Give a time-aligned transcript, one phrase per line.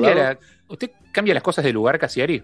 [0.00, 2.42] cambia, ¿Usted cambia las cosas de lugar, Casiari?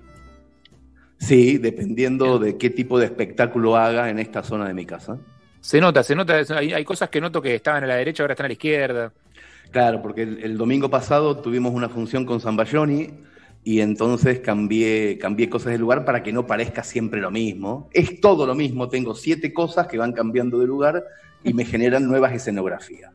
[1.19, 5.18] Sí, dependiendo de qué tipo de espectáculo haga en esta zona de mi casa.
[5.61, 6.42] Se nota, se nota.
[6.56, 9.12] Hay, cosas que noto que estaban a la derecha, ahora están a la izquierda.
[9.71, 13.11] Claro, porque el, domingo pasado tuvimos una función con Zambayoni
[13.65, 17.88] y entonces cambié, cambié cosas de lugar para que no parezca siempre lo mismo.
[17.93, 21.05] Es todo lo mismo, tengo siete cosas que van cambiando de lugar
[21.43, 23.12] y me generan nuevas escenografías.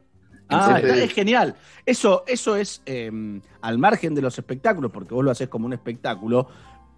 [0.51, 1.55] Ah, es genial.
[1.85, 5.73] Eso, eso es em, al margen de los espectáculos, porque vos lo haces como un
[5.73, 6.47] espectáculo,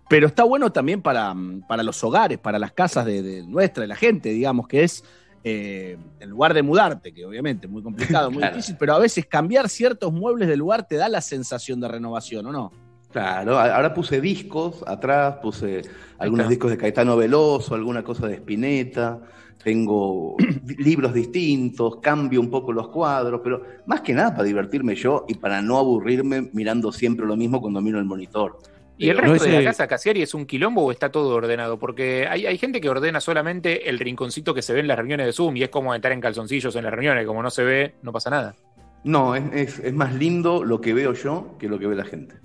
[0.09, 1.33] pero está bueno también para,
[1.67, 5.03] para los hogares, para las casas de, nuestra, de la gente, digamos, que es
[5.43, 9.25] eh, en lugar de mudarte, que obviamente es muy complicado, muy difícil, pero a veces
[9.25, 12.71] cambiar ciertos muebles de lugar te da la sensación de renovación, ¿o no?
[13.11, 15.83] Claro, ahora puse discos atrás, puse
[16.17, 19.21] algunos discos de Caetano Veloso, alguna cosa de Spinetta
[19.63, 20.35] tengo
[20.77, 25.35] libros distintos, cambio un poco los cuadros, pero más que nada para divertirme yo y
[25.35, 28.59] para no aburrirme mirando siempre lo mismo cuando miro el monitor.
[28.97, 31.77] ¿Y el resto de la casa Casiari es un quilombo o está todo ordenado?
[31.79, 35.25] Porque hay, hay, gente que ordena solamente el rinconcito que se ve en las reuniones
[35.25, 37.95] de Zoom y es como entrar en calzoncillos en las reuniones, como no se ve,
[38.03, 38.55] no pasa nada.
[39.03, 42.35] No, es, es, más lindo lo que veo yo que lo que ve la gente.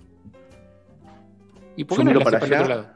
[1.77, 2.87] ¿Y por qué no miro para, allá, otro lado?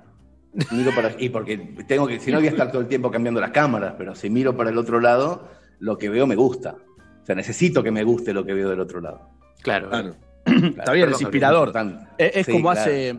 [0.71, 3.41] Miro para, y porque tengo que, si no voy a estar todo el tiempo cambiando
[3.41, 6.77] las cámaras, pero si miro para el otro lado, lo que veo me gusta.
[7.23, 9.31] O sea, necesito que me guste lo que veo del otro lado.
[9.63, 9.89] Claro.
[9.89, 10.15] claro.
[10.45, 11.73] Está bien, es inspirador.
[12.19, 13.17] Es, como hace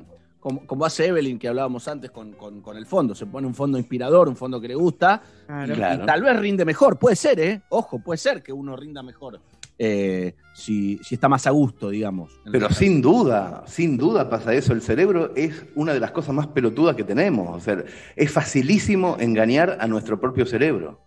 [0.67, 2.35] como, hace Evelyn, que hablábamos antes con,
[2.75, 3.15] el fondo.
[3.15, 5.21] Se pone un fondo inspirador, un fondo que le gusta,
[5.65, 6.99] y, tal vez rinde mejor.
[6.99, 7.61] Puede ser, ¿eh?
[7.69, 9.39] Ojo, puede ser que uno rinda mejor
[9.79, 12.39] eh, si, está más a gusto, digamos.
[12.51, 14.73] Pero sin duda, sin duda pasa eso.
[14.73, 17.55] El cerebro es una de las cosas más pelotudas que tenemos.
[17.55, 17.83] O sea,
[18.15, 21.01] es facilísimo engañar a nuestro propio cerebro.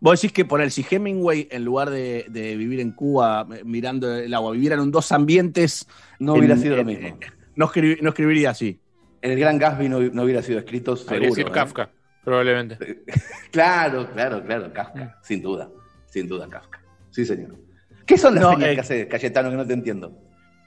[0.00, 4.32] Vos decís que poner si Hemingway, en lugar de, vivir en Cuba eh, mirando el
[4.34, 5.88] agua, vivieran en dos ambientes.
[6.18, 7.18] No hubiera sido lo mismo.
[7.56, 8.80] no, escribiría así.
[9.22, 11.30] En el Gran Gatsby no, hubiera sido escrito seguro.
[11.30, 11.50] decir ¿eh?
[11.50, 11.90] Kafka,
[12.22, 13.02] probablemente.
[13.50, 15.24] claro, claro, claro, Kafka, mm.
[15.24, 15.70] sin duda,
[16.06, 16.82] sin duda Kafka.
[17.10, 17.63] Sí, señor.
[18.06, 20.12] ¿Qué son las no, eh, que hace Cayetano que no te entiendo?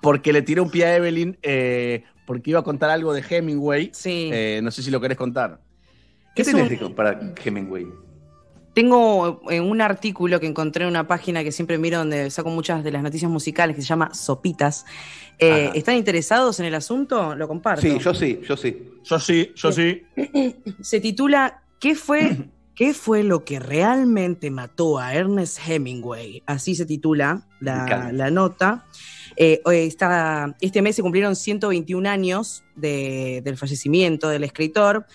[0.01, 3.91] Porque le tiré un pie a Evelyn, eh, porque iba a contar algo de Hemingway.
[3.93, 4.29] Sí.
[4.31, 5.59] Eh, no sé si lo querés contar.
[6.35, 7.87] ¿Qué tenés para Hemingway?
[8.73, 12.91] Tengo un artículo que encontré en una página que siempre miro donde saco muchas de
[12.91, 14.85] las noticias musicales que se llama Sopitas.
[15.39, 17.33] ¿Están interesados en el asunto?
[17.33, 17.81] Lo comparto.
[17.81, 18.91] Sí, yo sí, yo sí.
[19.03, 20.03] Yo sí, yo sí.
[20.81, 22.37] Se titula ¿Qué fue
[22.77, 26.43] ¿Qué fue lo que realmente mató a Ernest Hemingway?
[26.45, 28.85] Así se titula la, nota.
[29.35, 29.63] Eh,
[30.61, 35.07] este mes se cumplieron 121 años del fallecimiento del escritor.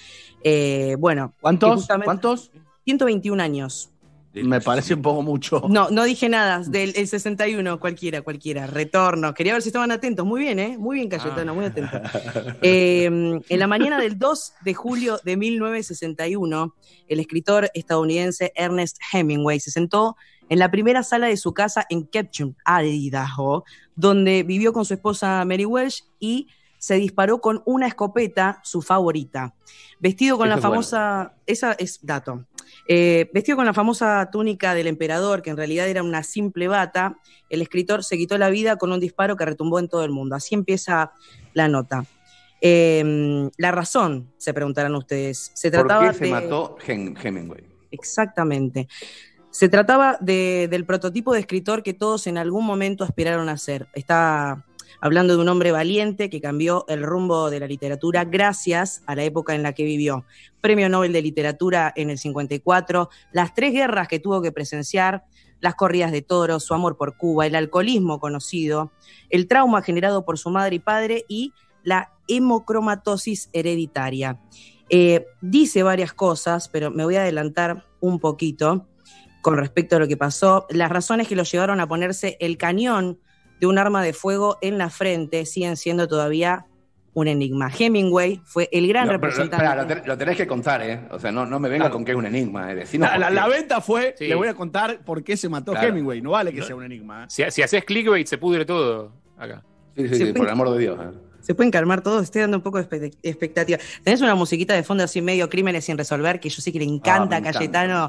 [0.42, 1.86] Eh, bueno, ¿cuántos?
[2.02, 2.50] ¿Cuántos?
[2.84, 3.91] 121 años.
[4.34, 5.62] Me parece un poco mucho.
[5.68, 6.60] No, no dije nada.
[6.60, 8.66] Del 61, cualquiera, cualquiera.
[8.66, 9.34] Retorno.
[9.34, 10.24] Quería ver si estaban atentos.
[10.24, 10.78] Muy bien, ¿eh?
[10.78, 12.00] Muy bien, Cayetano, muy atento.
[12.62, 16.74] Em, en la mañana del 2 de julio de 1961,
[17.08, 20.16] el escritor estadounidense Ernest Hemingway se sentó
[20.48, 23.64] en la primera sala de su casa en Ketchum, Idaho,
[23.96, 29.54] donde vivió con su esposa Mary Welsh y se disparó con una escopeta, su favorita.
[30.00, 31.36] Vestido con la famosa.
[31.46, 32.44] Esa es dato.
[32.86, 37.18] Eh, vestido con la famosa túnica del emperador, que en realidad era una simple bata,
[37.48, 40.34] el escritor se quitó la vida con un disparo que retumbó en todo el mundo.
[40.34, 41.12] Así empieza
[41.54, 42.04] la nota.
[42.60, 45.50] Em, la razón, se preguntarán ustedes.
[45.54, 47.64] Se trataba ¿Por qué se mató Hemingway?
[47.90, 48.88] Exactamente.
[49.50, 53.86] Se trataba del prototipo de escritor que todos en algún momento aspiraron a ser.
[53.92, 54.64] Está
[55.00, 59.24] hablando de un hombre valiente que cambió el rumbo de la literatura gracias a la
[59.24, 60.24] época en la que vivió.
[60.60, 65.24] Premio Nobel de Literatura en el 54, las tres guerras que tuvo que presenciar,
[65.60, 68.92] las corridas de toros, su amor por Cuba, el alcoholismo conocido,
[69.30, 71.52] el trauma generado por su madre y padre y
[71.84, 74.40] la hemocromatosis hereditaria.
[74.88, 78.88] Eh, dice varias cosas, pero me voy a adelantar un poquito
[79.40, 80.66] con respecto a lo que pasó.
[80.70, 83.18] Las razones que lo llevaron a ponerse el cañón
[83.62, 86.66] de un arma de fuego en la frente siguen siendo todavía
[87.14, 87.70] un enigma.
[87.70, 90.02] Hemingway fue el gran representante.
[90.04, 91.02] lo, tenés que contar, ¿eh?
[91.12, 92.72] O sea, no, no me venga con que es un enigma.
[92.72, 92.84] Eh.
[92.98, 96.20] La, venta fue, le voy a contar por qué se mató Hemingway.
[96.20, 97.28] No vale que sea un enigma.
[97.38, 97.50] ¿eh?
[97.50, 99.62] Si, haces clickbait, se pudre todo acá.
[99.96, 100.98] Sí, sí, sí por el amor de Dios.
[101.00, 101.16] ¿eh?
[101.42, 103.78] Se pueden calmar todos, estoy dando un poco de expectativa.
[104.02, 106.84] Tenés una musiquita de fondo así medio crímenes sin resolver, que yo sé que le
[106.84, 108.08] encanta ah, a Cayetano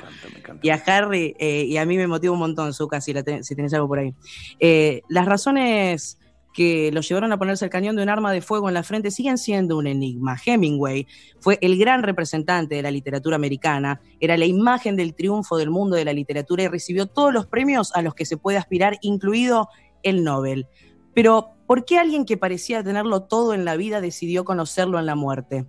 [0.62, 3.74] y a Harry, eh, y a mí me motiva un montón, Zuka, si, si tenés
[3.74, 4.14] algo por ahí.
[4.60, 6.18] Eh, las razones
[6.54, 9.10] que lo llevaron a ponerse el cañón de un arma de fuego en la frente
[9.10, 10.38] siguen siendo un enigma.
[10.46, 11.08] Hemingway
[11.40, 15.96] fue el gran representante de la literatura americana, era la imagen del triunfo del mundo
[15.96, 19.68] de la literatura y recibió todos los premios a los que se puede aspirar, incluido
[20.04, 20.68] el Nobel
[21.14, 25.16] Pero, ¿por qué alguien que parecía tenerlo todo en la vida decidió conocerlo en la
[25.16, 25.66] muerte?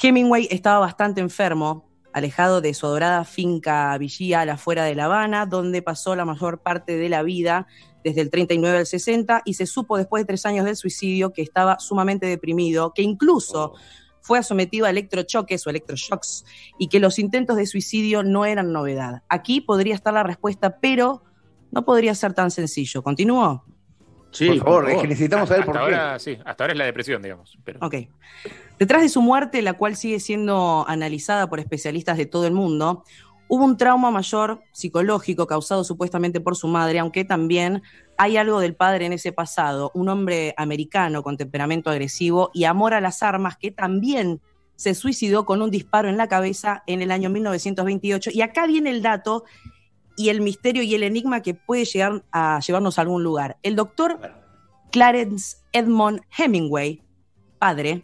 [0.00, 5.06] Hemingway estaba bastante enfermo, alejado de su adorada finca Villía a la afuera de La
[5.06, 7.66] Habana, donde pasó la mayor parte de la vida
[8.04, 11.42] desde el 39 al 60 y se supo después de tres años del suicidio que
[11.42, 13.74] estaba sumamente deprimido, que incluso
[14.20, 16.44] fue sometido a electrochoques o electroshocks
[16.78, 19.22] y que los intentos de suicidio no eran novedad.
[19.28, 21.22] Aquí podría estar la respuesta, pero
[21.70, 23.02] no podría ser tan sencillo.
[23.02, 23.64] ¿Continúo?
[24.30, 25.80] Sí, por favor, es que necesitamos saber por qué.
[25.80, 27.58] Ahora, sí, hasta ahora es la depresión, digamos.
[27.64, 27.78] Pero...
[27.82, 27.94] Ok.
[28.78, 33.04] Detrás de su muerte, la cual sigue siendo analizada por especialistas de todo el mundo,
[33.48, 37.82] hubo un trauma mayor psicológico causado supuestamente por su madre, aunque también
[38.18, 42.94] hay algo del padre en ese pasado, un hombre americano con temperamento agresivo y amor
[42.94, 44.40] a las armas que también
[44.76, 48.30] se suicidó con un disparo en la cabeza en el año 1928.
[48.32, 49.44] Y acá viene el dato
[50.18, 53.56] y el misterio y el enigma que puede llegar a llevarnos a algún lugar.
[53.62, 54.18] El doctor
[54.90, 57.00] Clarence Edmond Hemingway,
[57.60, 58.02] padre,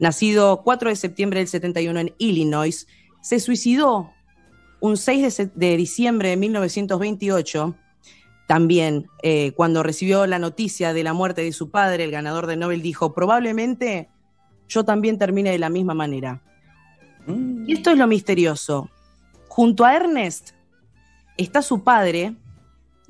[0.00, 2.88] nacido 4 de septiembre del 71 en Illinois,
[3.22, 4.10] se suicidó
[4.80, 7.76] un 6 de, diciembre de 1928.
[8.48, 12.56] También, eh, cuando recibió la noticia de la muerte de su padre, el ganador de
[12.56, 14.08] Nobel dijo, probablemente
[14.68, 16.42] yo también termine de la misma manera.
[17.28, 17.68] Mm.
[17.68, 18.90] Y esto es lo misterioso.
[19.46, 20.54] Junto a Ernest,
[21.44, 22.36] está su padre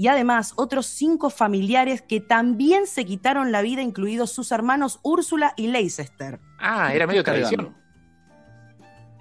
[0.00, 5.53] y además otros cinco familiares que también se quitaron la vida, incluidos sus hermanos Úrsula
[5.56, 6.41] y Leicester.
[6.59, 7.77] Ah, era medio tradición.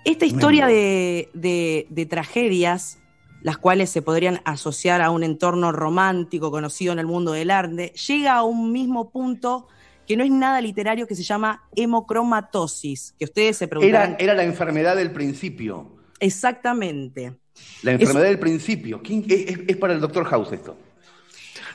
[0.06, 3.00] Esta historia de, tragedias,
[3.42, 7.92] las cuales se podrían asociar a un entorno romántico conocido en el mundo del arte,
[8.08, 9.68] llega a un mismo punto
[10.08, 14.12] que no es nada literario que se llama hemocromatosis, que ustedes se preguntan.
[14.12, 15.98] Era, era la enfermedad del principio.
[16.22, 17.38] Exactamente.
[17.84, 19.02] La enfermedad del principio.
[19.06, 20.78] es, para el doctor House esto?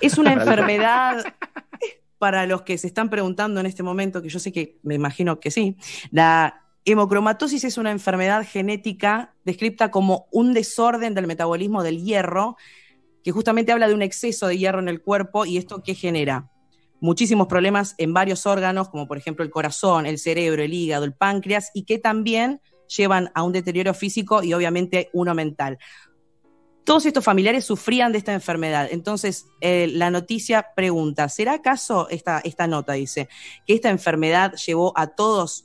[0.00, 1.24] Es una enfermedad,
[2.18, 5.40] para los que se están preguntando en este momento, que yo sé que me imagino
[5.40, 5.76] que sí,
[6.10, 12.56] la hemocromatosis es una enfermedad genética descrita como un desorden del metabolismo del hierro,
[13.22, 16.50] que justamente habla de un exceso de hierro en el cuerpo y esto que genera
[17.00, 21.14] muchísimos problemas en varios órganos, como por ejemplo el corazón, el cerebro, el hígado, el
[21.14, 25.78] páncreas, y que también llevan a un deterioro físico y obviamente uno mental.
[26.84, 28.88] Todos estos familiares sufrían de esta enfermedad.
[28.90, 33.28] Entonces, eh, la noticia pregunta, ¿será acaso esta, esta nota dice
[33.66, 35.64] que esta enfermedad llevó a todos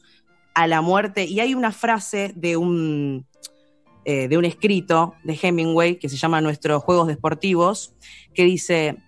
[0.53, 1.25] a la muerte?
[1.25, 3.27] Y hay una frase de un,
[4.05, 7.93] eh, de un escrito de Hemingway que se llama Nuestros Juegos Deportivos,
[8.33, 9.03] que dice,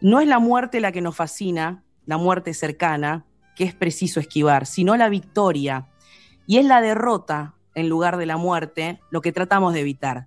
[0.00, 4.64] no es la muerte la que nos fascina, la muerte cercana, que es preciso esquivar,
[4.64, 5.89] sino la victoria
[6.50, 10.26] y es la derrota en lugar de la muerte lo que tratamos de evitar.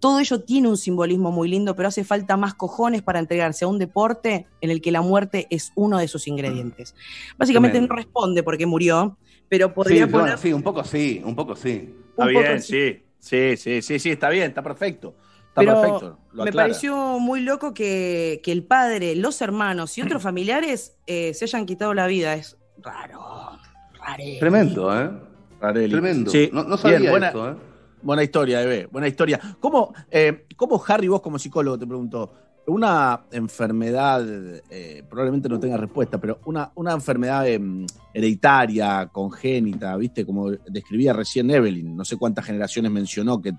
[0.00, 3.68] Todo ello tiene un simbolismo muy lindo, pero hace falta más cojones para entregarse a
[3.68, 6.94] un deporte en el que la muerte es uno de sus ingredientes.
[7.36, 9.18] Básicamente no responde porque murió,
[9.50, 10.38] pero podría sí, poner...
[10.38, 11.94] sí, un poco sí, un poco sí.
[12.12, 13.02] Está bien, sí.
[13.18, 15.16] Sí, sí, sí, sí, está bien, está perfecto.
[15.48, 16.18] Está perfecto.
[16.32, 21.66] me pareció muy loco que, el padre, los hermanos y otros familiares eh, se hayan
[21.66, 22.32] quitado la vida.
[22.32, 23.58] Es raro,
[23.92, 24.24] raro.
[24.40, 25.27] Tremendo, ¿eh?
[25.60, 26.32] Tremendo.
[26.52, 27.56] No, sabía buena, esto, ¿eh?
[28.00, 29.40] Buena historia, Eve, buena historia.
[29.58, 32.32] ¿Cómo, eh, ¿Cómo, Harry, vos como psicólogo, te pregunto,
[32.68, 34.24] una enfermedad,
[34.70, 40.24] eh, probablemente no tenga respuesta, pero una, una enfermedad em, hereditaria, congénita, ¿viste?
[40.24, 43.54] Como describía recién Evelyn, no sé cuántas generaciones mencionó que,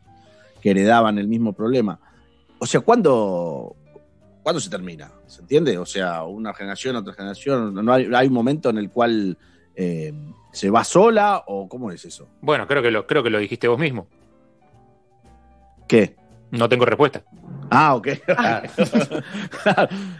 [0.61, 1.99] heredaban el mismo problema.
[2.59, 3.75] O sea, ¿cuándo,
[4.43, 5.09] ¿cuándo se termina?
[5.25, 5.77] ¿Se entiende?
[5.77, 9.37] O sea, una generación, otra generación, no hay, hay un momento en el cual
[9.73, 10.13] eh,
[10.51, 12.27] ¿Se va sola o cómo es eso?
[12.41, 14.07] Bueno, creo que lo, creo que lo dijiste vos mismo.
[15.87, 16.15] ¿Qué?
[16.51, 17.23] No tengo respuesta.
[17.69, 18.07] Ah, ok.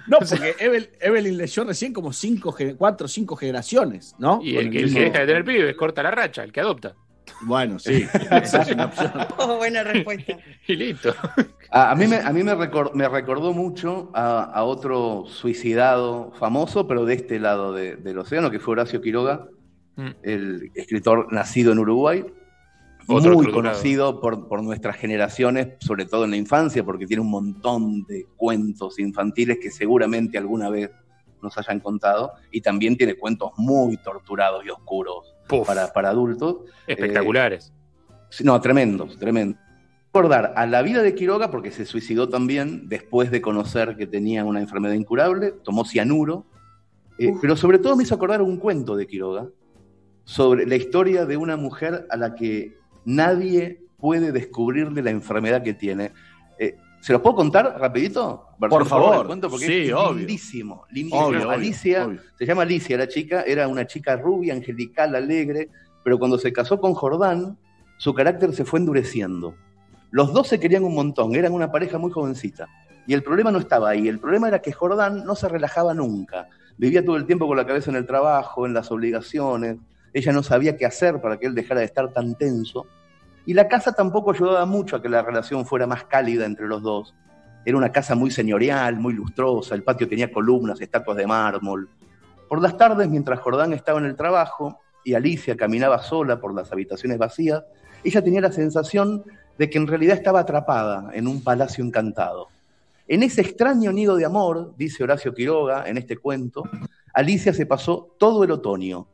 [0.08, 4.40] no, porque Evelyn leyó recién como cinco, cuatro o cinco generaciones, ¿no?
[4.44, 6.96] Y el, que, deja de tener pibes corta la racha, el que adopta.
[7.42, 9.12] Bueno, sí, esa es una opción.
[9.38, 10.38] Oh, buena respuesta.
[10.68, 11.14] y listo.
[11.72, 17.40] A, mí, me, a mí me, recordó mucho a, otro suicidado famoso, pero de este
[17.40, 19.48] lado del océano, que fue Horacio Quiroga,
[20.00, 20.16] mm.
[20.24, 22.26] el escritor nacido en Uruguay,
[23.08, 28.04] muy conocido por, por, nuestras generaciones, sobre todo en la infancia, porque tiene un montón
[28.04, 30.92] de cuentos infantiles que seguramente alguna vez
[31.42, 35.34] nos hayan contado, y también tiene cuentos muy torturados y oscuros
[35.66, 36.58] para, para, adultos.
[36.86, 37.74] Espectaculares.
[38.32, 39.60] Eh, no, tremendos, tremendos.
[40.14, 44.44] Recordar a la vida de Quiroga, porque se suicidó también después de conocer que tenía
[44.44, 46.46] una enfermedad incurable, tomó cianuro,
[47.18, 49.48] eh, pero sobre todo me hizo acordar un cuento de Quiroga
[50.30, 55.74] sobre la historia de una mujer a la que nadie puede descubrirle la enfermedad que
[55.74, 56.12] tiene.
[56.60, 58.46] Eh, ¿Se los puedo contar rapidito?
[58.60, 59.26] Por favor.
[59.26, 60.20] Cuento porque sí, es obvio.
[60.20, 60.86] lindísimo.
[60.92, 61.26] lindísimo.
[61.26, 62.22] Obvio, Alicia, obvio.
[62.38, 65.70] se llama Alicia la chica, era una chica rubia, angelical, alegre,
[66.04, 67.58] pero cuando se casó con Jordán,
[67.98, 69.56] su carácter se fue endureciendo.
[70.12, 72.68] Los dos se querían un montón, eran una pareja muy jovencita.
[73.08, 76.50] Y el problema no estaba ahí, el problema era que Jordán no se relajaba nunca.
[76.78, 79.78] Vivía todo el tiempo con la cabeza en el trabajo, en las obligaciones.
[80.14, 82.88] Ella no sabía qué hacer para que él dejara de estar tan tenso.
[83.46, 86.82] Y la casa tampoco ayudaba mucho a que la relación fuera más cálida entre los
[86.82, 87.16] dos.
[87.66, 91.90] Era una casa muy señorial, muy lustrosa, el patio tenía columnas, estatuas de mármol.
[92.48, 96.72] Por las tardes, mientras Jordán estaba en el trabajo y Alicia caminaba sola por las
[96.72, 97.64] habitaciones vacías,
[98.04, 99.24] ella tenía la sensación
[99.58, 102.48] de que en realidad estaba atrapada en un palacio encantado.
[103.08, 106.64] En ese extraño nido de amor, dice Horacio Quiroga en este cuento,
[107.14, 109.08] Alicia se pasó todo el otoño.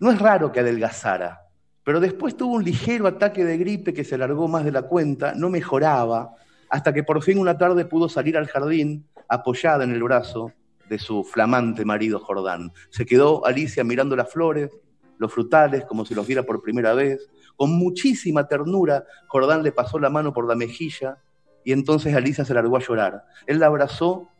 [0.00, 1.42] No es raro que adelgazara,
[1.84, 5.34] pero después tuvo un ligero ataque de gripe que se alargó más de la cuenta,
[5.34, 6.36] no mejoraba,
[6.70, 10.54] hasta que por fin una tarde pudo salir al jardín apoyada en el brazo
[10.88, 12.72] de su flamante marido Jordán.
[12.88, 14.70] Se quedó Alicia mirando las flores,
[15.18, 17.28] los frutales, como si los viera por primera vez.
[17.54, 21.18] Con muchísima ternura, Jordán le pasó la mano por la mejilla
[21.62, 23.24] y entonces Alicia se largó a llorar.
[23.46, 24.30] Él la abrazó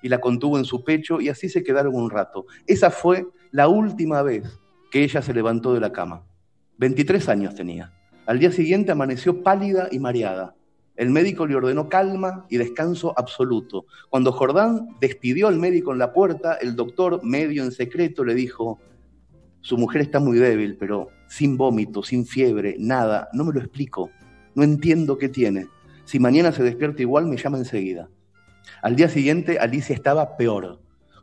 [0.00, 2.46] y la contuvo en su pecho y así se quedaron un rato.
[2.66, 4.58] Esa fue la última vez
[4.90, 6.24] que ella se levantó de la cama.
[6.78, 7.92] 23 años tenía.
[8.26, 10.54] Al día siguiente amaneció pálida y mareada.
[10.96, 13.86] El médico le ordenó calma y descanso absoluto.
[14.10, 18.78] Cuando Jordán despidió al médico en la puerta, el doctor, medio en secreto, le dijo,
[19.62, 24.10] su mujer está muy débil, pero sin vómito, sin fiebre, nada, no me lo explico,
[24.54, 25.68] no entiendo qué tiene.
[26.04, 28.08] Si mañana se despierta igual, me llama enseguida.
[28.82, 30.80] Al día siguiente, Alicia estaba peor.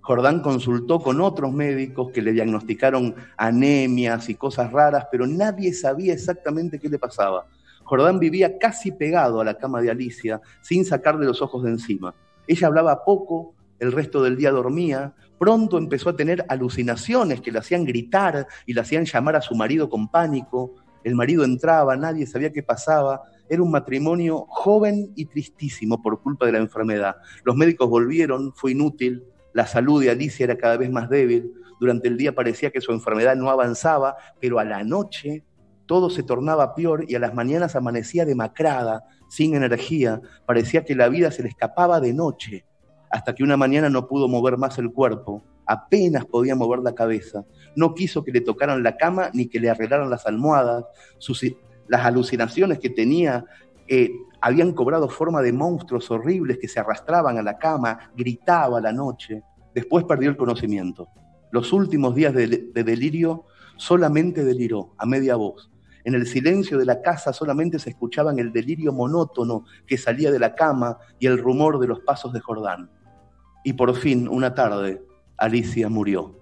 [0.07, 6.13] Jordán consultó con otros médicos que le diagnosticaron anemias y cosas raras, pero nadie sabía
[6.13, 7.45] exactamente qué le pasaba.
[7.83, 12.15] Jordán vivía casi pegado a la cama de Alicia, sin sacarle los ojos de encima.
[12.47, 17.59] Ella hablaba poco, el resto del día dormía, pronto empezó a tener alucinaciones que le
[17.59, 20.75] hacían gritar y le hacían llamar a su marido con pánico.
[21.03, 23.23] El marido entraba, nadie sabía qué pasaba.
[23.49, 27.17] Era un matrimonio joven y tristísimo por culpa de la enfermedad.
[27.43, 29.25] Los médicos volvieron, fue inútil,
[29.57, 31.51] la salud de Alicia era cada vez más débil.
[31.79, 35.43] Durante el día parecía que su enfermedad no avanzaba, pero a la noche
[35.87, 40.21] todo se tornaba peor y a las mañanas amanecía demacrada, sin energía.
[40.45, 42.65] Parecía que la vida se le escapaba de noche,
[43.09, 47.43] hasta que una mañana no pudo mover más el cuerpo, apenas podía mover la cabeza.
[47.75, 50.85] No quiso que le tocaran la cama ni que le arreglaran las almohadas.
[51.17, 51.43] Sus,
[51.87, 53.43] las alucinaciones que tenía
[53.87, 58.91] eh, habían cobrado forma de monstruos horribles que se arrastraban a la cama, gritaba la
[58.91, 59.43] noche.
[59.73, 61.09] Después perdió el conocimiento.
[61.51, 63.45] Los últimos días de, de delirio
[63.77, 65.71] solamente deliró, a media voz.
[66.03, 70.39] En el silencio de la casa solamente se escuchaban el delirio monótono que salía de
[70.39, 72.89] la cama y el rumor de los pasos de Jordán.
[73.63, 75.03] Y por fin, una tarde,
[75.35, 76.39] Alicia murió.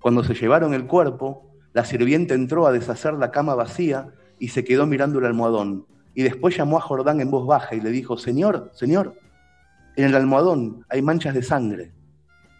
[0.00, 4.64] Cuando se llevaron el cuerpo, la sirvienta entró a deshacer la cama vacía y se
[4.64, 5.86] quedó mirando el almohadón.
[6.16, 9.20] Y después llamó a Jordán en voz baja y le dijo, Señor, Señor,
[9.96, 11.92] en el almohadón hay manchas de sangre.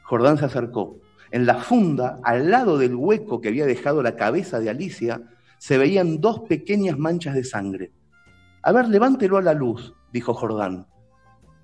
[0.05, 1.01] Jordán se acercó.
[1.31, 5.23] En la funda, al lado del hueco que había dejado la cabeza de Alicia,
[5.57, 7.93] se veían dos pequeñas manchas de sangre.
[8.61, 10.87] A ver, levántelo a la luz, dijo Jordán.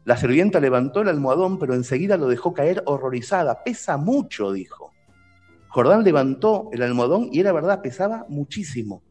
[0.05, 3.63] La sirvienta levantó el almohadón, pero enseguida lo dejó caer horrorizada.
[3.65, 4.93] Pesa mucho, dijo.
[5.69, 9.03] Jordán levantó el almohadón y era verdad, pesaba muchísimo.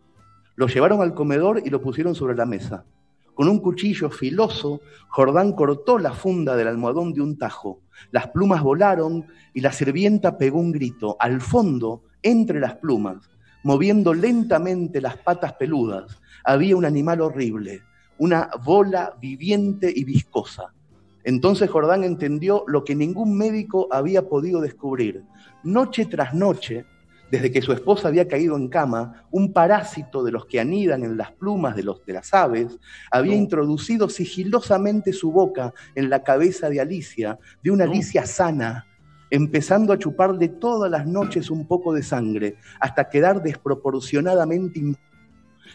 [0.55, 2.86] Lo llevaron al comedor y lo pusieron sobre la mesa.
[3.34, 7.79] Con un cuchillo filoso, Jordán cortó la funda del almohadón de un tajo.
[8.12, 11.15] Las plumas volaron y la sirvienta pegó un grito.
[11.20, 13.17] Al fondo, entre las plumas,
[13.63, 17.81] moviendo lentamente las patas peludas, había un animal horrible,
[18.17, 20.74] una bola viviente y viscosa.
[21.24, 25.24] Entonces Jordán entendió lo que ningún médico había podido descubrir.
[25.63, 26.86] Noche tras noche,
[27.31, 31.15] desde que su esposa había caído en cama, un parásito de los que anidan en
[31.15, 32.77] las plumas de, los, de las aves
[33.09, 33.41] había no.
[33.41, 37.91] introducido sigilosamente su boca en la cabeza de Alicia, de una no.
[37.91, 38.85] Alicia sana,
[39.29, 44.81] empezando a chuparle todas las noches un poco de sangre, hasta quedar desproporcionadamente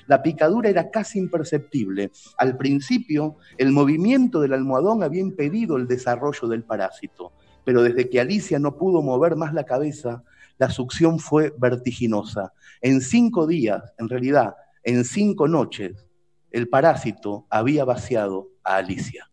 [0.06, 2.12] la picadura era casi imperceptible.
[2.36, 7.32] Al principio, el movimiento del almohadón había impedido el desarrollo del parásito,
[7.64, 10.22] pero desde que Alicia no pudo mover más la cabeza,
[10.58, 12.52] la succión fue vertiginosa.
[12.80, 16.06] En cinco días, en realidad, en cinco noches,
[16.50, 19.30] el parásito había vaciado a Alicia.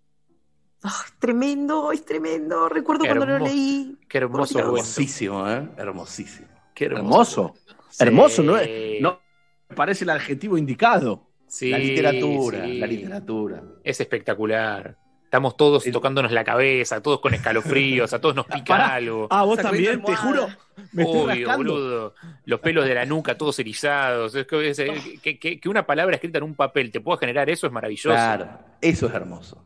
[0.84, 0.90] Oh,
[1.20, 2.68] tremendo, es tremendo.
[2.68, 3.98] Recuerdo Qué cuando lo leí.
[4.10, 4.60] Qué hermoso.
[4.60, 5.70] Hermosísimo, ¿eh?
[5.78, 6.48] Hermosísimo.
[6.74, 7.54] Qué Hermoso.
[7.90, 8.04] Sí.
[8.04, 8.58] Hermoso, ¿no?
[8.58, 9.22] es- No
[9.70, 11.30] me parece el adjetivo indicado.
[11.48, 12.80] Sí, la literatura, sí.
[12.80, 13.64] la literatura.
[13.84, 14.98] Es espectacular.
[15.34, 19.26] Estamos todos tocándonos la cabeza, todos con escalofríos, a todos nos pica algo.
[19.32, 20.48] Ah, vos también, te juro.
[20.92, 22.14] Me Obvio, boludo.
[22.46, 24.36] Los pelos de la nuca todos erizados.
[24.36, 28.10] Es que, que, una palabra escrita en un papel te pueda generar eso es maravilloso.
[28.10, 28.48] Claro,
[28.80, 29.66] eso es hermoso.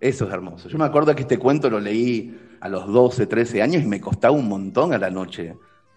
[0.00, 0.68] Eso es hermoso.
[0.68, 4.00] Yo me acuerdo que este cuento lo leí a los 12, 13 años y me
[4.00, 5.54] costaba un montón a la noche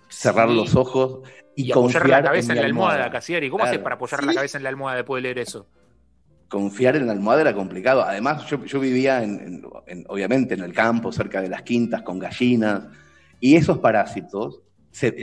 [0.09, 3.49] cerrar los ojos y, apoyar la cabeza en, la almohada, Casiari.
[3.49, 5.65] ¿Cómo haces para apoyar la cabeza en la almohada después de leer eso?
[6.47, 8.03] Confiar en la almohada era complicado.
[8.03, 9.63] Además, yo, vivía, en,
[10.07, 12.83] obviamente, en el campo, cerca de las quintas, con gallinas,
[13.39, 14.61] y esos parásitos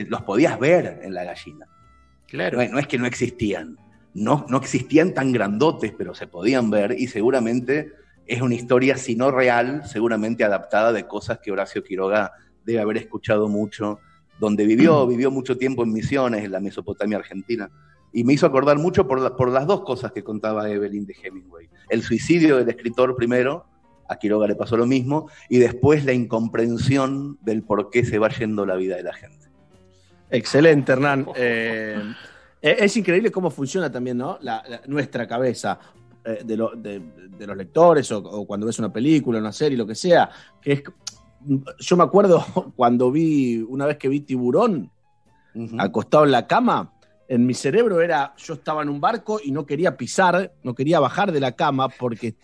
[0.08, 1.66] los podías ver en la gallina.
[2.28, 2.58] Claro.
[2.70, 3.78] No, es que no existían,
[4.12, 7.92] no, no existían tan grandotes, pero se podían ver y seguramente
[8.26, 12.32] es una historia, si no real, seguramente adaptada de cosas que Horacio Quiroga
[12.64, 13.98] debe haber escuchado mucho
[14.38, 17.70] donde vivió, vivió mucho tiempo en Misiones, en la Mesopotamia argentina.
[18.14, 21.68] Y me hizo acordar mucho por, por las dos cosas que contaba Evelyn de Hemingway.
[21.90, 23.66] El suicidio del escritor primero,
[24.08, 28.30] a Quiroga le pasó lo mismo, y después la incomprensión del por qué se va
[28.30, 29.48] yendo la vida de la gente.
[30.30, 31.26] Excelente, Hernán.
[31.36, 32.00] Eh,
[32.62, 34.38] eh, es increíble cómo funciona también ¿no?
[34.86, 35.78] nuestra cabeza.
[36.26, 37.02] Eh, de,
[37.36, 40.30] de, los lectores o, o, cuando ves una película, una serie, lo que sea,
[40.62, 40.82] que es
[41.78, 42.44] yo me acuerdo
[42.76, 44.90] cuando vi, una vez que vi tiburón,
[45.78, 46.93] acostado en la cama,
[47.28, 51.00] en mi cerebro era, yo estaba en un barco y no quería pisar, no quería
[51.00, 52.34] bajar de la cama porque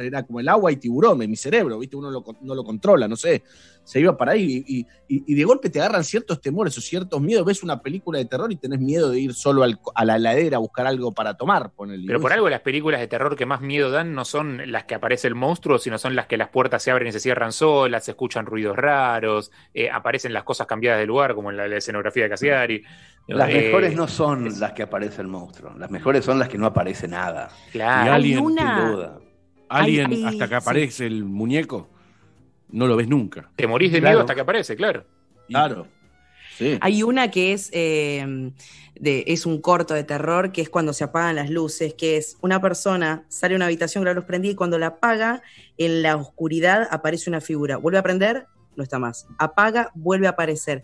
[0.00, 1.96] era como el agua y tiburón en mi cerebro, ¿viste?
[1.96, 3.44] Uno no lo controla, no sé,
[3.86, 4.64] se iba para ahí
[5.08, 7.46] y, de golpe te agarran ciertos temores o ciertos miedos.
[7.46, 9.62] Ves una película de terror y tenés miedo de ir solo
[9.94, 11.70] a la heladera a buscar algo para tomar.
[12.04, 14.96] Pero por algo las películas de terror que más miedo dan no son las que
[14.96, 18.04] aparece el monstruo, sino son las que las puertas se abren y se cierran solas,
[18.04, 22.24] se escuchan ruidos raros, eh, aparecen las cosas cambiadas de lugar, como en la, escenografía
[22.24, 22.82] de Cassiari.
[23.28, 26.58] Las eh, mejores no son las que aparece el monstruo, las mejores son las que
[26.58, 27.50] no aparece nada.
[27.70, 28.20] Claro.
[28.24, 29.20] Y una...
[29.68, 31.88] Alguien, hasta que aparece el muñeco,
[32.68, 33.50] no lo ves nunca.
[33.56, 35.04] Te morís de miedo hasta que aparece, claro.
[35.48, 35.86] Claro.
[36.80, 38.52] Hay una que es, eh,
[38.94, 42.38] de, es un corto de terror, que es cuando se apagan las luces, que es
[42.40, 45.42] una persona sale a una habitación con la luz prendida y cuando la apaga,
[45.76, 47.76] en la oscuridad aparece una figura.
[47.76, 49.26] Vuelve a prender, no está más.
[49.38, 50.82] Apaga, vuelve a aparecer.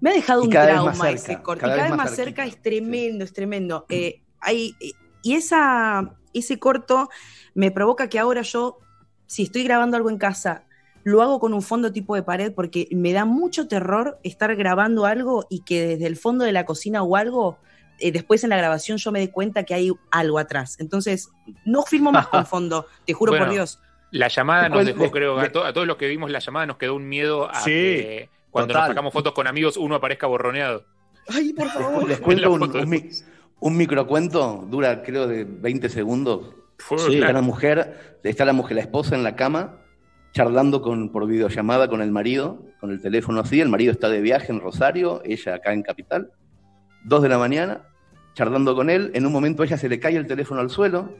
[0.00, 1.66] Me ha dejado un trauma ese corto.
[1.66, 3.86] Cada, vez más cerca es tremendo, es tremendo.
[3.88, 4.76] Eh, hay,
[5.22, 7.08] y esa, ese corto
[7.54, 8.78] me provoca que ahora yo,
[9.26, 10.64] si estoy grabando algo en casa,
[11.04, 15.06] lo hago con un fondo tipo de pared porque me da mucho terror estar grabando
[15.06, 17.58] algo y que desde el fondo de la cocina o algo,
[17.98, 20.76] eh, después en la grabación yo me dé cuenta que hay algo atrás.
[20.80, 21.30] Entonces,
[21.64, 23.80] no filmo más con fondo, te juro por Dios.
[24.10, 27.08] La llamada nos dejó, creo, a, todos los que vimos la llamada nos quedó un
[27.08, 30.84] miedo a que cuando nos sacamos fotos con amigos uno aparezca borroneado.
[31.28, 32.08] Ay, por favor.
[32.08, 33.10] Les, cuento un,
[33.60, 39.14] un microcuento, dura creo de 20 segundos Está la mujer, está la mujer, la esposa
[39.14, 39.78] en la cama,
[40.34, 44.20] charlando con, por videollamada con el marido, con el teléfono así, el marido está de
[44.20, 46.32] viaje en Rosario, ella acá en Capital,
[47.04, 47.82] dos de la mañana,
[48.34, 51.14] charlando con él, en un momento ella se le cae el teléfono al suelo,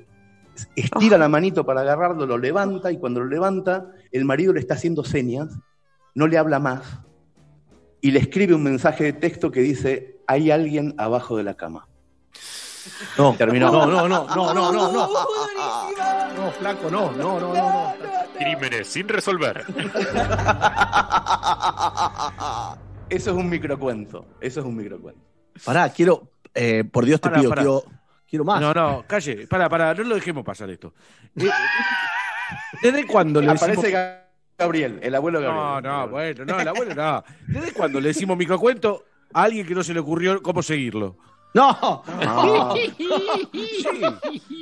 [0.75, 4.75] estira la manito para agarrarlo, lo levanta y cuando lo levanta, el marido le está
[4.75, 5.61] haciendo señas,
[6.17, 6.99] no le habla más
[8.01, 11.87] y le escribe un mensaje de texto que dice, hay alguien abajo de la cama.
[13.19, 13.71] No, terminó.
[13.71, 15.09] No, no, no, no, no, no, no.
[16.37, 17.95] No, flaco, no, no, no, no.
[18.39, 19.65] Crímenes sin resolver.
[23.09, 24.27] Eso es un microcuento.
[24.41, 25.21] Eso es un microcuento.
[25.65, 27.85] Pará, quiero, eh, por Dios te pido, quiero,
[28.29, 28.61] quiero más.
[28.61, 30.95] No, no, calle, pará, pará, no lo dejemos pasar esto.
[31.37, 31.49] Eh,
[32.83, 33.91] ¿Desde cuándo le Aparece
[34.59, 35.57] Gabriel, el abuelo Gabriel.
[35.57, 37.25] No, no, bueno, no, el abuelo no.
[37.47, 41.17] ¿Desde cuándo le decimos microcuento a alguien que no se le ocurrió cómo seguirlo?
[41.55, 42.03] No.
[42.21, 42.75] No.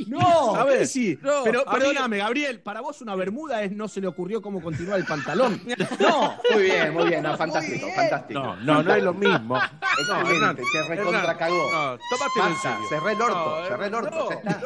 [0.09, 1.19] No, a ver, sí.
[1.43, 5.07] pero perdóname, Gabriel, para vos una bermuda es no se le ocurrió cómo continuar el
[5.07, 5.61] pantalón.
[5.99, 6.37] No.
[6.53, 8.41] Muy bien, muy bien, fantástico, fantástico.
[8.41, 9.57] No, no, no es lo mismo.
[9.57, 11.71] Excelente, te recontra cagó.
[11.71, 12.79] No, tómate en serio.
[12.89, 14.63] Cerré el orto, cerré el orto, ya está.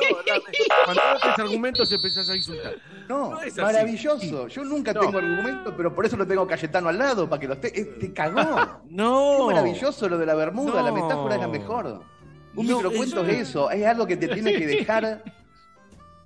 [0.85, 2.75] Cuando haces argumentos empezás a insultar.
[3.09, 4.49] No, maravilloso.
[4.49, 7.55] Yo nunca tengo argumentos, pero por eso lo tengo Cayetano al lado, para que lo
[7.55, 7.71] esté.
[7.71, 8.81] Te cagó.
[8.89, 9.37] No.
[9.39, 12.16] Qué maravilloso lo de la bermuda, la metáfora es la mejor.
[12.57, 15.23] Un microcuento es eso, es algo que te tiene que dejar.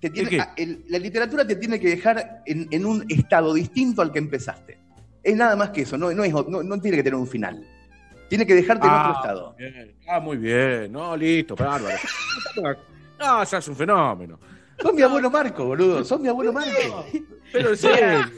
[0.00, 4.78] la literatura te tiene que dejar en, un estado distinto al que empezaste.
[5.22, 7.66] Es nada más que eso, no, no, tiene que tener un final.
[8.28, 9.56] Tiene que dejarte en otro ah, estado.
[10.08, 10.92] Ah, muy bien.
[10.92, 11.98] No, listo, bárbaro.
[13.20, 14.40] No, ya es un fenómeno.
[14.80, 16.02] Son mi abuelo Marco, boludo.
[16.02, 17.04] Son mi abuelo Marco.
[17.52, 18.30] Pero en serio.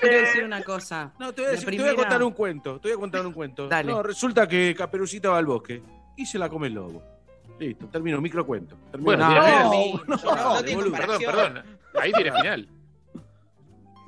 [0.00, 1.12] Quiero decir una cosa.
[1.20, 2.80] No, te voy a, te voy a contar un cuento.
[2.80, 3.68] Te voy a contar un cuento.
[3.68, 3.92] Dale.
[3.92, 5.80] No, resulta que Caperucita va al bosque
[6.16, 7.02] y se la come el lobo.
[7.58, 8.76] Listo, termino, microcuento.
[8.90, 9.04] Termino.
[9.04, 11.62] Bueno, no, no, no, perdón, perdón.
[12.00, 12.68] Ahí tiene final.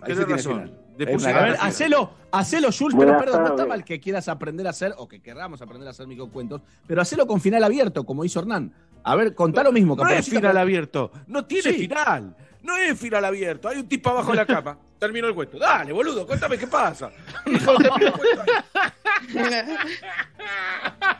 [0.02, 0.52] Ahí tiene razón.
[0.54, 0.78] final.
[1.14, 4.66] Una A ver, hacelo, hacelo, Jules, pero Buenas perdón, no está mal que quieras aprender
[4.66, 8.24] a hacer, o que querramos aprender a hacer microcuentos, pero hacelo con final abierto, como
[8.24, 8.72] hizo Hernán.
[9.02, 11.10] A ver, contá lo mismo, No es final pero- abierto.
[11.26, 11.78] No tiene Sí.
[11.78, 12.36] final.
[12.62, 13.68] No es final abierto.
[13.68, 14.78] Hay un tipo abajo de la cama.
[14.98, 15.58] Terminó el cuento.
[15.58, 17.10] Dale, boludo, contame qué pasa.
[17.46, 17.72] Hijo.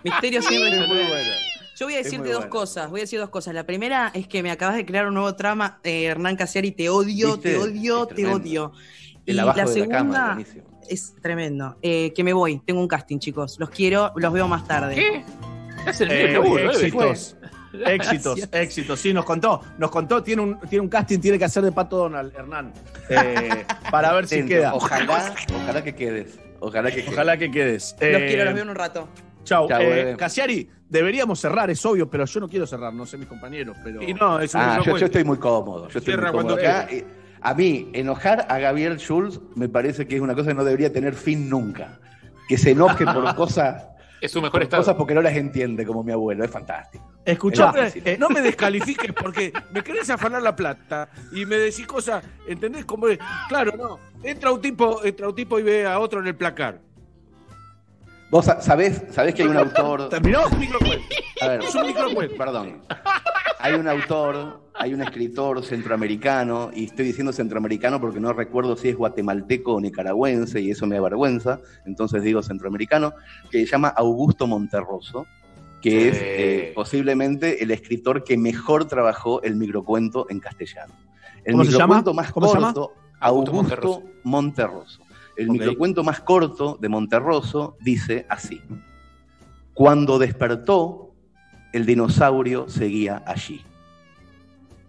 [0.05, 1.09] Misterio sin Es muy resolver.
[1.09, 1.31] buena.
[1.77, 2.91] Yo voy a decirte dos cosas.
[2.91, 3.55] Voy a decir dos cosas.
[3.55, 6.71] La primera es que me acabas de crear un nuevo trama, eh, Hernán Casiari.
[6.73, 7.53] Te odio, ¿Viste?
[7.53, 8.73] te odio, te odio.
[9.25, 10.81] Y la segunda cama, buenísimo.
[10.89, 11.77] es tremendo.
[11.83, 12.61] Eh, que me voy.
[12.65, 13.57] Tengo un casting, chicos.
[13.59, 14.95] Los quiero, los veo más tarde.
[14.95, 15.25] ¿Qué?
[15.89, 17.42] Es el Eh, ¿eh?
[17.87, 19.01] éxitos, éxitos, éxitos.
[19.01, 21.97] Sí, nos contó, nos contó, tiene un, tiene un casting, tiene que hacer de Pato
[21.97, 22.73] Donald, Hernán,
[23.09, 24.75] eh, para ver si queda.
[24.75, 26.39] Ojalá, ojalá que quedes.
[26.61, 27.13] Ojalá que quedes.
[27.13, 27.93] Ojalá que quedes.
[28.01, 29.09] Los Eh, quiero, los veo en un rato.
[29.45, 29.69] Chau.
[29.69, 30.15] Chau, Eh.
[30.17, 34.01] Casiari, deberíamos cerrar, es obvio, pero yo no quiero cerrar, no sé mis compañeros, pero.
[34.03, 35.89] Y no, es un Ah, yo, estoy muy cómodo.
[35.89, 36.87] Yo estoy Cierra muy cómodo cuando acá.
[36.93, 37.05] Eh,
[37.41, 40.93] A mí, enojar a Gabriel Schulz me parece que es una cosa que no debería
[40.93, 41.99] tener fin nunca.
[42.49, 43.89] Que se enoje por cosas,
[44.23, 44.83] Es su mejor estado.
[44.83, 46.45] cosas porque no las entiende, como mi abuelo.
[46.45, 47.11] Es fantástico.
[47.25, 48.03] Escuchá, No me, difícil.
[48.09, 52.85] eh, no me descalifiques porque me querés afanar la plata y me decís cosas, ¿entendés?
[52.85, 53.19] Como es?
[53.49, 53.99] Claro, no.
[54.23, 56.79] Entra un tipo, entra un tipo y ve a otro en el placar.
[58.33, 60.09] Vos sa- sabés, sabés que hay un autor.
[60.11, 60.41] ¿terminó?
[60.47, 61.05] Es un microcuento.
[61.43, 62.37] A ver, Es un microcuento.
[62.37, 62.83] perdón.
[63.61, 68.89] Hay un autor, hay un escritor centroamericano, y estoy diciendo centroamericano porque no recuerdo si
[68.89, 73.13] es guatemalteco o nicaragüense, y eso me avergüenza, entonces digo centroamericano,
[73.51, 75.27] que se llama Augusto Monterroso,
[75.83, 80.95] que es eh, posiblemente el escritor que mejor trabajó el microcuento en castellano.
[81.45, 82.23] El ¿Cómo se microcuento llama?
[82.23, 85.02] más ¿Cómo se corto, Augusto Augusto Monterroso.
[85.37, 88.61] El microcuento más corto de Monterroso dice así.
[89.75, 91.13] Cuando despertó,
[91.73, 93.65] el dinosaurio seguía allí.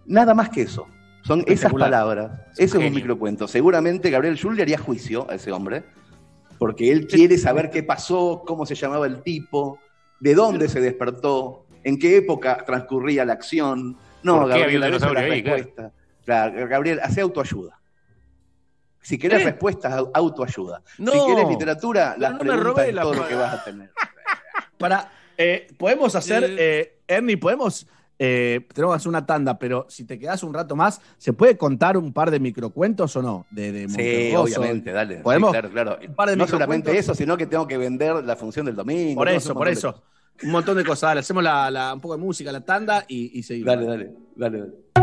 [0.06, 0.88] Nada más que eso.
[1.24, 2.32] Son esas palabras.
[2.54, 3.48] Es Eso es un microcuento.
[3.48, 5.84] Seguramente Gabriel Schul le haría juicio a ese hombre,
[6.58, 9.80] porque él quiere saber qué pasó, cómo se llamaba el tipo,
[10.20, 13.96] de dónde se despertó, en qué época transcurría la acción.
[14.22, 15.58] No, ¿Por qué había un Gabriel, a veces la dinosaurio ahí, claro?
[15.58, 15.92] respuesta.
[16.26, 17.80] Claro, Gabriel, hace autoayuda.
[19.04, 19.46] Si querés ¿Eh?
[19.46, 20.82] respuestas, au- autoayuda.
[20.98, 21.12] No.
[21.12, 23.92] Si querés literatura, las no me preguntas es la todo lo que vas a tener.
[24.80, 27.00] Para, eh, podemos hacer, Eh.
[27.08, 27.86] Ernie, podemos,
[28.18, 31.58] eh, tenemos que hacer una tanda, pero si te quedas un rato más, ¿se puede
[31.58, 33.46] contar un par de microcuentos o no?
[33.52, 35.18] De, de Sí, obviamente, dale.
[35.18, 35.52] Sí, ¿Podemos?
[35.52, 36.00] claro, claro.
[36.08, 39.16] Un par de no solamente eso, sino que tengo que vender la función del domingo.
[39.20, 40.02] Por eso, por de eso.
[40.44, 41.10] Un montón de cosas.
[41.10, 43.76] Dale, hacemos la, la- un poco de música, la tanda y, y seguimos.
[43.76, 45.03] Dale, dale, dale, dale.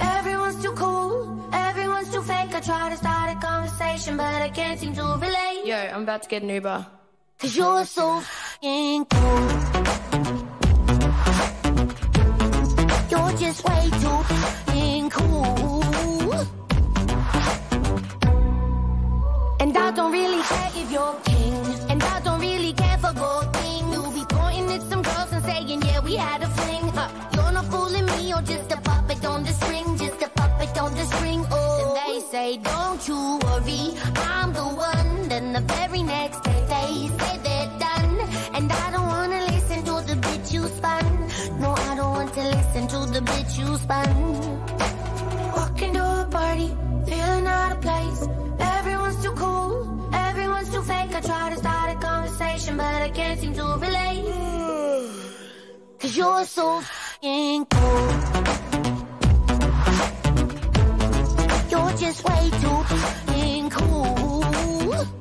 [0.00, 2.54] Everyone's too cool, everyone's too fake.
[2.54, 5.64] I try to start a conversation, but I can't seem to relate.
[5.64, 6.86] Yo, I'm about to get an Uber.
[7.38, 8.20] Cause you're so
[8.60, 9.48] fing cool.
[13.10, 14.22] You're just way too
[14.66, 16.34] fing cool.
[19.60, 21.54] And I don't really care if you're king.
[21.90, 23.92] And I don't really care for gold thing.
[23.92, 26.92] You'll be pointing at some girls and saying, yeah, we had a fling.
[27.34, 28.76] You're not fooling me, you're just a
[32.30, 35.28] say, don't you worry, I'm the one.
[35.28, 38.14] Then the very next day they say they're done.
[38.54, 41.04] And I don't wanna listen to the bitch you spun.
[41.60, 44.10] No, I don't want to listen to the bitch you spun.
[45.56, 46.68] Walking to a party,
[47.06, 48.20] feeling out of place.
[48.76, 51.14] Everyone's too cool, everyone's too fake.
[51.14, 54.24] I try to start a conversation, but I can't seem to relate.
[56.00, 56.82] Cause you're so
[57.20, 59.07] fing cool.
[61.78, 62.82] You're just way too
[63.70, 65.17] cool.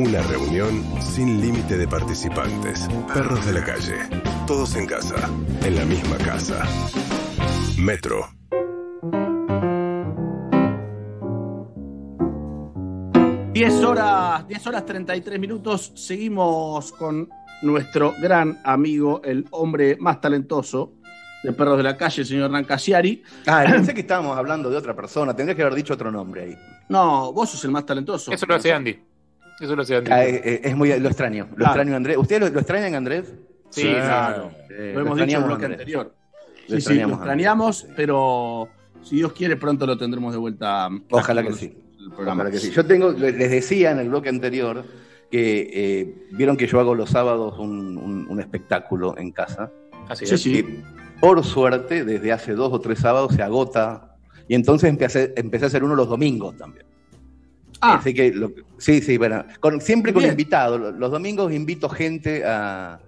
[0.00, 2.88] Una reunión sin límite de participantes.
[3.12, 3.96] Perros de la calle.
[4.46, 5.28] Todos en casa.
[5.62, 6.64] En la misma casa.
[7.76, 8.26] Metro.
[13.52, 15.92] Diez horas, 10 horas 33 minutos.
[15.94, 17.28] Seguimos con
[17.60, 20.94] nuestro gran amigo, el hombre más talentoso
[21.42, 23.22] de Perros de la Calle, el señor Hernán Casiari.
[23.46, 25.36] Ah, pensé que estábamos hablando de otra persona.
[25.36, 26.58] Tendría que haber dicho otro nombre ahí.
[26.88, 28.32] No, vos sos el más talentoso.
[28.32, 29.09] Eso lo hace Andy.
[29.60, 30.10] Eso lo hace Andy.
[30.10, 31.46] Ah, eh, eh, es muy, lo extraño.
[31.50, 31.72] Lo Claro.
[31.72, 32.16] extraño Andrés.
[32.16, 33.32] ¿Ustedes lo, lo extrañan Andrés?
[33.68, 34.50] Sí, claro.
[34.70, 35.80] Eh, Lo hemos dicho en el bloque Andrés.
[35.80, 36.14] anterior.
[36.68, 37.94] Lo Sí, lo extrañamos, Andrés.
[37.96, 38.68] pero
[39.02, 40.88] si Dios quiere, pronto lo tendremos de vuelta.
[41.10, 41.76] Ojalá que sí.
[42.18, 42.70] Ojalá que sí.
[42.70, 44.84] Yo tengo, les decía en el bloque anterior
[45.30, 49.70] que eh, vieron que yo hago los sábados un, un- un espectáculo en casa.
[50.08, 50.42] Así Sí, es.
[50.42, 50.52] sí.
[50.64, 50.80] que
[51.20, 54.16] por suerte desde hace dos o tres sábados se agota
[54.48, 56.86] y entonces empecé, empecé a hacer uno los domingos también.
[57.80, 60.32] Ah, Así que lo- sí, sí, bueno, con- siempre con Bien.
[60.32, 60.94] invitados.
[60.98, 63.00] Los- domingos invito gente a,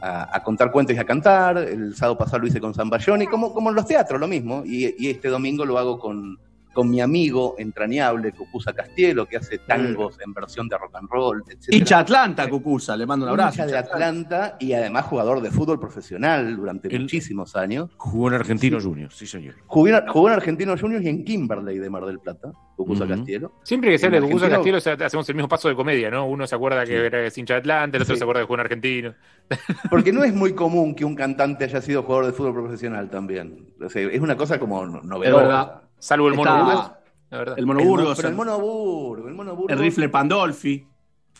[0.00, 1.58] a- a contar cuentos y a cantar.
[1.58, 4.62] El sábado pasado lo hice con Zambayoni, como, como en los teatros, lo mismo.
[4.64, 6.38] Y, y este domingo lo hago con,
[6.74, 11.42] con mi amigo entrañable, Cucusa Castielo, que hace tangos en versión de rock and roll,
[11.48, 11.72] etc.
[11.72, 13.62] hincha Atlanta, Cucusa, le mando un abrazo.
[13.62, 17.90] Hincha de Atlanta y además jugador de fútbol profesional durante El- muchísimos años.
[17.96, 19.54] Jugó en Argentino Junior, sí, señor.
[19.66, 23.14] Jugó en, jugó en Argentinos Juniors y en Kimberley de Mar del Plata, Cucusa Ujú.
[23.14, 23.52] Castielo.
[23.62, 25.68] Siempre que se habla de En Cucusa Argentina- Castillo, o sea, hacemos el mismo paso
[25.68, 26.26] de comedia, ¿no?
[26.26, 28.18] Uno se acuerda que era hincha de Atlanta, el otro Sí.
[28.18, 29.14] se acuerda que jugó en Argentino.
[29.90, 33.68] Porque no es muy común que un cantante haya sido jugador de fútbol profesional también.
[33.80, 35.82] O sea, es una cosa como novedosa.
[36.04, 36.92] Salvo el Está mono Burgos,
[37.30, 37.58] la verdad.
[37.58, 40.86] El Mono El, pero el el, Mono Burgo, el Mono Burgo el rifle Pandolfi.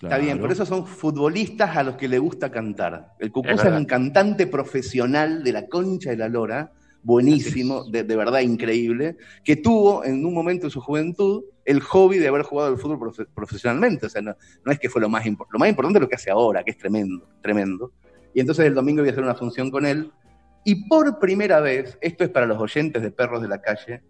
[0.02, 3.12] Está bien, por eso son futbolistas a los que le gusta cantar.
[3.18, 6.72] El Cucusa es, un cantante profesional de la concha de la lora,
[7.02, 12.16] buenísimo, de, de verdad increíble, que tuvo en un momento de su juventud el hobby
[12.18, 14.06] de haber jugado al fútbol profe- profesionalmente.
[14.06, 15.52] O sea, no, no es que fue lo más importante.
[15.52, 17.92] Lo más importante es lo que hace ahora, que es tremendo, tremendo.
[18.32, 20.10] Y entonces el domingo voy a hacer una función con él.
[20.64, 24.02] Y por primera vez, esto es para los oyentes de Perros de la Calle,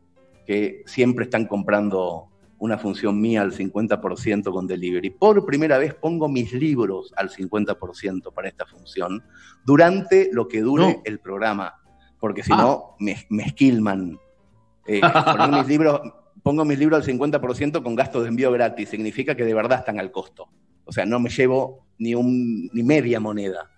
[0.46, 2.28] que siempre están comprando
[2.58, 5.10] una función mía al 50% con delivery.
[5.10, 9.22] Por primera vez pongo mis libros al 50% para esta función
[9.64, 11.02] durante lo que dure No.
[11.04, 11.74] el programa,
[12.18, 12.56] porque si Ah.
[12.58, 14.18] no, me, me esquilman.
[14.86, 16.00] Eh, poner mis libros,
[16.42, 19.98] pongo mis libros al 50% con gasto de envío gratis, significa que de verdad están
[19.98, 20.48] al costo.
[20.84, 23.70] O sea, no me llevo ni, un, ni media moneda.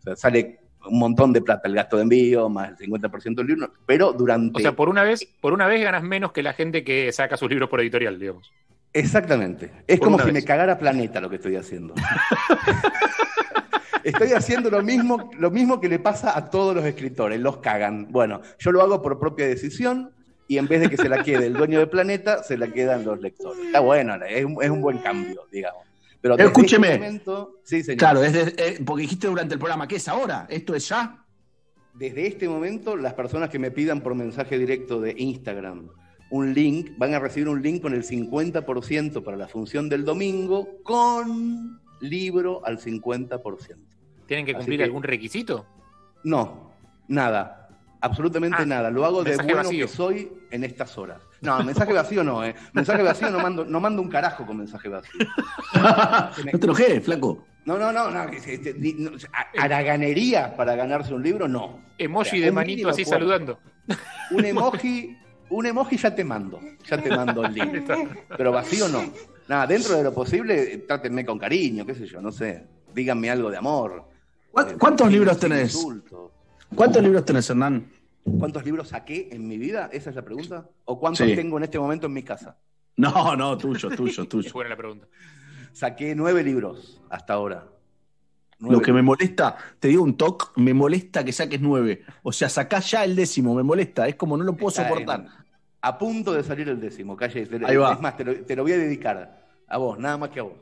[0.00, 3.46] O sea, sale un montón de plata el gasto de envío, más el 50% del
[3.46, 4.58] libro, pero durante...
[4.58, 7.36] O sea, por una vez, por una vez ganas menos que la gente que saca
[7.36, 8.52] sus libros por editorial, digamos.
[8.94, 9.72] Exactamente.
[9.88, 10.34] Es Por como si vez.
[10.34, 11.94] me cagara planeta lo que estoy haciendo.
[14.04, 18.06] estoy haciendo lo mismo, lo mismo que le pasa a todos los escritores, los cagan.
[18.12, 20.12] Bueno, yo lo hago por propia decisión
[20.46, 23.04] y en vez de que se la quede el dueño de planeta, se la quedan
[23.04, 23.66] los lectores.
[23.66, 25.82] Está bueno, es un, es un buen cambio, digamos.
[26.24, 26.88] Pero desde Escúcheme.
[26.88, 27.98] este momento- sí, señor.
[27.98, 30.46] Claro, es de- eh, porque dijiste durante el programa, ¿qué es ahora?
[30.48, 31.22] ¿Esto es ya?
[31.92, 35.90] Desde este momento, las personas que me pidan por mensaje directo de Instagram
[36.30, 40.66] un link, van a recibir un link con el 50% para la función del domingo,
[40.82, 43.86] con libro al 50%.
[44.26, 45.66] ¿Tienen que cumplir que- algún requisito?
[46.24, 46.70] No,
[47.06, 47.68] nada.
[48.00, 48.90] Absolutamente Ah, nada.
[48.90, 49.84] Lo hago de bueno vacío.
[49.86, 51.20] que soy en estas horas.
[51.44, 52.54] No, mensaje vacío no, ¿eh?
[52.72, 55.20] Mensaje vacío no mando, no mando un carajo con mensaje vacío.
[56.52, 57.44] no te enojes, flaco.
[57.66, 58.26] No, no, no, no.
[59.58, 61.80] Haraganería para ganarse un libro, no.
[61.98, 63.58] Emoji O sea, de manito así saludando.
[64.30, 65.16] Un emoji,
[65.50, 66.60] un emoji ya te mando.
[66.88, 67.90] Ya te mando el link.
[68.36, 69.02] Pero vacío no.
[69.48, 72.64] Nada, dentro de lo posible, eh, trátenme con cariño, qué sé yo, no sé.
[72.94, 74.04] Díganme algo de amor.
[74.50, 75.86] ¿Cu- Eh, ¿Cuántos sin- libros tenés?
[76.74, 77.86] ¿Cuántos libros tenés, Hernán?
[78.38, 79.88] ¿Cuántos libros saqué en mi vida?
[79.92, 80.68] ¿Esa es la pregunta?
[80.86, 81.34] ¿O cuántos Sí.
[81.36, 82.56] tengo en este momento en mi casa?
[82.96, 84.52] No, no, tuyo, tuyo, Es tuyo.
[84.52, 85.06] buena la pregunta.
[85.72, 87.66] Saqué nueve libros hasta ahora.
[88.60, 92.02] Lo que me molesta, te digo un toque, me molesta que saques nueve.
[92.22, 94.08] O sea, sacás ya el décimo, me molesta.
[94.08, 95.20] Es como no lo puedo Está soportar.
[95.20, 95.28] en-
[95.82, 97.46] a punto de salir el décimo, calle.
[97.66, 97.92] Ahí va.
[97.92, 100.44] Es más, te lo, te lo voy a dedicar a vos, nada más que a
[100.44, 100.54] vos.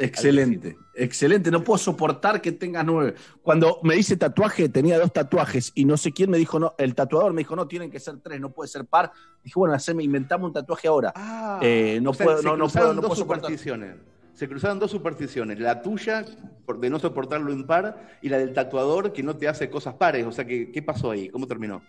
[0.00, 1.50] Excelente, excelente.
[1.50, 3.14] No puedo soportar que tengas nueve.
[3.42, 6.94] Cuando me dice tatuaje, tenía dos tatuajes y no sé quién me dijo, no, el
[6.94, 9.10] tatuador me dijo, no, tienen que ser tres, no puede ser par.
[9.42, 11.12] Dije, bueno, haceme, inventamos un tatuaje ahora.
[11.16, 13.16] Ah, Eh, no sea, puedo- se no- no puedo- no soportar.
[13.50, 13.96] supersticiones.
[14.34, 15.58] Se cruzaron dos supersticiones.
[15.58, 19.68] La tuya, de no soportar lo impar, y la del tatuador que no te hace
[19.68, 20.24] cosas pares.
[20.24, 21.28] O sea, que, ¿qué pasó ahí?
[21.28, 21.82] ¿Cómo terminó?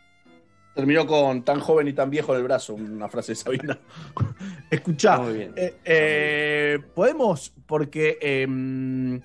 [0.75, 3.77] Terminó con tan joven y tan viejo en el brazo, una frase de Sabina.
[4.69, 5.53] Escuchá, Muy bien.
[5.55, 9.19] eh, eh, podemos, porque eh,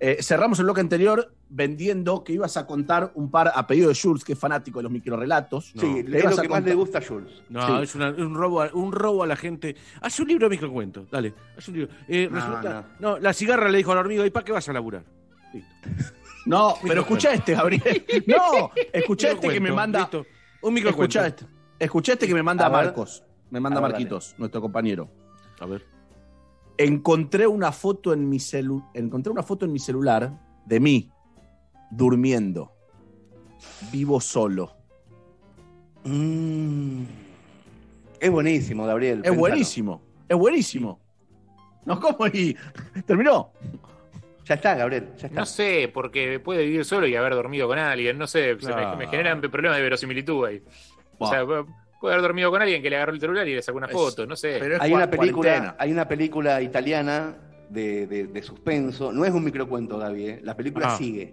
[0.00, 3.98] eh, cerramos el bloque anterior vendiendo que ibas a contar un par a pedido de
[4.00, 5.72] Jules, que es fanático de los microrelatos.
[5.76, 7.42] Sí, Le es lo que más le gusta a Jules.
[7.48, 7.82] No, Sí.
[7.82, 9.74] es una- un, robo a, un robo a la gente.
[10.00, 11.34] Haz un libro de microcuentos, dale.
[11.56, 11.92] Haz un libro.
[12.08, 14.68] Eh, No, resulta- no, la cigarra le dijo a la hormiga, ¿y para qué vas
[14.68, 15.02] a laburar?
[15.54, 15.70] Listo.
[16.46, 18.04] No, pero escucha este, Gabriel.
[18.26, 20.00] No, escucha este que me manda.
[20.00, 20.26] listo.
[20.62, 21.18] Un microcuento.
[21.18, 21.46] Escucha este.
[21.78, 22.86] Escucha este que me manda A ver.
[22.86, 23.24] Marcos.
[23.50, 25.08] Me manda A Marquitos, nuestro compañero.
[25.58, 25.84] A ver.
[26.78, 30.32] Encontré una foto en mi celu encontré una foto en mi celular
[30.64, 31.10] de mí
[31.90, 32.72] durmiendo.
[33.92, 34.76] Vivo solo.
[36.04, 37.02] Mm.
[38.20, 39.18] Es buenísimo, Gabriel.
[39.18, 39.40] Es pensalo.
[39.40, 40.02] buenísimo.
[40.28, 41.00] Es buenísimo.
[41.84, 42.26] No, ¿cómo?
[42.28, 42.56] Y
[43.06, 43.50] terminó.
[44.50, 45.38] Ya está, Gabriel, ya está.
[45.38, 48.18] No sé, porque puede vivir solo y haber dormido con alguien.
[48.18, 50.60] No sé, se me- generan problemas de verosimilitud ahí.
[51.18, 53.78] O sea, puede haber dormido con alguien que le agarró el celular y le sacó
[53.78, 54.56] una Es- foto, no sé.
[54.58, 55.76] Pero es hay, una película, cuarentena.
[55.78, 57.36] hay una película italiana
[57.68, 59.12] de, de- de suspenso.
[59.12, 60.26] No es un microcuento, Gaby.
[60.26, 60.40] ¿eh?
[60.42, 61.32] La película Ah, sigue.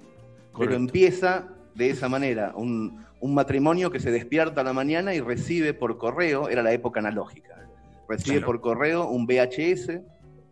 [0.56, 2.52] Pero empieza de esa manera.
[2.56, 6.72] Un, un matrimonio que se despierta a la mañana y recibe por correo, era la
[6.72, 7.66] época analógica,
[8.08, 8.46] recibe Claro.
[8.46, 10.02] por correo un VHS,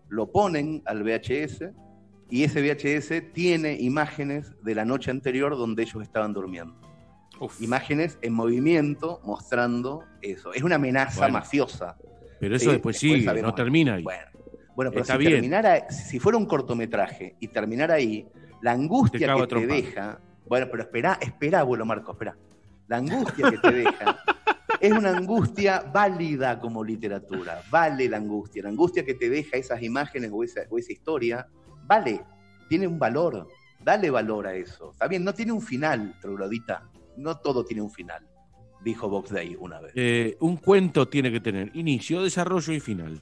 [0.09, 1.69] lo ponen al VHS
[2.29, 6.75] y ese VHS tiene imágenes de la noche anterior donde ellos estaban durmiendo.
[7.39, 7.61] Uf.
[7.61, 10.53] Imágenes en movimiento mostrando eso.
[10.53, 11.33] Es una amenaza Bueno.
[11.33, 11.97] mafiosa.
[12.39, 13.51] Pero eso Sí, después después sigue, sabemos.
[13.51, 14.03] no termina ahí.
[14.03, 14.23] Bueno,
[14.75, 15.31] bueno pero Está si bien.
[15.33, 18.27] terminara, si fuera un cortometraje y terminara ahí,
[18.61, 20.19] la angustia que te deja.
[20.47, 22.37] Bueno, pero espera, espera, abuelo Marco, espera.
[22.87, 24.17] La angustia que te deja
[24.79, 27.61] es una angustia válida como literatura.
[27.71, 28.63] Vale la angustia.
[28.63, 31.47] La angustia que te deja esas imágenes o esa, o esa historia,
[31.85, 32.21] vale,
[32.69, 33.47] tiene un valor.
[33.83, 34.91] Dale valor a eso.
[34.91, 36.89] Está bien, no tiene un final, troglodita.
[37.17, 38.27] No todo tiene un final,
[38.83, 39.93] dijo Box Day una vez.
[39.95, 43.21] Eh, un cuento tiene que tener inicio, desarrollo y final.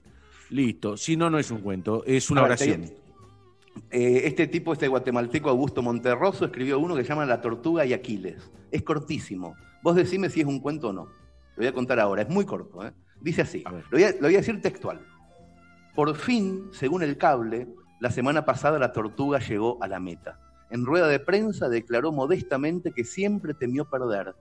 [0.49, 0.97] Listo.
[0.97, 2.91] Si no, no es un cuento, es una oración.
[3.89, 7.93] Eh, este tipo, este guatemalteco Augusto Monterroso, escribió uno que se llama La Tortuga y
[7.93, 8.51] Aquiles.
[8.71, 9.55] Es cortísimo.
[9.81, 11.05] Vos decime si es un cuento o no.
[11.05, 12.85] Lo voy a contar ahora, es muy corto.
[12.85, 12.93] ¿eh?
[13.19, 15.05] Dice así, lo voy a, lo voy a decir textual.
[15.95, 17.67] Por fin, según el cable,
[18.03, 20.37] la semana pasada la tortuga llegó a la meta.
[20.69, 24.35] En rueda de prensa declaró modestamente que siempre temió perder,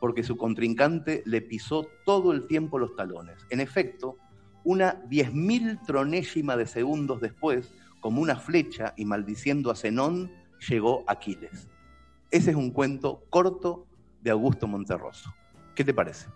[0.00, 3.46] porque su contrincante le pisó todo el tiempo los talones.
[3.48, 4.18] En efecto,
[4.64, 10.30] una diez mil tronésima de segundos después, como una flecha y maldiciendo a Zenón,
[10.68, 11.70] llegó Aquiles.
[12.30, 13.86] Ese es un cuento corto
[14.20, 15.34] de Augusto Monterroso.
[15.74, 16.28] ¿Qué te parece?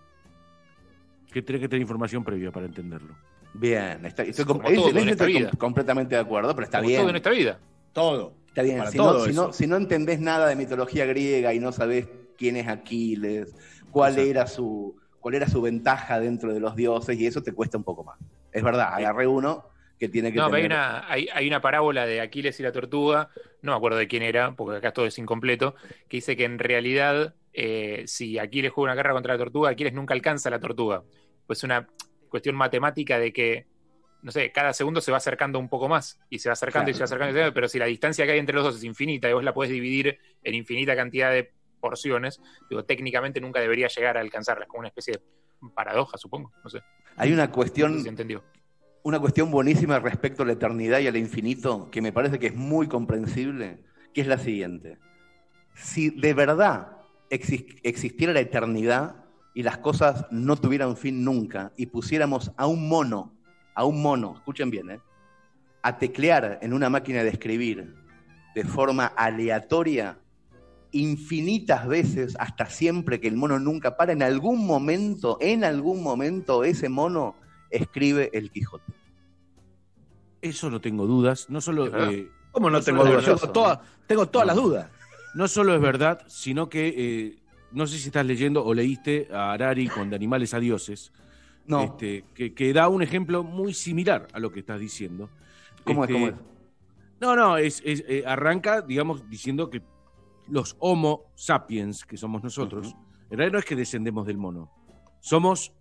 [1.30, 3.14] Que tiene que tener información previa para entenderlo.
[3.54, 5.50] Bien, está, estoy, Como todo en vida.
[5.58, 7.00] completamente de acuerdo, pero está Como bien.
[7.00, 7.58] todo en esta vida.
[7.92, 8.34] Todo.
[8.48, 8.82] Está bien.
[8.90, 12.08] Si todo no, si, no, si no entendés nada de mitología griega y no sabés
[12.36, 13.54] quién es Aquiles,
[13.90, 14.30] cuál Exacto.
[14.30, 17.84] era su cuál era su ventaja dentro de los dioses y eso te cuesta un
[17.84, 18.18] poco más.
[18.52, 19.66] Es verdad, agarré uno
[19.98, 23.28] que tiene que No, hay una, hay, hay una parábola de Aquiles y la tortuga,
[23.60, 25.74] no me acuerdo de quién era, porque acá todo es incompleto,
[26.08, 29.92] que dice que en realidad, eh, si Aquiles juega una guerra contra la tortuga, Aquiles
[29.92, 31.02] nunca alcanza a la tortuga.
[31.46, 31.86] Pues una
[32.30, 33.66] cuestión matemática de que,
[34.22, 36.94] no sé, cada segundo se va acercando un poco más, y se va acercando y
[36.94, 38.76] se va acercando, y se va- pero si la distancia que hay entre los dos
[38.76, 43.60] es infinita y vos la podés dividir en infinita cantidad de porciones, digo, técnicamente nunca
[43.60, 45.20] debería llegar a alcanzarla, es como una especie de
[45.74, 46.80] paradoja, supongo, no sé,
[47.16, 48.44] hay una no cuestión sé si entendió.
[49.02, 52.54] una cuestión buenísima respecto a la eternidad y al infinito, que me parece que es
[52.54, 54.98] muy comprensible, que es la siguiente.
[55.74, 56.98] Si de verdad
[57.30, 59.19] exis- existiera la eternidad
[59.54, 63.32] y las cosas no tuvieran fin nunca, y pusiéramos a un mono,
[63.74, 65.00] a un mono, escuchen bien, ¿eh?
[65.82, 67.94] a teclear en una máquina de escribir
[68.54, 70.18] de forma aleatoria
[70.92, 76.64] infinitas veces, hasta siempre que el mono nunca para, en algún momento, en algún momento
[76.64, 77.36] ese mono
[77.70, 78.92] escribe el Quijote.
[80.42, 81.48] Eso no tengo dudas.
[81.48, 83.24] No solo, eh, ¿Cómo no No tengo dudas?
[83.24, 84.54] Tengo, todas- tengo todas No.
[84.54, 84.90] las dudas.
[85.34, 87.38] no solo es verdad, sino que eh,
[87.72, 91.12] no sé si estás leyendo o leíste a Harari con De animales a dioses,
[91.66, 95.28] No, este, que, que da un ejemplo muy similar a lo que estás diciendo.
[95.84, 96.10] ¿cómo es?
[96.10, 96.34] Este, ¿Cómo es?
[97.20, 99.82] No, no, es, es, eh, arranca, digamos, diciendo que
[100.48, 102.96] los Homo sapiens, que somos nosotros,
[103.30, 104.70] en realidad no es que descendemos del mono.
[105.20, 105.72] Somos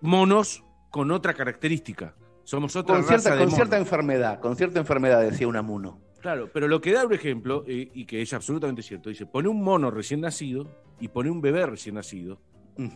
[0.00, 2.14] monos con otra característica.
[2.44, 3.56] Somos otra Con raza cierta, de con mono.
[3.56, 6.00] cierta enfermedad, con cierta enfermedad, decía Unamuno.
[6.28, 9.48] Claro, pero lo que da un ejemplo, eh, y que es absolutamente cierto, dice, pone
[9.48, 10.68] un mono recién nacido
[11.00, 12.38] y pone un bebé recién nacido,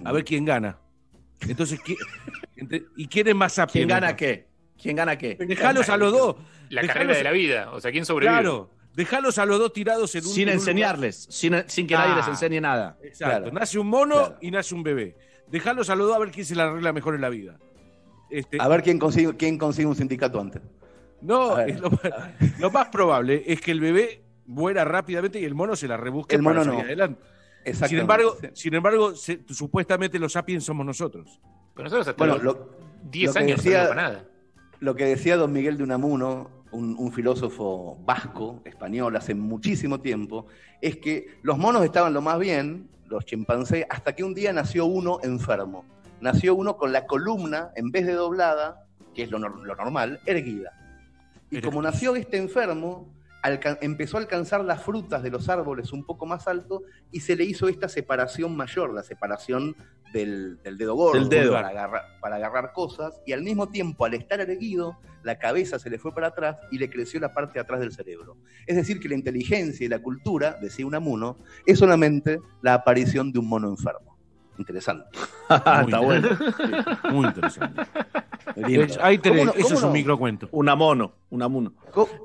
[0.04, 0.78] a ver quién gana.
[1.48, 1.96] Entonces, ¿qui-
[2.56, 3.86] entre- ¿y quién es más sapien?
[3.86, 4.48] ¿Quién gana qué?
[4.76, 5.36] ¿Quién gana qué?
[5.36, 6.36] Dejalos a los dos.
[6.68, 8.38] La Dejalos- carrera de la vida, o sea, ¿quién sobrevive?
[8.38, 12.12] Claro, dejalos a los dos tirados en un Sin un enseñarles, sin, sin que nadie
[12.12, 12.16] Ah.
[12.18, 12.98] les enseñe nada.
[13.02, 13.44] Exacto.
[13.44, 13.52] Claro.
[13.58, 14.38] Nace un mono Claro.
[14.42, 15.16] y nace un bebé.
[15.48, 17.58] Dejalos a los dos a ver quién se la arregla mejor en la vida.
[18.30, 20.60] Este, A ver quién consigue, quién consigue un sindicato antes.
[21.22, 21.90] No, es lo,
[22.58, 26.34] lo más probable es que el bebé vuela rápidamente y el mono se la rebusca
[26.36, 26.84] El mono para salir no.
[26.86, 27.22] adelante.
[27.88, 31.40] Sin embargo, sin embargo se- supuestamente los sapiens somos nosotros.
[31.74, 32.70] Pero nosotros hasta Bueno, los lo,
[33.10, 34.24] 10 lo que años decía- no para nada.
[34.80, 40.46] lo que decía don Miguel de Unamuno, un, un filósofo vasco, español, hace muchísimo tiempo,
[40.80, 44.86] es que los monos estaban lo más bien, los chimpancés, hasta que un día nació
[44.86, 45.84] uno enfermo.
[46.20, 50.20] Nació uno con la columna, en vez de doblada, que es lo, nor- lo normal,
[50.26, 50.72] erguida.
[51.52, 53.14] Y como nació este enfermo,
[53.82, 57.44] empezó a alcanzar las frutas de los árboles un poco más alto y se le
[57.44, 59.76] hizo esta separación mayor, la separación
[60.14, 61.52] del, del dedo gordo Del dedo.
[61.52, 63.20] Para, agarrar, para agarrar cosas.
[63.26, 66.78] Y al mismo tiempo, al estar erguido, la cabeza se le fue para atrás y
[66.78, 68.38] le creció la parte de atrás del cerebro.
[68.66, 71.36] Es decir, que la inteligencia y la cultura, decía Unamuno,
[71.66, 74.11] es solamente la aparición de un mono enfermo.
[74.58, 75.06] Interesante.
[75.50, 76.28] Está bueno.
[77.10, 77.82] Muy interesante.
[78.56, 78.82] Lindo.
[78.82, 79.92] Es- ahí tenés, ¿Cómo no- eso es un no?
[79.94, 80.48] microcuento.
[80.52, 81.72] Una mono, una mono.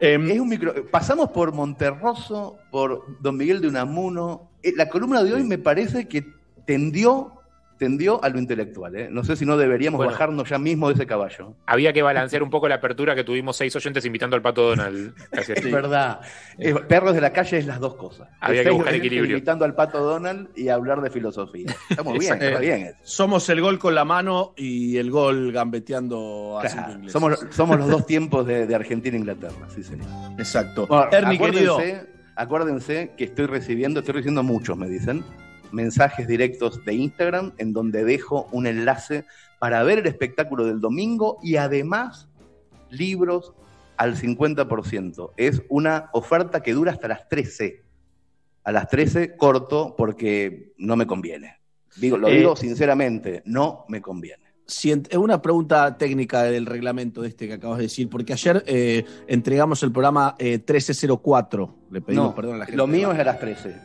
[0.01, 0.73] Em, Es un micro.
[0.91, 4.49] Pasamos por Monterroso, por Don Miguel de Unamuno.
[4.63, 6.25] Eh, La columna de hoy me parece que
[6.65, 7.36] tendió,
[7.77, 8.95] tendió a lo intelectual.
[8.95, 9.07] ¿eh?
[9.11, 10.11] No sé si no deberíamos Bueno.
[10.11, 11.53] bajarnos ya mismo de ese caballo.
[11.65, 15.13] Había que balancear un poco la apertura que tuvimos seis oyentes invitando al pato Donald.
[15.31, 15.53] Casi.
[15.53, 16.19] Es verdad.
[16.57, 18.27] Eh, perros de la calle es las dos cosas.
[18.39, 19.31] Había que buscar equilibrio.
[19.37, 21.75] Invitando al pato Donald y hablar de filosofía.
[21.89, 22.45] Estamos bien, Exacto.
[22.45, 22.81] está bien.
[22.87, 22.97] eso.
[23.03, 27.11] Somos el gol con la mano y el gol gambeteando a Claro, cinco ingleses.
[27.13, 30.07] somos, somos los dos tiempos de, de Argentina e Inglaterra, sí, señor.
[30.37, 30.87] Exacto.
[30.87, 31.73] Bueno, Ernie, querido.
[31.75, 35.23] acuérdense, acuérdense que estoy recibiendo, estoy recibiendo muchos, me dicen,
[35.71, 39.25] mensajes directos de Instagram en donde dejo un enlace
[39.59, 42.27] para ver el espectáculo del domingo y además
[42.89, 43.53] libros
[43.97, 45.31] al 50%.
[45.37, 47.83] Es una oferta que dura hasta las 13.
[48.63, 51.57] A las 13 corto porque no me conviene.
[51.95, 54.43] Digo, lo Eh, digo sinceramente, no me conviene.
[54.67, 58.63] Si es una pregunta técnica del reglamento de este que acabas de decir, porque ayer
[58.67, 61.75] eh, entregamos el programa eh, 1304.
[61.89, 62.77] Le pedimos No, perdón a la gente.
[62.77, 63.75] lo mío es a las 13.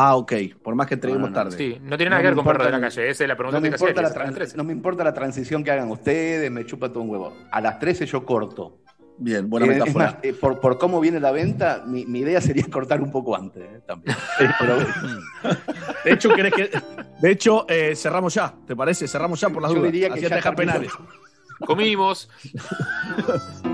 [0.00, 0.32] Ah, ok.
[0.62, 1.50] Por más que entreguemos No, no, no.
[1.50, 1.56] tarde.
[1.58, 3.10] Sí, no tiene nada No que ver con perro de la calle.
[3.10, 4.30] Esa es la pregunta No me, que te hacía, importa la que es a las
[4.32, 4.56] tran- 13.
[4.56, 7.32] no me importa la transición que hagan ustedes, me chupa todo un huevo.
[7.50, 8.78] A las 13 yo corto.
[9.20, 10.04] Bien, buena Eh, es metáfora.
[10.12, 13.34] más, eh, por, por cómo viene la venta, mi, mi idea sería cortar un poco
[13.34, 14.16] antes eh, también.
[14.60, 14.94] Pero bueno,
[16.04, 16.70] De hecho, querés que.
[17.20, 19.08] De hecho, eh, cerramos ya, ¿te parece?
[19.08, 19.90] Cerramos ya por las yo dudas.
[19.92, 20.92] diría que Así ya penales.
[21.66, 22.30] Comimos.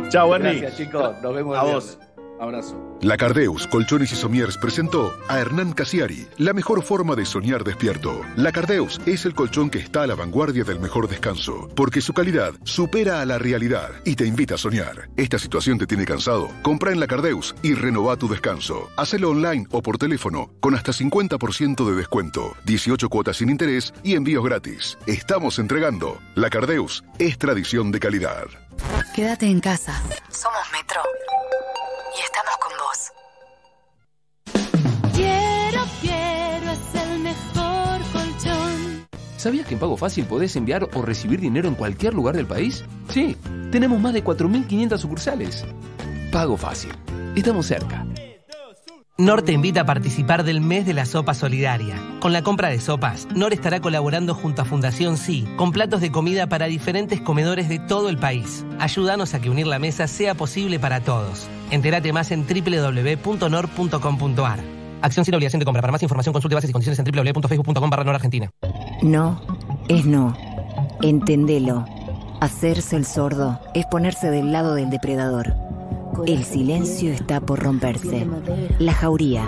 [0.09, 0.61] Chao, Ernie.
[0.61, 1.17] Gracias, chicos.
[1.23, 1.99] Nos vemos A vos.
[2.41, 2.77] Abrazo.
[3.01, 8.21] La Cardeus Colchones y Somiers presentó a Hernán Casiari, la mejor forma de soñar despierto.
[8.37, 12.13] La Cardeus es el colchón que está a la vanguardia del mejor descanso, porque su
[12.13, 15.11] calidad supera a la realidad y te invita a soñar.
[15.17, 16.49] Esta situación te tiene cansado.
[16.63, 18.89] Compra en La Cardeus y renova tu descanso.
[18.97, 24.15] Hacelo online o por teléfono con hasta 50% de descuento, 18 cuotas sin interés y
[24.15, 24.99] envíos gratis.
[25.07, 26.19] Estamos entregando.
[26.35, 28.47] La Cardeus es tradición de calidad.
[29.15, 30.03] Quédate en casa.
[30.29, 31.01] Somos Metro.
[32.15, 33.13] Y estamos con vos.
[35.15, 39.09] Quiero, quiero, es el mejor colchón.
[39.37, 42.85] ¿Sabías que en Pago Fácil podés enviar o recibir dinero en cualquier lugar del país?
[43.09, 43.37] Sí,
[43.73, 45.65] tenemos más de 4.500 sucursales.
[46.31, 46.93] Pago Fácil.
[47.35, 48.07] Estamos cerca.
[49.17, 52.03] NOR te invita a participar del mes de la sopa solidaria.
[52.21, 56.11] Con la compra de sopas, NOR estará colaborando junto a Fundación Sí con platos de
[56.11, 58.67] comida para diferentes comedores de todo el país.
[58.81, 61.47] Ayúdanos a que unir la mesa sea posible para todos.
[61.71, 63.79] Entérate más en www.nor.com.ar.
[65.01, 65.81] Acción sin obligación de compra.
[65.81, 68.03] Para más información consulte bases y condiciones en www.facebook.com barra.
[69.01, 69.41] No
[69.89, 70.37] es no.
[71.03, 71.85] Entendelo.
[72.41, 75.55] Hacerse el sordo es ponerse del lado del depredador.
[76.27, 78.27] El silencio está por romperse.
[78.79, 79.45] La Jauría.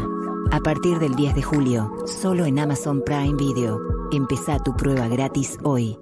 [0.51, 3.81] A partir del 10 de julio, solo en Amazon Prime Video.
[4.13, 5.99] Empezá tu prueba gratis hoy.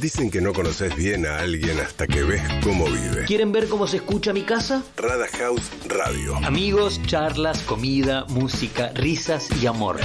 [0.00, 3.24] Dicen que no conoces bien a alguien hasta que ves cómo vive.
[3.26, 4.82] ¿Quieren ver cómo se escucha mi casa?
[4.96, 6.36] Rada House Radio.
[6.44, 9.98] Amigos, charlas, comida, música, risas y amor.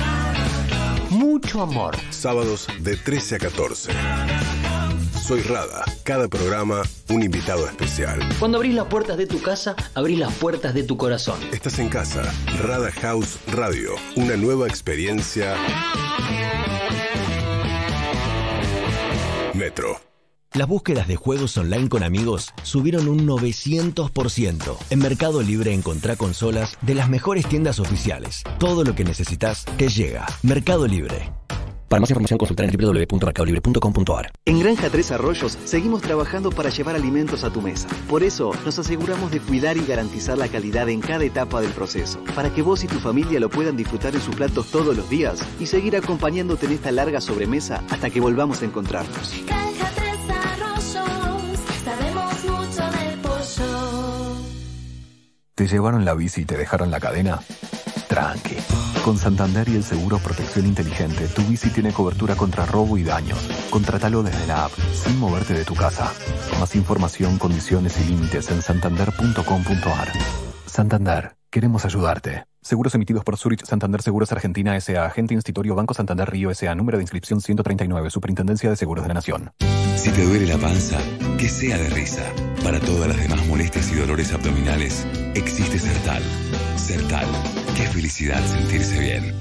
[1.09, 1.97] Mucho amor.
[2.09, 3.91] Sábados de 13 a 14.
[5.21, 5.85] Soy Rada.
[6.03, 8.19] Cada programa, un invitado especial.
[8.39, 11.39] Cuando abrís las puertas de tu casa, abrís las puertas de tu corazón.
[11.51, 12.23] Estás en casa.
[12.59, 13.91] Rada House Radio.
[14.15, 15.55] Una nueva experiencia.
[19.53, 19.99] Metro.
[20.53, 24.77] Las búsquedas de juegos online con amigos subieron un 900%.
[24.89, 28.43] En Mercado Libre encontrá consolas de las mejores tiendas oficiales.
[28.59, 30.25] Todo lo que necesitas te llega.
[30.41, 31.31] Mercado Libre.
[31.91, 34.31] Para más información consultar en www.mercadolibre.com.ar.
[34.45, 37.89] En Granja Tres Arroyos seguimos trabajando para llevar alimentos a tu mesa.
[38.07, 42.23] Por eso nos aseguramos de cuidar y garantizar la calidad en cada etapa del proceso,
[42.33, 45.45] para que vos y tu familia lo puedan disfrutar en sus platos todos los días
[45.59, 49.43] y seguir acompañándote en esta larga sobremesa hasta que volvamos a encontrarnos.
[49.45, 54.37] Granja Tres Arroyos, sabemos mucho del pollo.
[55.55, 57.41] ¿Te llevaron la bici y te dejaron la cadena?
[58.11, 58.57] Tranqui.
[59.05, 63.39] Con Santander y el seguro Protección Inteligente, tu bici tiene cobertura contra robo y daños.
[63.69, 66.11] Contratalo desde la app, sin moverte de tu casa.
[66.59, 70.50] Más información, condiciones y límites en santander.com.ar.
[70.71, 72.45] Santander, queremos ayudarte.
[72.61, 75.05] Seguros emitidos por Zurich Santander Seguros Argentina S.A.
[75.05, 76.73] Agente Institutorio Banco Santander Río S.A.
[76.75, 78.09] Número de inscripción 139.
[78.09, 79.51] Superintendencia de Seguros de la Nación.
[79.97, 80.97] Si te duele la panza,
[81.37, 82.23] que sea de risa.
[82.63, 85.05] Para todas las demás molestias y dolores abdominales,
[85.35, 86.23] existe Sertal.
[86.77, 87.27] Sertal.
[87.75, 89.35] Qué felicidad sentirse bien.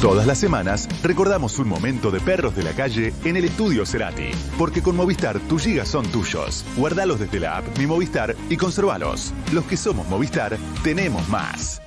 [0.00, 4.30] Todas las semanas recordamos un momento de perros de la calle en el estudio Cerati.
[4.56, 6.64] Porque con Movistar tus gigas son tuyos.
[6.76, 9.34] Guardalos desde la app Mi Movistar y conservalos.
[9.52, 11.82] Los que somos Movistar tenemos más.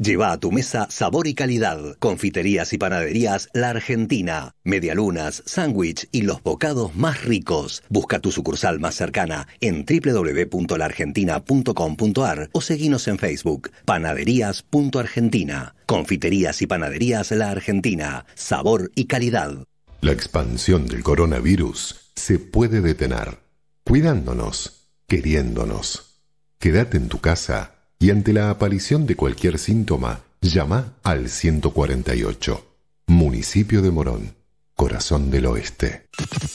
[0.00, 1.78] Lleva a tu mesa sabor y calidad.
[1.98, 4.54] Confiterías y panaderías La Argentina.
[4.64, 7.82] Medialunas, sándwich y los bocados más ricos.
[7.90, 13.72] Busca tu sucursal más cercana en www.laargentina.com.ar o seguinos en Facebook.
[13.84, 15.74] Panaderías.argentina.
[15.84, 18.24] Confiterías y panaderías La Argentina.
[18.34, 19.66] Sabor y calidad.
[20.00, 23.40] La expansión del coronavirus se puede detener.
[23.84, 26.22] Cuidándonos, queriéndonos.
[26.58, 32.66] Quédate en tu casa y ante la aparición de cualquier síntoma, llama al 148.
[33.08, 34.34] Municipio de Morón,
[34.74, 36.06] corazón del oeste.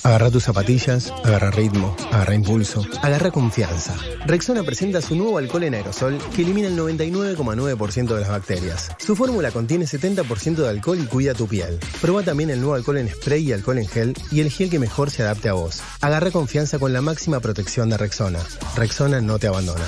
[0.02, 3.96] Agarra tus zapatillas, agarra ritmo, agarra impulso, agarra confianza.
[4.26, 8.90] Rexona presenta su nuevo alcohol en aerosol que elimina el 99,9% de las bacterias.
[8.98, 11.78] Su fórmula contiene 70% de alcohol y cuida tu piel.
[12.02, 14.80] Prueba también el nuevo alcohol en spray y alcohol en gel y el gel que
[14.80, 15.82] mejor se adapte a vos.
[16.02, 18.40] Agarra confianza con la máxima protección de Rexona.
[18.76, 19.86] Rexona no te abandona.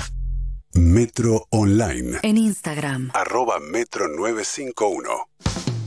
[0.74, 2.18] Metro Online.
[2.22, 3.10] En Instagram.
[3.14, 5.77] Arroba Metro 951.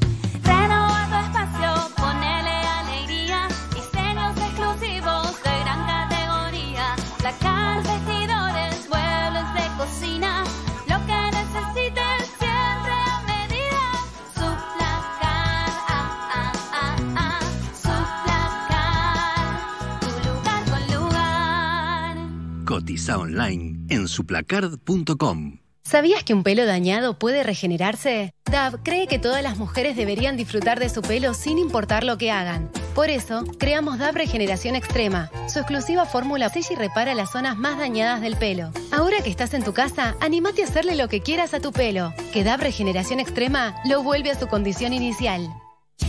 [22.82, 25.60] Cotiza online en suplacard.com.
[25.84, 28.34] ¿Sabías que un pelo dañado puede regenerarse?
[28.50, 32.32] DAV cree que todas las mujeres deberían disfrutar de su pelo sin importar lo que
[32.32, 32.72] hagan.
[32.96, 35.30] Por eso, creamos DAV Regeneración Extrema.
[35.48, 38.72] Su exclusiva fórmula sella y repara las zonas más dañadas del pelo.
[38.92, 42.16] Ahora que estás en tu casa, animate a hacerle lo que quieras a tu pelo.
[42.34, 45.48] Que DAV Regeneración Extrema lo vuelve a su condición inicial.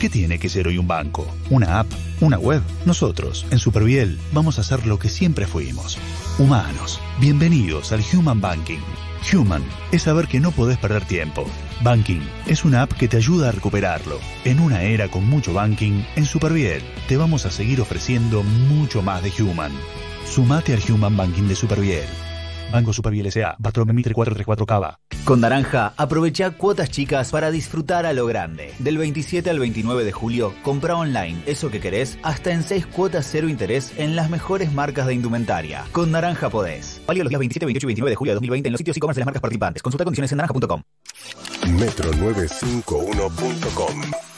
[0.01, 1.27] ¿Qué tiene que ser hoy un banco?
[1.51, 1.87] ¿Una app?
[2.23, 2.63] ¿Una web?
[2.87, 5.99] Nosotros, en Superviel, vamos a hacer lo que siempre fuimos.
[6.39, 6.99] Humanos.
[7.21, 8.81] Bienvenidos al Human Banking.
[9.33, 9.63] Human
[9.93, 11.45] es saber que no podés perder tiempo.
[11.83, 14.19] Banking es una app que te ayuda a recuperarlo.
[14.45, 19.23] En una era con mucho banking, en Superviel te vamos a seguir ofreciendo mucho más
[19.23, 19.73] de Human.
[20.25, 22.07] Sumate al Human Banking de Superviel.
[22.73, 23.57] Banco Superviel S.A.
[23.63, 24.99] Patrón Mitre 434 Cava.
[25.25, 28.73] Con Naranja, aprovecha cuotas chicas para disfrutar a lo grande.
[28.81, 33.29] Del 27 al 29 de julio, compra online eso que querés hasta en 6 cuotas
[33.31, 35.85] cero interés en las mejores marcas de indumentaria.
[35.93, 37.01] Con Naranja podés.
[37.07, 39.01] Válido los días 27, 28 y 29 de julio de 2020 en los sitios y
[39.01, 39.83] comercios de las marcas participantes.
[39.83, 40.83] Consulta condiciones en naranja.com.
[41.79, 44.32] Metro951.com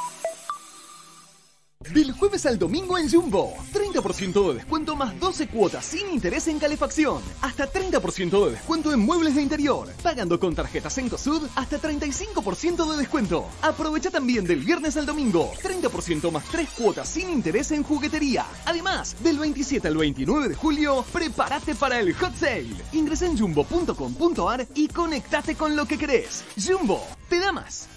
[1.93, 3.55] Del jueves al domingo en Jumbo.
[3.73, 7.23] 30% de descuento más 12 cuotas sin interés en calefacción.
[7.43, 9.89] Hasta 30% de descuento en muebles de interior.
[10.03, 13.47] Pagando con tarjetas en COSUD hasta 35% de descuento.
[13.61, 15.53] Aprovecha también del viernes al domingo.
[15.63, 18.47] 30% más 3 cuotas sin interés en juguetería.
[18.65, 22.75] Además, del 27 al 29 de julio, prepárate para el hot sale.
[22.93, 26.45] Ingresa en jumbo.com.ar y conectate con lo que querés.
[26.57, 27.89] Jumbo, te da más.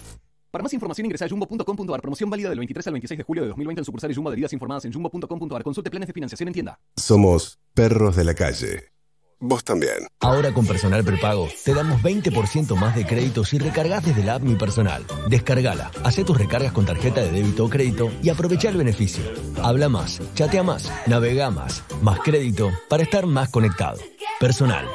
[0.50, 2.00] Para más información ingresa a jumbo.com.ar.
[2.00, 4.84] Promoción válida del 23 al 26 de julio de 2020 en sucursales Jumbo adheridas informadas
[4.84, 5.62] en jumbo.com.ar.
[5.62, 6.78] Consulte planes de financiación en tienda.
[6.96, 8.92] Somos perros de la calle.
[9.40, 10.08] Vos también.
[10.20, 14.42] Ahora con Personal Prepago te damos 20% más de crédito si recargas desde la app
[14.42, 15.04] Mi Personal.
[15.28, 19.22] Descargala, hace tus recargas con tarjeta de débito o crédito y aprovecha el beneficio.
[19.62, 23.98] Habla más, chatea más, navega más, más crédito para estar más conectado.
[24.40, 24.86] Personal.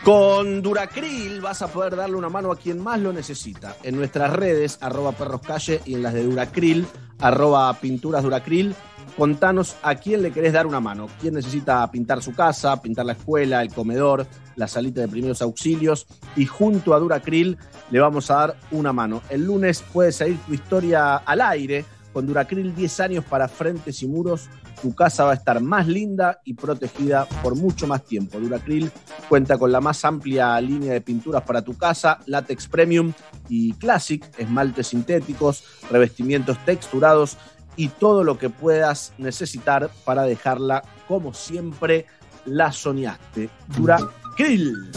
[0.04, 3.78] Con Duracril vas a poder darle una mano a quien más lo necesita.
[3.84, 6.86] En nuestras redes, arroba perroscalle y en las de Duracril,
[7.20, 8.76] arroba pinturas Duracril,
[9.16, 11.08] contanos a quién le querés dar una mano.
[11.22, 14.28] ¿Quién necesita pintar su casa, pintar la escuela, el comedor,
[14.58, 16.06] la salita de primeros auxilios?
[16.36, 17.58] Y junto a Duracril
[17.90, 19.22] le vamos a dar una mano.
[19.30, 21.86] El lunes puede salir tu historia al aire.
[22.12, 24.50] Con Duracril 10 años para frentes y muros,
[24.84, 28.38] tu casa va a estar más linda y protegida por mucho más tiempo.
[28.38, 28.92] Duracril
[29.30, 33.14] cuenta con la más amplia línea de pinturas para tu casa, látex premium
[33.48, 37.38] y classic, esmaltes sintéticos, revestimientos texturados
[37.78, 42.06] y todo lo que puedas necesitar para dejarla como siempre
[42.46, 43.50] la soñaste.
[43.78, 44.92] Duracril.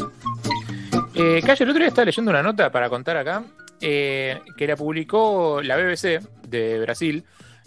[1.15, 3.45] Eh, Calle, el otro día estaba leyendo una nota para contar acá
[3.81, 7.25] eh, que la publicó la BBC de Brasil.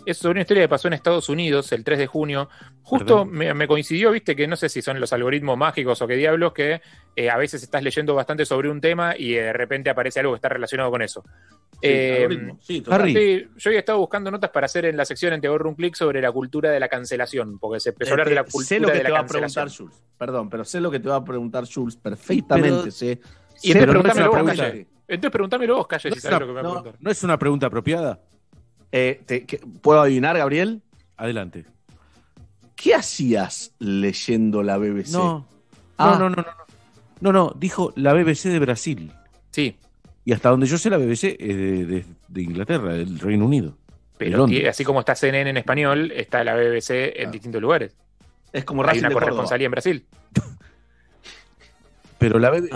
[0.09, 2.49] Es sobre una historia que pasó en Estados Unidos el 3 de junio.
[2.81, 6.15] Justo me, me coincidió, viste, que no sé si son los algoritmos mágicos o qué
[6.15, 6.81] diablos, que
[7.15, 10.37] eh, a veces estás leyendo bastante sobre un tema y de repente aparece algo que
[10.37, 11.23] está relacionado con eso.
[11.81, 12.57] Eh, algoritmo.
[12.61, 13.01] Sí, total.
[13.01, 15.69] Harry, sí, yo había estado buscando notas para hacer en la sección en Te ahorro
[15.69, 18.43] un clic sobre la cultura de la cancelación, porque se empezó a hablar de la
[18.43, 19.69] cultura sé lo que de te la va a preguntar.
[19.69, 20.03] Jules.
[20.17, 22.69] Perdón, pero sé lo que te va a preguntar Jules perfectamente.
[22.79, 23.19] Pero- sé.
[23.61, 24.71] Y entonces pero no es preguntámelo una vos, pregunta.
[24.71, 24.87] Calle.
[25.07, 26.81] Entonces preguntámelo vos, Calle, ¿No si es, sabes una, lo que me va a no-
[26.81, 27.01] preguntar.
[27.03, 28.19] no es una pregunta apropiada?
[28.91, 30.81] Eh, te- que- ¿Puedo adivinar, Gabriel?
[31.17, 31.65] Adelante.
[32.75, 35.11] ¿Qué hacías leyendo la BBC?
[35.11, 35.45] No.
[35.97, 36.15] Ah.
[36.19, 36.59] No, no, no, no.
[37.21, 39.11] No, no, dijo la BBC de Brasil.
[39.51, 39.75] Sí.
[40.23, 43.77] Y hasta donde yo sé, la BBC es de, de- de Inglaterra, del Reino Unido.
[44.17, 47.95] Pero así como está CNN en español, está la BBC en distintos lugares.
[48.53, 50.05] Es como Hay Racing una de corresponsalía en Brasil.
[52.17, 52.69] Pero la, B-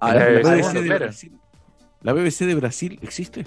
[0.00, 1.04] Ah, la la BBC, BBC, de claro.
[1.04, 1.32] Brasil,
[2.02, 3.44] ¿la BBC de Brasil existe?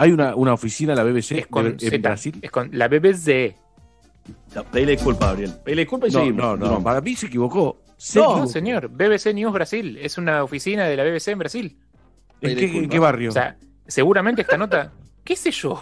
[0.00, 2.38] ¿Hay una, una oficina de la BBC Es con de- en Brasil?
[2.40, 3.54] es con la BBC.
[4.54, 5.52] Ya, Pedile disculpa, Gabriel.
[5.62, 6.38] Pedile disculpa y No, seguimos.
[6.38, 6.84] no, no, Continuamos.
[6.84, 7.82] para mí se equivocó.
[7.98, 8.46] Se No, equivocó.
[8.46, 8.88] señor.
[8.88, 9.98] BBC News Brasil.
[10.00, 11.76] Es una oficina de la BBC en Brasil.
[12.40, 13.28] ¿En qué, en qué barrio?
[13.28, 14.90] O sea, seguramente esta nota.
[15.22, 15.78] ¿Qué sé yo?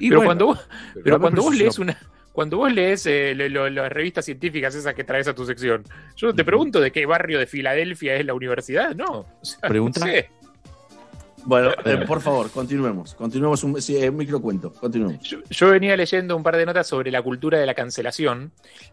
[0.00, 1.98] Y pero bueno, cuando vos, pero pero cuando lees no- una.
[2.32, 5.84] Cuando vos lees eh, lo- lo- las revistas científicas esas que traes a tu sección,
[6.16, 9.20] yo no te pregunto de qué barrio de Filadelfia es la universidad, no.
[9.20, 10.00] O sea, no Pregunta.
[10.00, 10.30] sé.
[11.46, 13.14] Bueno, eh, por favor, continuemos.
[13.14, 14.72] Continuemos un, sí, eh, un microcuento.
[14.72, 15.20] Continuemos.
[15.22, 18.50] Yo, yo venía leyendo un par de notas sobre la cultura de la cancelación,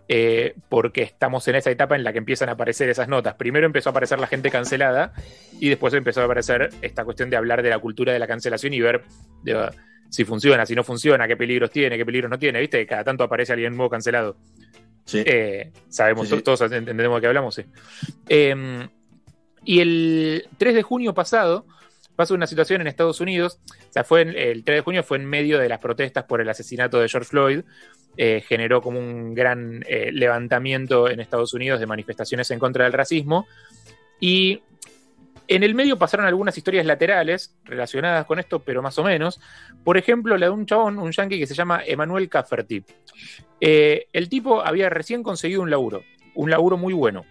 [0.07, 3.33] eh, porque estamos en esa etapa en la que empiezan a aparecer esas notas.
[3.35, 5.13] Primero empezó a aparecer la gente cancelada
[5.59, 8.71] y después empezó a aparecer esta cuestión de hablar de la cultura de la cancelación
[8.73, 9.03] y ver
[9.41, 9.71] de,
[10.11, 12.59] si funciona, si no funciona, qué peligros tiene, qué peligros no tiene.
[12.59, 12.77] ¿Viste?
[12.77, 14.37] Que Cada tanto aparece alguien nuevo cancelado.
[15.05, 15.23] Sí.
[15.25, 16.43] Eh, sabemos, Sí, sí.
[16.43, 17.63] todos entendemos de qué hablamos, sí.
[18.29, 18.87] Eh,
[19.65, 21.65] y el 3 de junio pasado
[22.15, 23.59] pasó una situación en Estados Unidos,
[23.89, 26.41] o sea, fue en- el 3 de junio fue en medio de las protestas por
[26.41, 27.61] el asesinato de George Floyd,
[28.17, 32.93] eh, generó como un gran eh, levantamiento en Estados Unidos de manifestaciones en contra del
[32.93, 33.47] racismo,
[34.19, 34.61] y
[35.47, 39.41] en el medio pasaron algunas historias laterales relacionadas con esto, pero más o menos.
[39.83, 42.81] Por ejemplo, la de un chabón, un yankee que se llama Emmanuel Cafferty.
[43.59, 46.03] Eh, el tipo había recién conseguido un laburo,
[46.35, 47.25] un laburo muy bueno.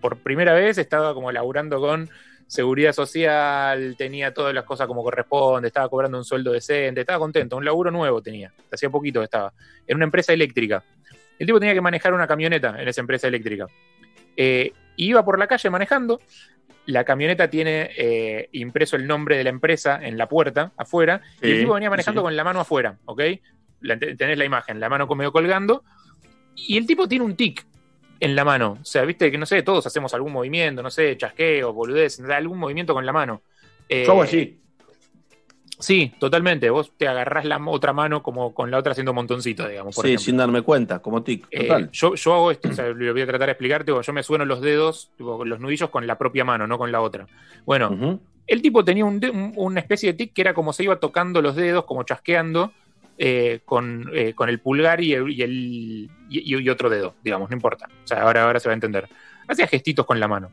[0.00, 2.10] Por primera vez estaba como laburando con
[2.46, 7.56] seguridad social, tenía todas las cosas como corresponde, estaba cobrando un sueldo decente, estaba contento,
[7.56, 9.52] un laburo nuevo tenía, hacía poquito que estaba,
[9.86, 10.84] en una empresa eléctrica.
[11.38, 13.66] El tipo tenía que manejar una camioneta en esa empresa eléctrica.
[14.36, 16.20] Eh, iba por la calle manejando,
[16.86, 21.50] la camioneta tiene eh, impreso el nombre de la empresa en la puerta, afuera, y
[21.50, 22.24] el tipo venía manejando sí.
[22.24, 23.22] con la mano afuera, ¿ok?
[23.80, 25.82] La- tenés la imagen, la mano medio colgando,
[26.54, 27.66] y el tipo tiene un tic
[28.20, 28.78] en la mano.
[28.80, 32.58] O sea, viste que no sé, todos hacemos algún movimiento, no sé, chasqueo, boludez, algún
[32.58, 33.42] movimiento con la mano.
[33.88, 34.58] Eh, Yo hago así.
[35.78, 36.70] Sí, totalmente.
[36.70, 39.94] Vos te agarrás la otra mano como con la otra haciendo montoncito, digamos.
[39.94, 40.24] Por Sí, ejemplo.
[40.24, 41.46] sin darme cuenta, como tic.
[41.50, 41.90] Eh, Total.
[41.90, 43.92] yo, yo hago esto, o sea, lo voy a tratar de explicarte.
[44.02, 47.02] Yo me sueno los dedos, tipo, los nudillos con la propia mano, no con la
[47.02, 47.26] otra.
[47.66, 50.96] Bueno, el tipo tenía un un- una especie de tic que era como se iba
[50.98, 52.72] tocando los dedos, como chasqueando
[53.18, 57.48] eh, con, eh, con el pulgar y, el, y, el- y- y otro dedo, digamos,
[57.50, 57.88] no importa.
[58.04, 59.08] O sea, ahora, ahora se va a entender.
[59.48, 60.50] Hacía gestitos con la mano.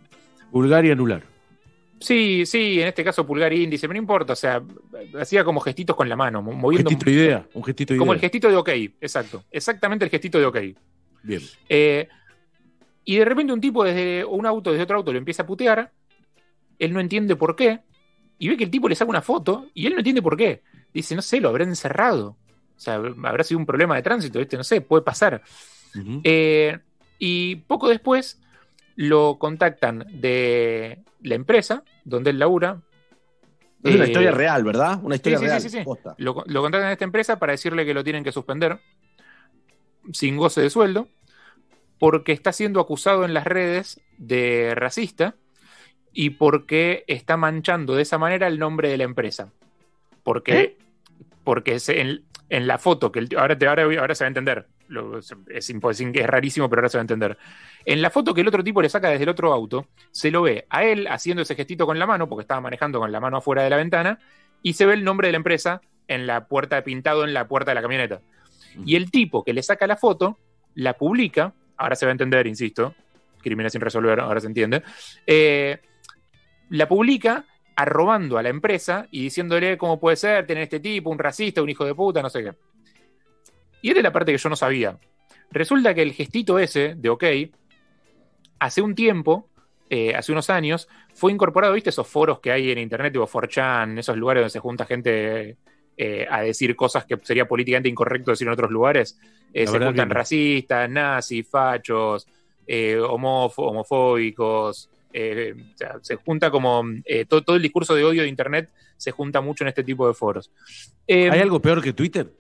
[0.52, 1.24] Vulgar y anular.
[2.00, 4.62] Sí, sí, en este caso pulgar y índice, pero no importa, o sea,
[5.20, 7.48] hacía como gestitos con la mano, mo- moviendo Gestito de idea.
[7.54, 10.58] Un gestito de como el gestito de OK, exacto, exactamente el gestito de OK.
[11.24, 11.42] Bien.
[11.70, 12.10] Eh,
[13.06, 15.92] y de repente un tipo desde un auto, desde otro auto, lo empieza a putear.
[16.78, 17.80] Él no entiende por qué.
[18.38, 20.62] Y ve que el tipo le saca una foto y él no entiende por qué.
[20.94, 22.36] Dice, no sé, lo habrá encerrado.
[22.84, 24.58] O sea, habrá sido un problema de tránsito, ¿viste?
[24.58, 25.42] No sé, puede pasar.
[26.24, 26.78] Eh,
[27.18, 28.42] y poco después
[28.96, 32.82] lo contactan de la empresa donde él labura.
[33.84, 35.00] Es una Eh, historia real, ¿verdad?
[35.02, 35.62] Una historia sí, real.
[35.62, 35.90] sí, sí, sí.
[36.18, 38.80] Lo, lo contratan a esta empresa para decirle que lo tienen que suspender
[40.12, 41.08] sin goce de sueldo
[42.00, 45.36] porque está siendo acusado en las redes de racista
[46.12, 49.54] y porque está manchando de esa manera el nombre de la empresa.
[50.24, 50.78] Porque,
[51.44, 52.24] porque se- en,
[52.54, 55.34] en la foto, que el- ahora, te, ahora, ahora se va a entender, lo- es,
[55.50, 55.74] es
[56.28, 57.36] rarísimo, pero ahora se va a entender.
[57.84, 60.44] En la foto que el otro tipo le saca desde el otro auto, se lo
[60.44, 63.38] ve a él haciendo ese gestito con la mano, porque estaba manejando con la mano
[63.38, 64.20] afuera de la ventana,
[64.62, 67.72] y se ve el nombre de la empresa en la puerta, pintado en la puerta
[67.72, 68.22] de la camioneta.
[68.86, 70.38] Y el tipo que le saca la foto,
[70.76, 72.94] la publica, ahora se va a entender, insisto,
[73.42, 74.84] crímenes sin resolver, ahora se entiende,
[75.26, 75.80] eh,
[76.70, 77.46] la publica
[77.76, 81.70] arrobando a la empresa y diciéndole cómo puede ser tener este tipo, un racista, un
[81.70, 82.54] hijo de puta, no sé qué.
[83.82, 84.98] Y es la parte que yo no sabía.
[85.52, 87.24] Resulta que el gestito ese de OK,
[88.60, 89.50] hace un tiempo,
[89.90, 91.90] eh, hace unos años, fue incorporado, ¿viste?
[91.90, 95.58] Esos foros que hay en internet, tipo 4chan, esos lugares donde se junta gente
[95.98, 99.20] eh, a decir cosas que sería políticamente incorrecto decir en otros lugares.
[99.54, 102.26] Eh, se juntan racistas, nazis, fachos,
[102.68, 104.90] homófo- homofóbicos.
[105.14, 108.70] Eh, o sea, se junta como eh, todo, todo el discurso de odio de internet
[108.98, 110.52] se junta mucho en este tipo de foros.
[111.08, 112.32] Eh, ¿Hay algo peor que Twitter?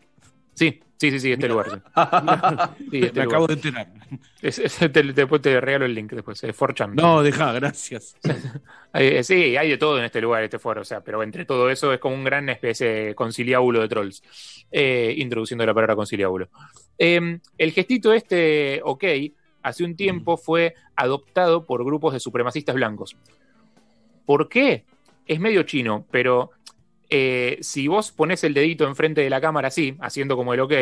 [0.55, 1.67] Sí, sí, sí, sí, este lugar.
[1.71, 1.77] sí.
[2.91, 3.47] Sí, Me este acabo lugar.
[3.47, 3.87] de enterar.
[4.41, 6.93] Es- es- te- después te regalo el link después, es 4chan.
[6.93, 8.15] No, deja, gracias.
[9.23, 11.91] Sí, hay de todo en este lugar, este foro, o sea, pero entre todo eso
[11.91, 14.21] es como un gran especie de conciliábulo de trolls,
[14.71, 16.49] introduciendo la palabra conciliábulo.
[16.99, 19.03] Eh, el gestito este, ok,
[19.63, 23.15] hace un tiempo fue adoptado por grupos de supremacistas blancos.
[24.25, 24.85] ¿Por qué?
[25.25, 26.51] Es medio chino, pero
[27.09, 30.73] eh, si vos pones el dedito enfrente de la cámara así, haciendo como el ok,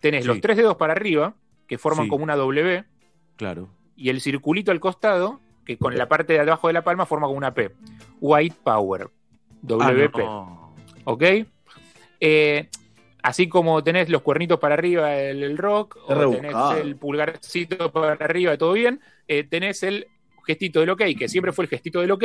[0.00, 0.28] tenés Sí.
[0.28, 1.34] los tres dedos para arriba,
[1.66, 2.10] que forman Sí.
[2.10, 2.84] como una W,
[3.36, 3.68] Claro.
[3.96, 7.26] y el circulito al costado, que con la parte de abajo de la palma forma
[7.26, 7.70] como una P.
[8.20, 9.08] White Power.
[9.62, 10.22] WP.
[10.26, 10.68] Ah,
[11.04, 11.22] ¿Ok?
[12.20, 12.68] Eh,
[13.24, 18.12] así como tenés los cuernitos para arriba el, el rock, o tenés el pulgarcito para
[18.12, 20.06] arriba, todo bien, eh, tenés el
[20.46, 22.22] gestito del OK, que siempre fue el gestito del OK,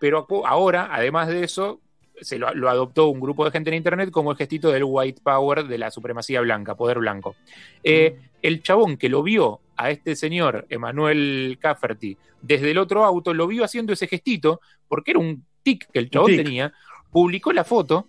[0.00, 1.82] pero ahora, además de eso,
[2.18, 5.20] se lo, lo adoptó un grupo de gente en internet como el gestito del white
[5.22, 7.36] power de la supremacía blanca, poder blanco.
[7.84, 13.34] Eh, el chabón que lo vio a este señor, Emanuel Cafferty, desde el otro auto,
[13.34, 16.42] lo vio haciendo ese gestito, porque era un tic que el chabón tic.
[16.42, 16.72] tenía,
[17.10, 18.08] publicó la foto,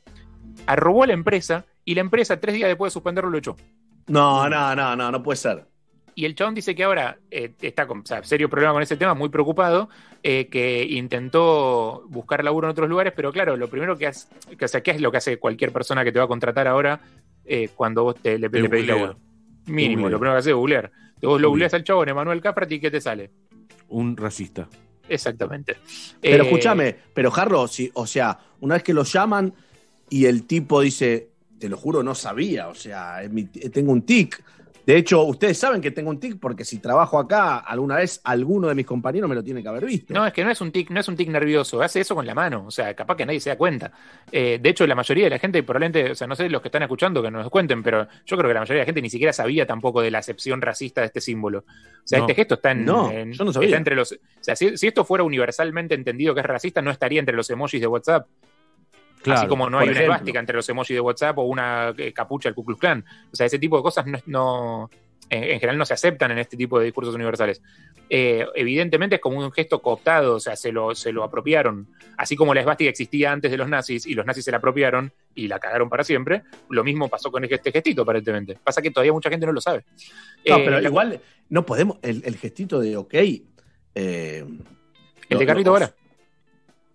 [0.66, 3.56] arrobó a la empresa, y la empresa, tres días después de suspenderlo, lo echó.
[4.08, 5.66] No, no, no, no, no puede ser.
[6.16, 8.98] Y el chabón dice que ahora eh, está con o sea, serio problema con ese
[8.98, 9.90] tema, muy preocupado,
[10.22, 14.28] eh, que intentó buscar laburo en otros lugares, pero claro, lo primero que hace,
[14.58, 16.68] que, o sea, ¿qué es lo que hace cualquier persona que te va a contratar
[16.68, 17.00] ahora
[17.46, 19.18] eh, cuando vos te, le, Te le pedís laburo?
[19.66, 20.92] Mínimo, lo primero que hace es googlear.
[21.20, 23.32] Te vos lo googleas al chabón, Emanuel Cafrati, ¿y qué te sale?
[23.88, 24.68] Un racista.
[25.10, 25.78] Exactamente.
[26.22, 29.54] Pero Eh, escúchame, pero Jarro, si, o sea, una vez que lo llaman
[30.10, 31.30] y el tipo dice,
[31.64, 34.44] te lo juro, no sabía, o sea, mi- tengo un tic.
[34.86, 38.68] De hecho, ustedes saben que tengo un tic porque si trabajo acá, alguna vez alguno
[38.68, 40.14] de mis compañeros me lo tiene que haber visto.
[40.14, 42.26] No, es que no es un tic, no es un tic nervioso, hace eso con
[42.26, 43.94] la mano, o sea, capaz que nadie se da cuenta.
[44.30, 46.68] Eh, de hecho, la mayoría de la gente, probablemente, o sea, no sé los que
[46.68, 49.10] están escuchando que nos cuenten, pero yo creo que la mayoría de la gente ni
[49.10, 51.60] siquiera sabía tampoco de la acepción racista de este símbolo.
[51.60, 51.64] O
[52.04, 52.26] sea, No.
[52.26, 53.68] este gesto está en, No, en- yo no sabía.
[53.70, 54.12] está entre los.
[54.12, 57.50] O sea, si, si esto fuera universalmente entendido que es racista, no estaría entre los
[57.50, 58.28] emojis de WhatsApp.
[59.24, 62.12] Claro, Así como no hay una esvástica entre los emojis de WhatsApp o una eh,
[62.14, 63.04] capucha del Ku Klux Klan.
[63.32, 64.90] O sea, ese tipo de cosas no, no-
[65.30, 67.62] en, en general no se aceptan en este tipo de discursos universales.
[68.10, 71.88] Eh, evidentemente es como un gesto cooptado, o sea, se lo, se lo apropiaron.
[72.18, 75.12] Así como la esvástica existía antes de los nazis y los nazis se la apropiaron
[75.34, 78.60] y la cagaron para siempre, lo mismo pasó con este gestito, aparentemente.
[78.62, 79.86] Pasa que todavía mucha gente no lo sabe.
[80.46, 83.14] No, Eh, pero igual no podemos, el, el gestito de ok.
[83.96, 84.46] eh,
[85.30, 85.94] El de Carlito lo- Balá.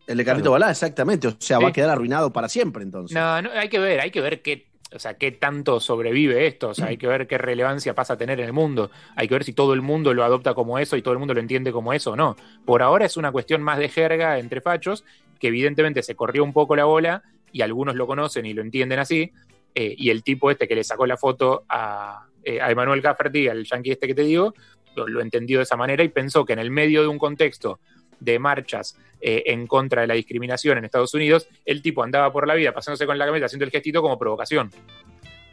[0.09, 1.29] El de Carlito Balá, exactamente.
[1.29, 1.63] O sea, Sí.
[1.63, 3.15] va a quedar arruinado para siempre entonces.
[3.15, 6.71] No, no, hay que ver, hay que ver qué, o sea, qué tanto sobrevive esto,
[6.71, 9.35] o sea, hay que ver qué relevancia pasa a tener en el mundo, hay que
[9.35, 11.73] ver si todo el mundo lo adopta como eso y todo el mundo lo entiende
[11.73, 12.37] como eso o no.
[12.65, 15.05] Por ahora es una cuestión más de jerga entre fachos,
[15.39, 18.99] que evidentemente se corrió un poco la bola y algunos lo conocen y lo entienden
[18.99, 19.31] así,
[19.75, 23.47] eh, y el tipo este que le sacó la foto a, eh, a Emanuel Cafferty,
[23.49, 24.55] al yankee este que te digo,
[24.97, 27.79] lo, lo entendió de esa manera y pensó que en el medio de un contexto
[28.21, 32.47] de marchas eh, en contra de la discriminación en Estados Unidos, el tipo andaba por
[32.47, 34.71] la vida pasándose con la camioneta haciendo el gestito como provocación.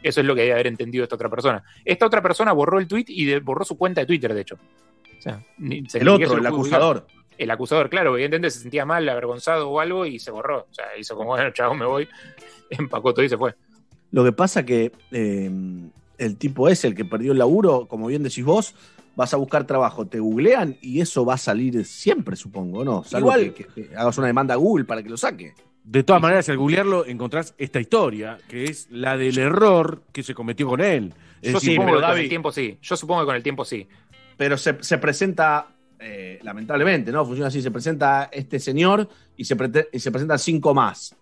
[0.02, 1.64] Eso es lo que debe haber entendido esta otra persona.
[1.84, 4.54] Esta otra persona borró el tweet y de- borró su cuenta de Twitter, de hecho.
[5.18, 5.44] O sea,
[5.88, 7.06] se- El otro, el acusador.
[7.38, 10.66] El acusador, claro, evidentemente se sentía mal, avergonzado o algo y se borró.
[10.70, 12.08] O sea, hizo como, bueno, chavo, me voy,
[12.70, 13.54] empacó todo y se fue.
[14.12, 15.50] Lo que pasa que eh,
[16.18, 18.74] el tipo es el que perdió el laburo, como bien decís vos,
[19.16, 23.02] vas a buscar trabajo, te googlean y eso va a salir siempre, supongo, ¿no?
[23.02, 25.54] Salvo Igual- que, que hagas una demanda a Google para que lo saque.
[25.82, 30.34] De todas maneras, al googlearlo encontrás esta historia, que es la del error que se
[30.34, 31.14] cometió con él.
[31.40, 32.78] Es Yo decir, supongo pero que con el tiempo sí.
[32.82, 33.88] Yo supongo que con el tiempo sí.
[34.36, 35.68] Pero se, se presenta,
[36.00, 37.24] eh, lamentablemente, ¿no?
[37.24, 41.14] Funciona así, se presenta este señor y se, prete- y se presentan cinco más.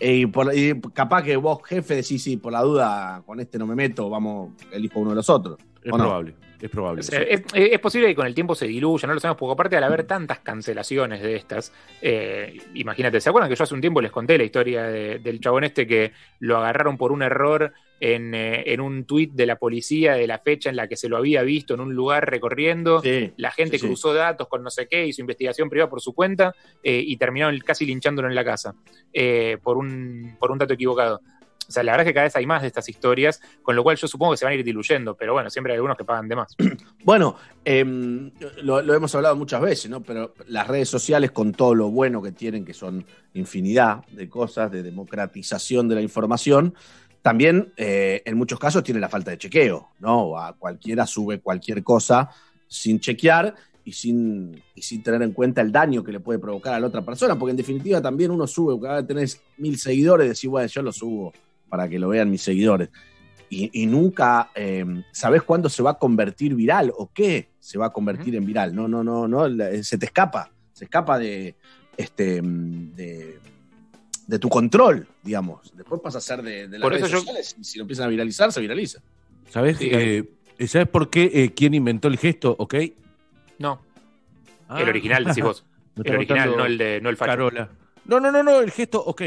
[0.00, 3.58] Eh, Y, por- y capaz que vos, jefe, decís, sí, por la duda, con este
[3.58, 5.58] no me meto, vamos, elijo uno de los otros.
[5.82, 6.24] es ¿o no?
[6.60, 7.02] Es probable.
[7.02, 9.76] Sea, es, es posible que con el tiempo se diluya, no lo sabemos, porque aparte
[9.76, 14.00] al haber tantas cancelaciones de estas, eh, imagínate, ¿se acuerdan que yo hace un tiempo
[14.00, 18.34] les conté la historia de- del chabón este que lo agarraron por un error en,
[18.34, 21.16] eh, en un tuit de la policía de la fecha en la que se lo
[21.16, 23.00] había visto en un lugar recorriendo?
[23.36, 23.86] la gente sí, sí.
[23.86, 27.56] cruzó datos con no sé qué, hizo investigación privada por su cuenta eh, y terminaron
[27.60, 28.74] casi linchándolo en la casa
[29.12, 31.20] eh, por, un, por un dato equivocado.
[31.68, 33.82] O sea, la verdad es que cada vez hay más de estas historias, con lo
[33.82, 36.04] cual yo supongo que se van a ir diluyendo, pero bueno, siempre hay algunos que
[36.04, 36.56] pagan de más.
[37.04, 37.36] Bueno,
[37.66, 38.30] em,
[38.62, 40.02] lo, hemos hablado muchas veces, ¿no?
[40.02, 43.04] Pero las redes sociales, con todo lo bueno que tienen, que son
[43.34, 46.74] infinidad de cosas, de democratización de la información,
[47.20, 50.38] también eh, en muchos casos tiene la falta de chequeo, ¿no?
[50.38, 52.30] A cualquiera sube cualquier cosa
[52.66, 53.54] sin chequear
[53.84, 56.86] y sin, y sin tener en cuenta el daño que le puede provocar a la
[56.86, 60.66] otra persona, porque en definitiva también uno sube, cada vez tenés mil seguidores, decís, bueno,
[60.68, 61.32] yo lo subo
[61.68, 62.88] para que lo vean mis seguidores
[63.50, 67.86] y, y nunca eh, sabes cuándo se va a convertir viral o qué se va
[67.86, 68.74] a convertir en viral.
[68.74, 71.54] No, no, no, no, la- se te escapa, se escapa de,
[71.96, 73.38] este, mm, de,
[74.26, 75.72] de tu control, digamos.
[75.76, 77.82] Después pasa a ser de, de las Por redes eso yo- sociales y si lo
[77.82, 79.00] empiezan a viralizar, se viraliza.
[79.50, 80.24] ¿Sabes, Sí, eh,
[80.66, 82.56] ¿sabes por qué eh, quién inventó el gesto?
[82.58, 82.74] ¿Ok?
[83.58, 83.80] No.
[84.68, 84.80] Ah.
[84.80, 85.64] El original, decís vos.
[86.02, 87.30] El original, no el de no el facho.
[87.30, 87.70] Carola.
[88.06, 89.22] No, no, no, no, el gesto ok.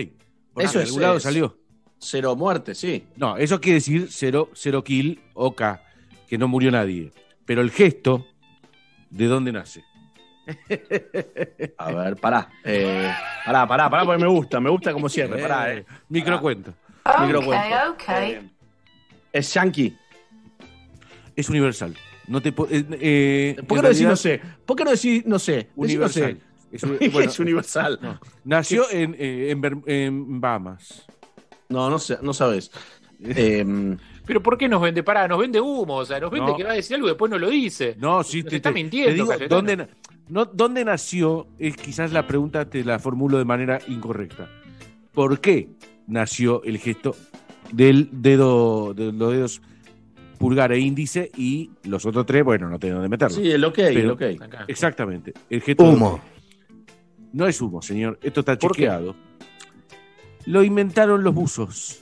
[0.57, 1.57] Eso es- algún lado es- salió.
[1.99, 3.05] Cero muerte, sí.
[3.15, 5.61] No, eso quiere decir cero, cero kill, OK,
[6.27, 7.11] que no murió nadie.
[7.45, 8.25] Pero el gesto,
[9.09, 9.83] ¿de dónde nace?
[11.77, 12.49] A ver, pará.
[12.63, 13.11] Eh,
[13.45, 15.41] pará, pará, pará, porque me gusta, me gusta como siempre.
[15.41, 15.85] Pará, eh.
[16.09, 16.73] Microcuento.
[17.21, 17.65] Microcuento.
[17.91, 18.03] ok.
[18.09, 18.49] Eh,
[19.33, 19.95] es yankee.
[21.35, 21.95] Es universal.
[22.27, 24.41] No te po- eh, eh, ¿Por qué no decís no sé?
[24.65, 25.53] ¿Por qué no decís no sé?
[25.55, 26.33] Decí Universal.
[26.33, 26.75] No sé.
[26.75, 27.99] Es, un- ¿Qué bueno, es universal?
[28.01, 28.19] no.
[28.43, 31.05] Nació en, eh, en, en Bahamas.
[31.69, 32.71] No, no sé, no sabes.
[33.19, 33.65] Eh,
[34.27, 35.01] Pero ¿por qué nos vende?
[35.01, 36.55] Pará, nos vende humo, o sea, nos vende No.
[36.55, 37.95] que va a decir algo y después no lo dice.
[37.97, 39.55] No, sí, Nos te, está te- mintiendo, te digo, Cayetano.
[39.55, 39.87] ¿dónde,
[40.29, 41.47] no, ¿dónde nació?
[41.57, 44.47] Es quizás la pregunta te la formulo de manera incorrecta.
[45.13, 45.69] ¿Por qué
[46.05, 47.15] nació el gesto
[47.71, 49.61] del dedo, de los dedos
[50.37, 53.35] pulgar e índice y los otros tres, bueno, no tengo dónde meterlo.
[53.35, 54.21] sí, el ok, el Pero- ok.
[54.67, 55.33] Exactamente.
[55.49, 56.21] El gesto Humo.
[57.33, 58.19] No es humo, señor.
[58.21, 58.83] Esto está ¿Por qué?
[58.83, 59.15] chequeado.
[60.47, 62.01] Lo inventaron los buzos.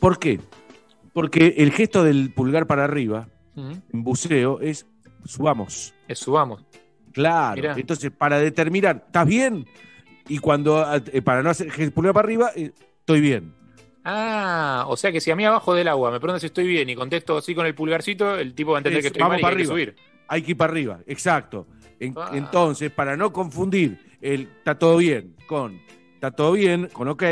[0.00, 0.40] ¿Por qué?
[1.12, 4.86] Porque el gesto del pulgar para arriba en buceo es
[5.24, 5.92] subamos.
[6.06, 6.64] Es subamos.
[7.12, 7.60] Claro.
[7.60, 7.74] Mirá.
[7.76, 9.66] Entonces, para determinar, ¿estás bien?
[10.28, 12.70] Y cuando, eh, para no hacer el pulgar para arriba, eh,
[13.00, 13.52] estoy bien.
[14.04, 16.88] Ah, o sea que si a mí abajo del agua me preguntan si estoy bien
[16.88, 19.32] y contesto así con el pulgarcito, el tipo va a entender Es, que estoy vamos
[19.32, 19.74] mal y que para hay que arriba.
[19.74, 19.96] subir.
[20.28, 21.66] Hay que ir para arriba, exacto.
[22.00, 22.30] En- Ah.
[22.32, 25.80] Entonces, para no confundir el está todo bien con
[26.18, 27.22] está todo bien, con ok,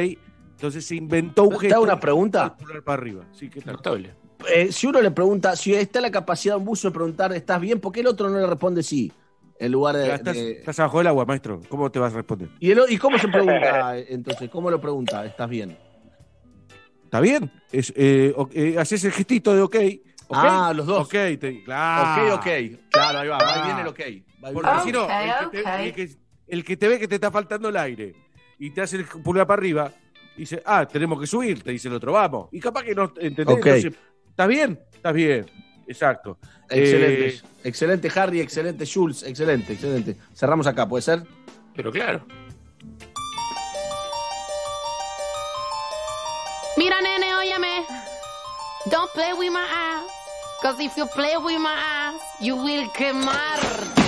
[0.53, 1.82] entonces se inventó un ¿Te gesto.
[1.82, 2.57] una pregunta?
[2.84, 3.24] para arriba.
[3.32, 3.74] Sí, ¿qué tal?
[3.74, 4.14] Notable.
[4.55, 7.61] Eh, si uno le pregunta, si está la capacidad de un buzo de preguntar, ¿estás
[7.61, 7.80] bien?
[7.80, 9.12] ¿Por qué el otro no le responde sí?
[9.59, 10.07] En lugar de.
[10.07, 11.61] Ya estás, de- estás abajo del agua, maestro.
[11.68, 12.49] ¿Cómo te vas a responder?
[12.61, 14.49] ¿Y, el o- ¿Y cómo se pregunta entonces?
[14.51, 15.24] ¿Cómo lo pregunta?
[15.26, 15.76] ¿Estás bien?
[17.05, 17.51] ¿Está bien?
[17.72, 19.76] Es, eh, eh, haces el gestito de ok.
[20.30, 21.05] Ah, los dos.
[21.07, 22.32] Ok, te- claro.
[22.34, 22.47] Ok, ok.
[22.91, 23.39] Claro, ahí va.
[23.41, 23.55] Ah.
[23.55, 24.01] Ahí viene el ok.
[24.45, 24.82] Va Porque bien.
[24.84, 25.78] si no, Ok, el que, te, ok.
[25.80, 26.16] el que-
[26.49, 28.14] el que te ve que te está faltando el aire
[28.59, 29.92] y te hace el pulgar para arriba,
[30.36, 32.48] dice, ah, tenemos que subir, te dice el otro, vamos.
[32.52, 33.57] Y capaz que no entendés.
[33.57, 33.66] Ok.
[33.66, 33.94] entonces,
[34.28, 34.80] ¿Estás bien?
[34.92, 35.46] Estás bien.
[35.86, 36.38] Exacto.
[36.68, 37.28] Excelente.
[37.28, 38.40] Eh, Excelente, Harry.
[38.40, 39.22] Excelente, Jules.
[39.22, 40.16] Excelente, excelente.
[40.34, 41.22] Cerramos acá, ¿puede ser?
[41.74, 42.24] Pero claro.
[46.76, 47.84] Mira, nene, óyeme.
[48.90, 50.04] Don't play with my ass.
[50.62, 54.05] Cause if you play with my ass, you will quemarte.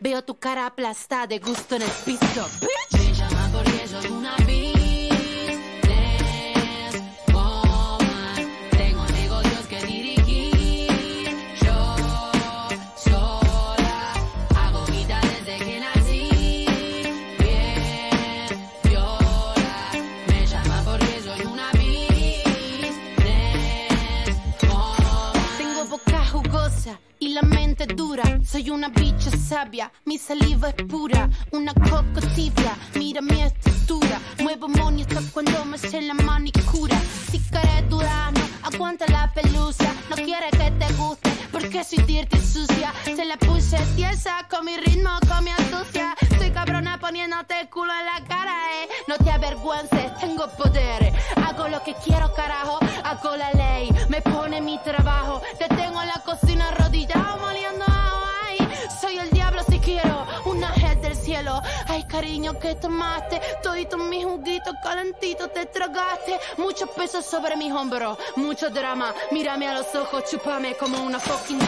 [0.00, 2.97] Veo tu cara aplastada de gusto en el piso.
[69.38, 71.60] Mírame a los ojos, chúpame como una fucking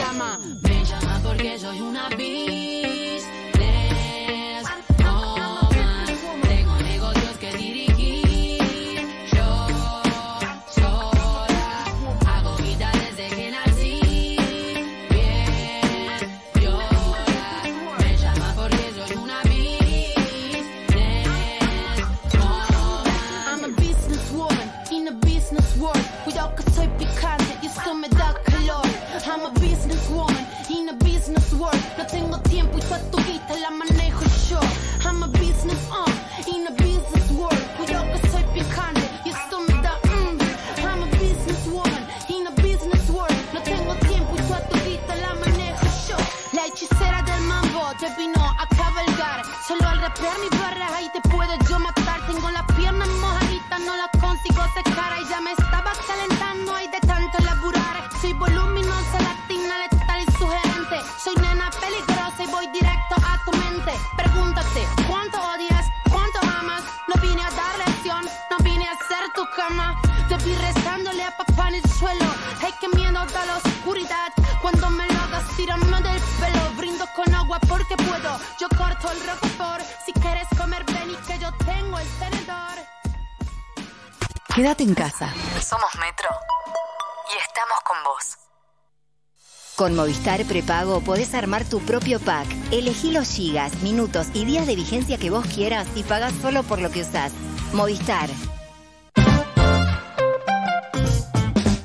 [89.81, 92.47] Con Movistar Prepago podés armar tu propio pack.
[92.71, 96.83] Elegí los gigas, minutos y días de vigencia que vos quieras y pagás solo por
[96.83, 97.33] lo que usás.
[97.73, 98.29] Movistar.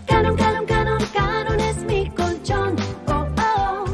[0.08, 2.76] Canon, Canon, Canon, Canon es mi colchón.
[3.08, 3.86] Oh, oh.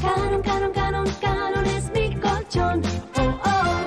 [0.00, 2.80] Canon, Canon, Canon, Canon es mi colchón.
[3.16, 3.86] Oh, oh.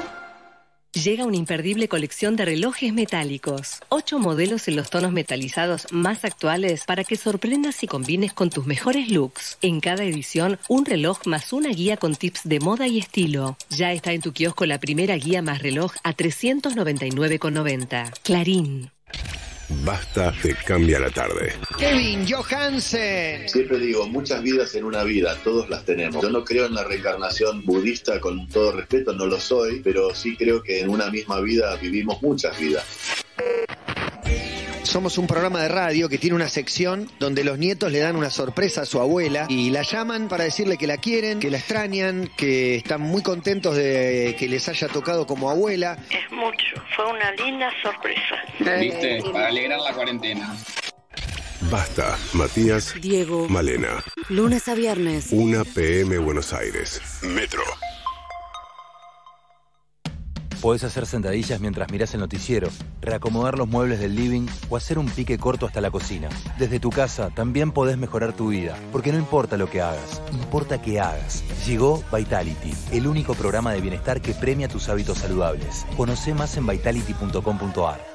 [1.02, 3.80] Llega una imperdible colección de relojes metálicos.
[4.18, 9.10] Modelos en los tonos metalizados más actuales para que sorprendas y combines con tus mejores
[9.12, 9.58] looks.
[9.62, 13.58] En cada edición, un reloj más una guía con tips de moda y estilo.
[13.70, 18.12] Ya está en tu kiosco la primera guía más reloj a 399,90.
[18.24, 18.90] Clarín.
[19.70, 21.54] Basta te cambia la tarde.
[21.78, 23.48] Kevin Johansen.
[23.48, 26.24] Siempre digo, muchas vidas en una vida, todos las tenemos.
[26.24, 30.36] Yo no creo en la reencarnación budista, con todo respeto, no lo soy, pero sí
[30.36, 32.84] creo que en una misma vida vivimos muchas vidas.
[34.90, 38.32] Somos un programa de radio que tiene una sección donde los nietos le dan una
[38.32, 42.28] sorpresa a su abuela y la llaman para decirle que la quieren, que la extrañan,
[42.36, 45.96] que están muy contentos de que les haya tocado como abuela.
[46.10, 48.36] Es mucho, fue una linda sorpresa.
[48.80, 49.22] ¿Viste?
[49.32, 50.58] Para alegrar la cuarentena.
[51.70, 53.48] Basta, Matías, Diego.
[53.48, 54.04] Malena.
[54.30, 55.28] Lunes a viernes.
[55.30, 57.00] 1 PM Buenos Aires.
[57.22, 57.62] Metro.
[60.62, 62.68] Podés hacer sentadillas mientras mirás el noticiero,
[63.02, 66.28] reacomodar los muebles del living o hacer un pique corto hasta la cocina.
[66.58, 70.82] Desde tu casa también podés mejorar tu vida, porque no importa lo que hagas, importa
[70.82, 71.46] que hagas.
[71.66, 75.86] Llegó Vitality, el único programa de bienestar que premia tus hábitos saludables.
[75.96, 78.06] Conoce más en vitality.com.ar.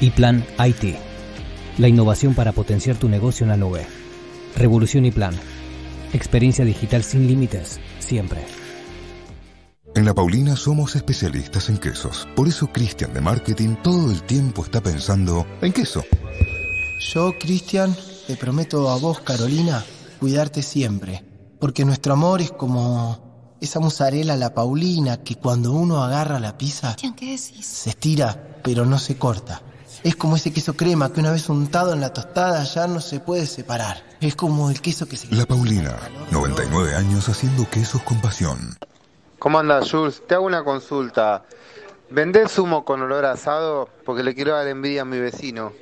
[0.00, 0.96] Y Plan IT.
[1.78, 3.84] La innovación para potenciar tu negocio en la nube.
[4.56, 5.34] Revolución y Plan.
[6.12, 8.44] Experiencia digital sin límites, siempre.
[9.98, 12.28] En La Paulina somos especialistas en quesos.
[12.36, 16.04] Por eso Cristian de Marketing todo el tiempo está pensando en queso.
[17.12, 17.96] Yo, Cristian,
[18.28, 19.84] te prometo a vos, Carolina,
[20.20, 21.24] cuidarte siempre.
[21.58, 26.92] Porque nuestro amor es como esa mozzarella la Paulina que cuando uno agarra la pizza
[26.92, 27.66] Cristian, ¿qué decís?
[27.66, 29.62] se estira, pero no se corta.
[30.04, 33.18] Es como ese queso crema que una vez untado en la tostada ya no se
[33.18, 34.04] puede separar.
[34.20, 35.26] Es como el queso que se...
[35.34, 35.96] La Paulina,
[36.30, 38.78] 99 años haciendo quesos con pasión.
[39.38, 40.22] ¿Cómo andas, Jules?
[40.26, 41.44] Te hago una consulta.
[42.10, 43.88] ¿Vendés zumo con olor asado?
[44.04, 45.72] Porque le quiero dar envidia a mi vecino.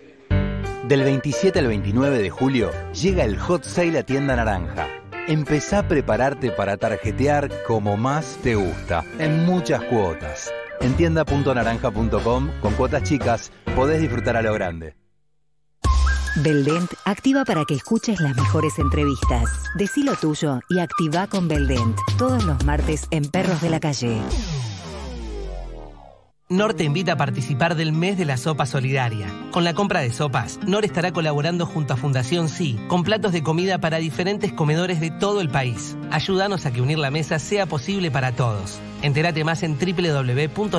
[0.84, 4.88] Del 27 al 29 de julio llega el Hot Sale a Tienda Naranja.
[5.26, 10.52] Empezá a prepararte para tarjetear como más te gusta, en muchas cuotas.
[10.80, 14.94] En tienda.naranja.com, con cuotas chicas, podés disfrutar a lo grande.
[16.42, 19.44] Beldent activa para que escuches las mejores entrevistas.
[19.74, 21.96] Decí lo tuyo y activa con Beldent.
[22.18, 24.20] Todos los martes en Perros de la Calle.
[26.48, 29.26] NOR te invita a participar del mes de la sopa solidaria.
[29.50, 33.42] Con la compra de sopas, NOR estará colaborando junto a Fundación Sí, con platos de
[33.42, 35.96] comida para diferentes comedores de todo el país.
[36.12, 38.78] Ayúdanos a que unir la mesa sea posible para todos.
[39.02, 40.76] Entérate más en www.nor.com.ar.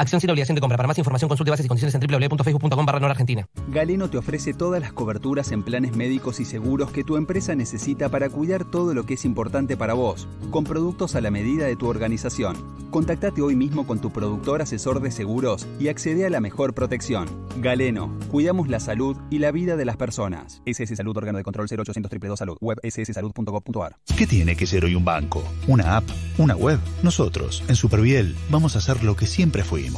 [0.00, 0.78] Acción sin obligación de compra.
[0.78, 3.46] Para más información consulte bases y condiciones en www.facebook.com barra Argentina.
[3.68, 8.08] Galeno te ofrece todas las coberturas en planes médicos y seguros que tu empresa necesita
[8.08, 11.76] para cuidar todo lo que es importante para vos, con productos a la medida de
[11.76, 12.56] tu organización.
[12.90, 17.28] Contactate hoy mismo con tu productor asesor de seguros y accede a la mejor protección.
[17.58, 20.62] Galeno, cuidamos la salud y la vida de las personas.
[20.64, 23.96] SS Salud, órgano de control 0800 222 Salud, web sssalud.gov.ar.
[24.16, 25.44] ¿Qué tiene que ser hoy un banco?
[25.68, 26.04] ¿Una app?
[26.38, 26.80] ¿Una web?
[27.02, 29.89] Nosotros, en Superviel, vamos a hacer lo que siempre fuimos.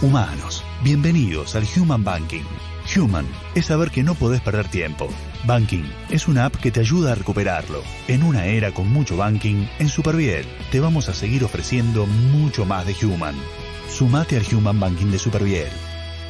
[0.00, 0.64] Humanos.
[0.82, 2.44] Bienvenidos al Human Banking.
[2.96, 5.08] Human es saber que no podés perder tiempo.
[5.44, 7.82] Banking es una app que te ayuda a recuperarlo.
[8.08, 12.86] En una era con mucho banking, en Superviel te vamos a seguir ofreciendo mucho más
[12.86, 13.34] de Human.
[13.90, 15.68] Sumate al Human Banking de Superviel.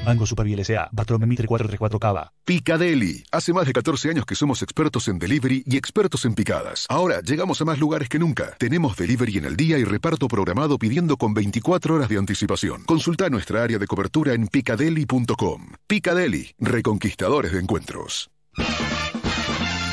[0.07, 0.89] Banco Superviel S.A.
[0.93, 2.33] Bartolomé Mitre 434 Cava.
[2.45, 3.25] Picadeli.
[3.33, 6.87] Hace más de 14 años que somos expertos en delivery y expertos en picadas.
[6.89, 8.57] Ahora llegamos a más lugares que nunca.
[8.59, 12.85] Tenemos delivery en el día y reparto programado pidiendo con 24 horas de anticipación.
[12.85, 15.73] Consulta nuestra área de cobertura en picadeli.com.
[15.87, 18.31] Picadeli, reconquistadores de encuentros.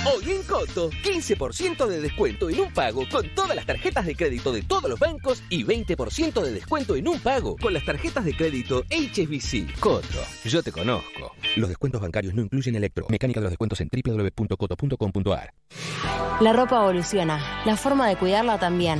[0.05, 4.51] Hoy en Coto, 15% de descuento en un pago con todas las tarjetas de crédito
[4.51, 8.35] de todos los bancos y 20% de descuento en un pago con las tarjetas de
[8.35, 9.79] crédito HSBC.
[9.79, 11.31] Coto, yo te conozco.
[11.55, 13.05] Los descuentos bancarios no incluyen electro.
[13.07, 15.53] Mecánica de los descuentos en www.coto.com.ar.
[16.41, 18.99] La ropa evoluciona, la forma de cuidarla también.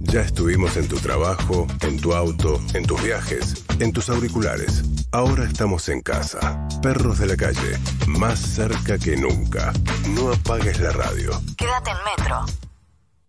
[0.00, 4.84] Ya estuvimos en tu trabajo, en tu auto, en tus viajes, en tus auriculares.
[5.10, 6.68] Ahora estamos en casa.
[6.82, 9.72] Perros de la calle, más cerca que nunca.
[10.14, 11.30] No apagues la radio.
[11.56, 12.67] Quédate en Metro.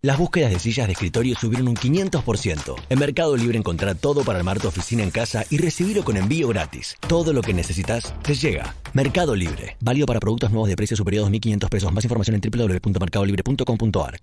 [0.02, 2.74] Las búsquedas de sillas de escritorio subieron un 500%.
[2.88, 6.48] En Mercado Libre encontrá todo para armar tu oficina en casa y recibirlo con envío
[6.48, 6.96] gratis.
[7.06, 8.74] Todo lo que necesitas te llega.
[8.94, 9.76] Mercado Libre.
[9.80, 11.92] Válido para productos nuevos de precio superior a 2.500 pesos.
[11.92, 14.20] Más información en www.mercadolibre.com.ar.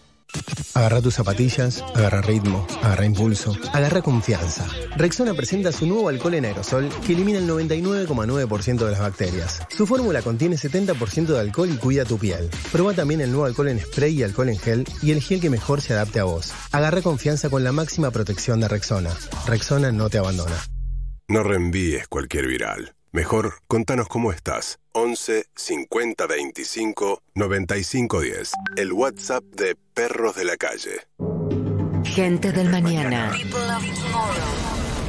[0.74, 4.66] Agarra tus zapatillas, agarra ritmo, agarra impulso, agarra confianza.
[4.96, 9.62] Rexona presenta su nuevo alcohol en aerosol que elimina el 99,9% de las bacterias.
[9.70, 12.50] Su fórmula contiene 70% de alcohol y cuida tu piel.
[12.72, 15.50] Proba también el nuevo alcohol en spray y alcohol en gel y el gel que
[15.50, 16.54] mejor se adapte a vos.
[16.72, 19.12] Agarra confianza con la máxima protección de Rexona.
[19.46, 20.56] Rexona no te abandona.
[21.28, 22.94] No reenvíes cualquier viral.
[23.14, 24.80] Mejor, contanos cómo estás.
[24.94, 28.52] 11 50 25 95 10.
[28.78, 31.00] El WhatsApp de Perros de la Calle.
[32.04, 33.38] Gente del mañana.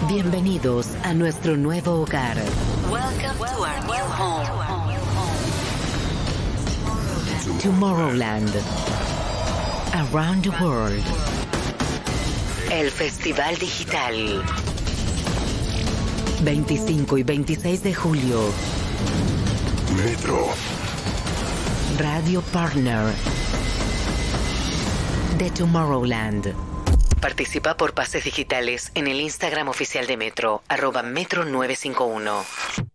[0.07, 2.37] Bienvenidos a nuestro nuevo hogar.
[7.63, 8.55] Tomorrowland.
[9.95, 11.03] Around the World.
[12.71, 14.45] El Festival Digital.
[16.43, 18.41] 25 y 26 de julio.
[19.97, 20.49] Metro.
[21.99, 23.15] Radio Partner.
[25.39, 26.55] De Tomorrowland.
[27.21, 32.43] Participa por pases digitales en el Instagram oficial de Metro, arroba Metro951.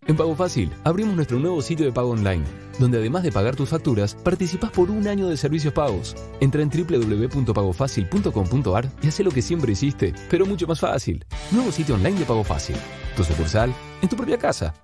[0.05, 2.43] En Pago Fácil, abrimos nuestro nuevo sitio de pago online,
[2.79, 6.15] donde además de pagar tus facturas, participas por un año de servicios pagos.
[6.39, 11.25] Entra en www.pagofacil.com.ar y haz lo que siempre hiciste, pero mucho más fácil.
[11.51, 12.75] Nuevo sitio online de Pago Fácil.
[13.15, 14.75] Tu sucursal, en tu propia casa.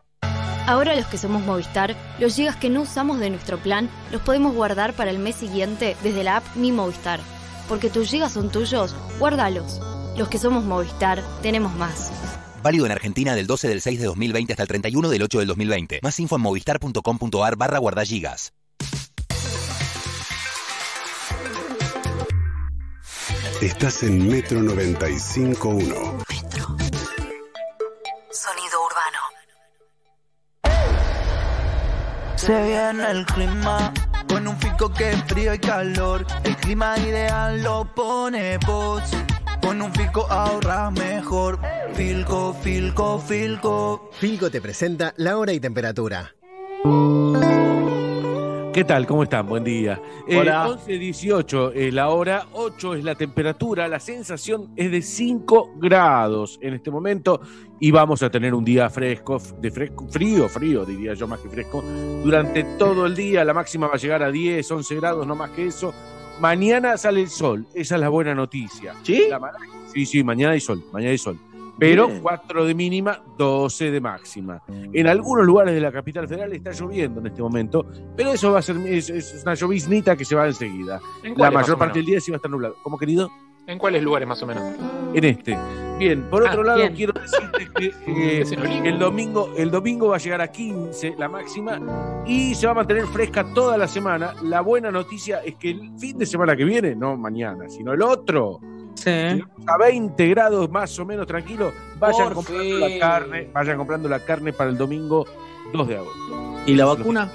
[0.65, 4.55] Ahora los que somos Movistar, los gigas que no usamos de nuestro plan los podemos
[4.55, 7.19] guardar para el mes siguiente desde la app Mi Movistar.
[7.67, 9.79] Porque tus gigas son tuyos, guárdalos.
[10.17, 12.11] Los que somos Movistar, tenemos más.
[12.61, 15.47] Válido en Argentina del 12 del 6 de 2020 hasta el 31 del 8 del
[15.47, 15.99] 2020.
[16.01, 18.53] Más info en movistar.com.ar barra guardagigas.
[23.61, 26.23] Estás en Metro 95.1.
[28.29, 29.19] Sonido urbano.
[32.35, 33.93] Se viene el clima
[34.33, 36.25] con un fico que es frío y calor.
[36.43, 39.03] El clima ideal lo pone vos.
[39.61, 41.59] Con un fico ahorras mejor.
[41.93, 44.09] Filco, filco, filco.
[44.13, 46.33] Filco te presenta la hora y temperatura.
[48.73, 49.05] ¿Qué tal?
[49.05, 49.47] ¿Cómo están?
[49.47, 50.01] Buen día.
[50.27, 50.67] Eh, Hola.
[50.67, 56.73] 11.18 es la hora, 8 es la temperatura, la sensación es de 5 grados en
[56.73, 57.39] este momento
[57.79, 61.49] y vamos a tener un día fresco, de fresco, frío, frío diría yo más que
[61.49, 61.83] fresco,
[62.23, 63.45] durante todo el día.
[63.45, 65.93] La máxima va a llegar a 10, 11 grados, no más que eso.
[66.39, 68.95] Mañana sale el sol, esa es la buena noticia.
[69.03, 69.27] ¿Sí?
[69.29, 69.39] La
[69.93, 71.37] sí, sí, mañana hay sol, mañana hay sol.
[71.79, 72.21] Pero Bien.
[72.21, 74.61] 4 de mínima, 12 de máxima.
[74.67, 77.85] En algunos lugares de la capital federal está lloviendo en este momento,
[78.15, 80.99] pero eso va a ser es, es una lloviznita que se va enseguida.
[81.23, 82.75] ¿En La mayor parte del día sí va a estar nublado.
[82.83, 83.29] ¿Cómo, querido?
[83.65, 84.63] ¿En cuáles lugares más o menos?
[85.13, 85.57] En este.
[85.97, 86.93] Bien, por otro Ah, lado, bien.
[86.95, 87.85] quiero decirte que
[88.41, 88.43] eh,
[88.83, 91.79] el, domingo, el domingo va a llegar a 15 la máxima
[92.27, 94.33] y se va a mantener fresca toda la semana.
[94.43, 98.01] La buena noticia es que el fin de semana que viene, no mañana, sino el
[98.01, 98.59] otro,
[99.67, 101.71] a 20 grados más o menos tranquilo.
[101.99, 105.25] Vayan Por comprando la carne, vayan comprando la carne para el domingo
[105.73, 106.55] 2 de agosto.
[106.65, 107.29] ¿Y la vacuna?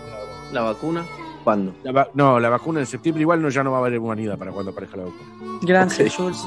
[0.53, 1.05] ¿La vacuna?
[1.45, 1.75] ¿Cuándo?
[1.83, 4.37] La va- no, la vacuna en septiembre igual no ya no va a haber humanidad
[4.39, 5.59] para cuando aparezca la vacuna.
[5.63, 6.45] Gracias, Jules.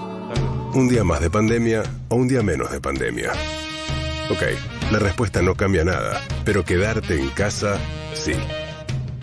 [0.74, 3.32] Un día más de pandemia o un día menos de pandemia.
[4.30, 4.42] Ok,
[4.92, 7.78] la respuesta no cambia nada, pero quedarte en casa,
[8.14, 8.34] sí.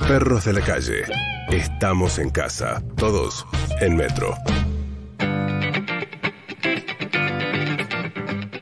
[0.06, 1.02] Perros de la calle.
[1.50, 2.82] Estamos en casa.
[2.96, 3.46] Todos
[3.80, 4.34] en Metro.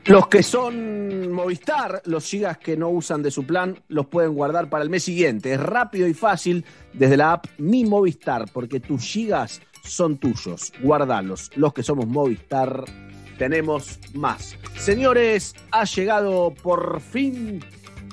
[0.07, 4.69] Los que son Movistar, los gigas que no usan de su plan, los pueden guardar
[4.69, 5.53] para el mes siguiente.
[5.53, 6.63] Es rápido y fácil
[6.93, 10.71] desde la app Mi Movistar, porque tus gigas son tuyos.
[10.81, 11.51] Guardalos.
[11.55, 12.85] Los que somos Movistar,
[13.37, 14.55] tenemos más.
[14.77, 17.59] Señores, ha llegado por fin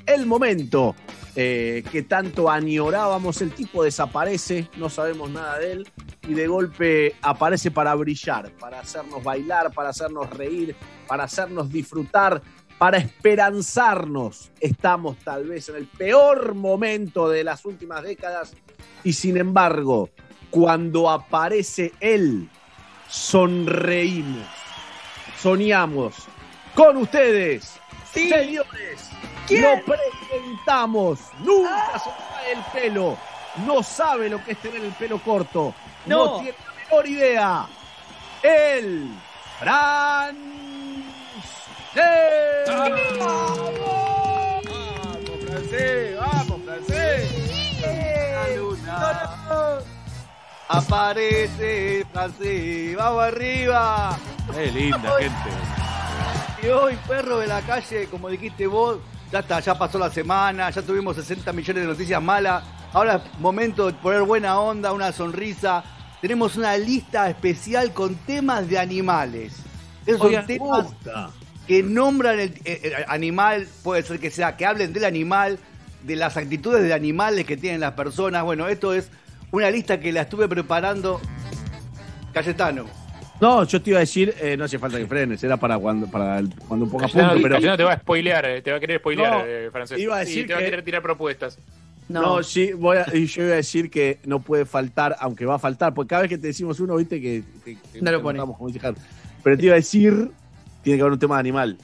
[0.07, 0.97] el momento
[1.36, 3.40] eh, que tanto añorábamos.
[3.43, 5.89] El tipo desaparece, no sabemos nada de él,
[6.28, 10.74] y de golpe aparece para brillar, para hacernos bailar, para hacernos reír,
[11.06, 12.40] para hacernos disfrutar,
[12.78, 14.51] para esperanzarnos.
[14.61, 18.55] Estamos tal vez en el peor momento de las últimas décadas
[19.02, 20.11] y sin embargo,
[20.51, 22.48] cuando aparece él,
[23.09, 24.47] sonreímos,
[25.39, 26.15] soñamos
[26.74, 27.78] con ustedes,
[28.12, 29.14] señores.
[29.51, 33.16] Lo presentamos, nunca se cae el pelo,
[33.66, 35.75] no sabe lo que es tener el pelo corto,
[36.07, 36.37] no, No.
[36.41, 37.66] tiene la menor idea.
[38.43, 39.09] El
[39.59, 40.37] Fran
[41.97, 43.71] ¡Vamos,
[45.47, 46.16] francés!
[46.19, 47.31] ¡Vamos, francés!
[50.69, 54.19] Aparece, francés, vamos arriba.
[54.53, 55.51] ¡Qué linda Hoy- gente!
[56.62, 58.99] Y hoy, perro de la calle, como dijiste vos,
[59.35, 62.62] ya está, ya pasó la semana, ya tuvimos 60 millones de noticias malas.
[62.93, 65.82] Ahora es momento de poner buena onda, una sonrisa.
[66.20, 69.56] Tenemos una lista especial con temas de animales.
[70.06, 70.86] Esos son temas
[71.66, 75.59] que nombran el, eh, el animal, puede ser que sea, que hablen del animal,
[76.05, 78.44] de las actitudes de animales que tienen las personas.
[78.44, 79.11] Bueno, esto es
[79.51, 81.20] una lista que la estuve preparando.
[82.32, 83.03] Cayetano.
[83.40, 86.06] No, yo te iba a decir, eh, no hace falta que frenes, era para cuando,
[86.06, 87.55] para el- cuando un poco a punto, pero.
[87.56, 89.98] Cayetano te va a spoilear, eh, te va a querer spoilear, No, eh, francés.
[89.98, 91.59] iba a Y decir te va a que- querer tirar propuestas.
[92.09, 95.55] No, sí, voy a, y yo iba a decir que no puede faltar, aunque va
[95.56, 98.19] a faltar, porque cada vez que te decimos uno, viste que, que- que No lo
[98.19, 98.36] te pone.
[98.39, 98.94] notamos, como dice Jar.
[99.43, 100.31] Pero te iba a decir,
[100.82, 101.78] tiene que haber un tema de animal.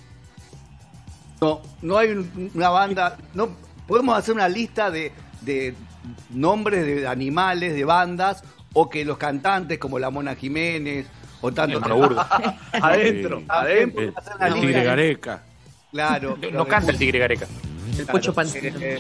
[1.41, 3.17] No, no hay un- una banda.
[3.35, 3.49] No,
[3.89, 5.11] podemos hacer una lista de,
[5.41, 5.75] de
[6.31, 8.45] nombres de animales, de bandas,
[8.75, 11.07] o que los cantantes como la Mona Jiménez
[11.41, 11.77] o tanto.
[11.77, 12.21] El Monoburgo.
[12.73, 14.13] adentro, adentro.
[14.41, 15.43] El tigre Gareca.
[15.91, 16.39] Claro.
[16.53, 17.47] No canta el tigre Gareca.
[17.99, 18.47] El Pocho, Pan-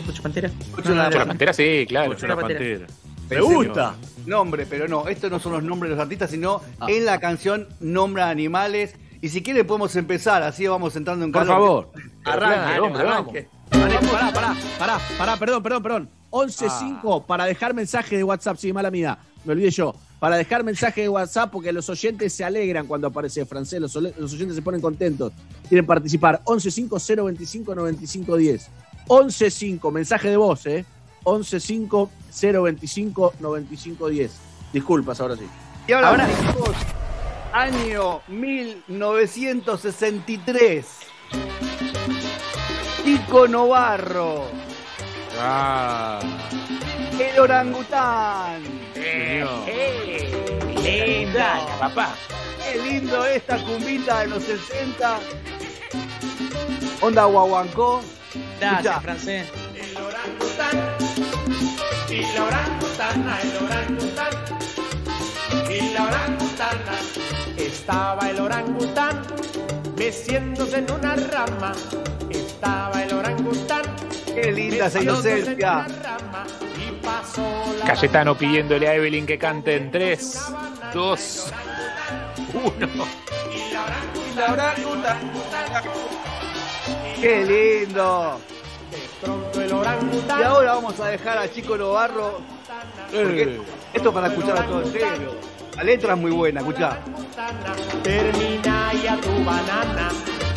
[0.07, 0.51] Pocho Pantera.
[0.75, 2.11] Pocho la Pantera, sí, claro.
[2.13, 2.87] Pocho la Pantera.
[3.29, 3.95] Me gusta.
[4.27, 6.87] Nombre, pero no, estos no son los nombres de los artistas, sino Ah.
[6.89, 8.95] en la canción nombra animales.
[9.23, 11.55] Y si quiere podemos empezar, así vamos entrando en Por calor.
[11.55, 11.93] favor.
[12.25, 13.49] Arranque, Claro, hombre, arranque.
[13.71, 14.11] vamos.
[14.11, 16.09] Pará, pará, pará, pará, perdón, perdón, perdón.
[16.31, 19.95] 11.5 para dejar mensaje de WhatsApp, sí, mala mía, me olvidé yo.
[20.21, 24.55] Para dejar mensaje de WhatsApp porque los oyentes se alegran cuando aparece francés, los, oyentes
[24.55, 25.33] se ponen contentos,
[25.67, 26.43] quieren participar.
[26.45, 28.69] 11.5 025 9510.
[29.09, 30.85] 11.5, mensaje de voz, ¿eh?
[31.25, 34.33] 11.5 025 9510.
[34.75, 35.47] Disculpas, ahora sí.
[35.89, 36.77] Y ahora, chicos,
[37.55, 40.87] año 1963.
[43.03, 44.45] Tico Novarro,
[45.39, 46.21] Ah,
[47.19, 48.80] el orangután.
[50.83, 52.15] Linda, papá.
[52.63, 55.19] Qué lindo esta cumbita de los 60.
[57.01, 58.03] Onda guaguancó.
[58.61, 59.01] Escuchá.
[59.01, 59.47] francés.
[62.09, 64.33] Y la orangutana, el orangután.
[65.71, 66.99] Y la orangutana.
[67.57, 69.23] Estaba el orangután
[69.97, 71.73] meciéndose en una rama.
[72.29, 73.83] Estaba el orangután.
[74.35, 75.87] Qué linda esa en inocencia.
[75.87, 76.47] una rama.
[77.87, 80.53] Cayetano pidiéndole a Evelyn que cante en 3,
[80.95, 81.53] 2,
[82.53, 82.89] 1.
[83.55, 85.19] Y la orangután.
[87.21, 88.41] Qué lindo.
[89.55, 89.71] El.
[89.71, 92.41] Y ahora vamos a dejar al chico Novarro.
[93.13, 93.61] Porque
[93.93, 95.35] esto es para escuchar a todo entero.
[95.77, 96.99] La letra es muy buena, escuchá.
[98.03, 100.09] Termina ya tu banana.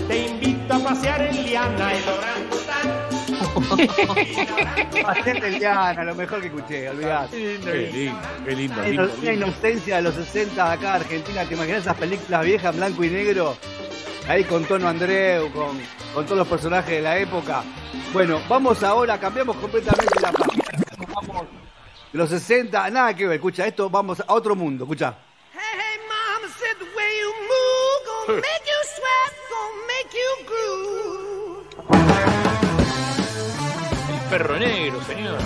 [0.08, 3.13] Te invito a pasear en liana, el orangután.
[5.08, 7.38] Hacete Liana, lo mejor que escuché, olvidate.
[7.38, 8.76] Qué lindo, qué lindo.
[8.80, 11.46] Una lindo, una inocencia de los 60 de acá, Argentina.
[11.46, 13.58] ¿Te imaginas esas películas viejas en blanco y negro?
[14.28, 15.80] Ahí con Tono Andreu, con,
[16.14, 17.64] con todos los personajes de la época.
[18.14, 20.64] Bueno, vamos ahora, cambiamos completamente la página.
[21.14, 21.48] Vamos
[22.14, 25.16] de los 60, nada que ver, escucha, esto vamos a otro mundo, escucha.
[25.52, 32.33] Hey, mama said the way you move gonna make you sweat, gonna make you groove.
[34.34, 35.38] Perro negro, señor.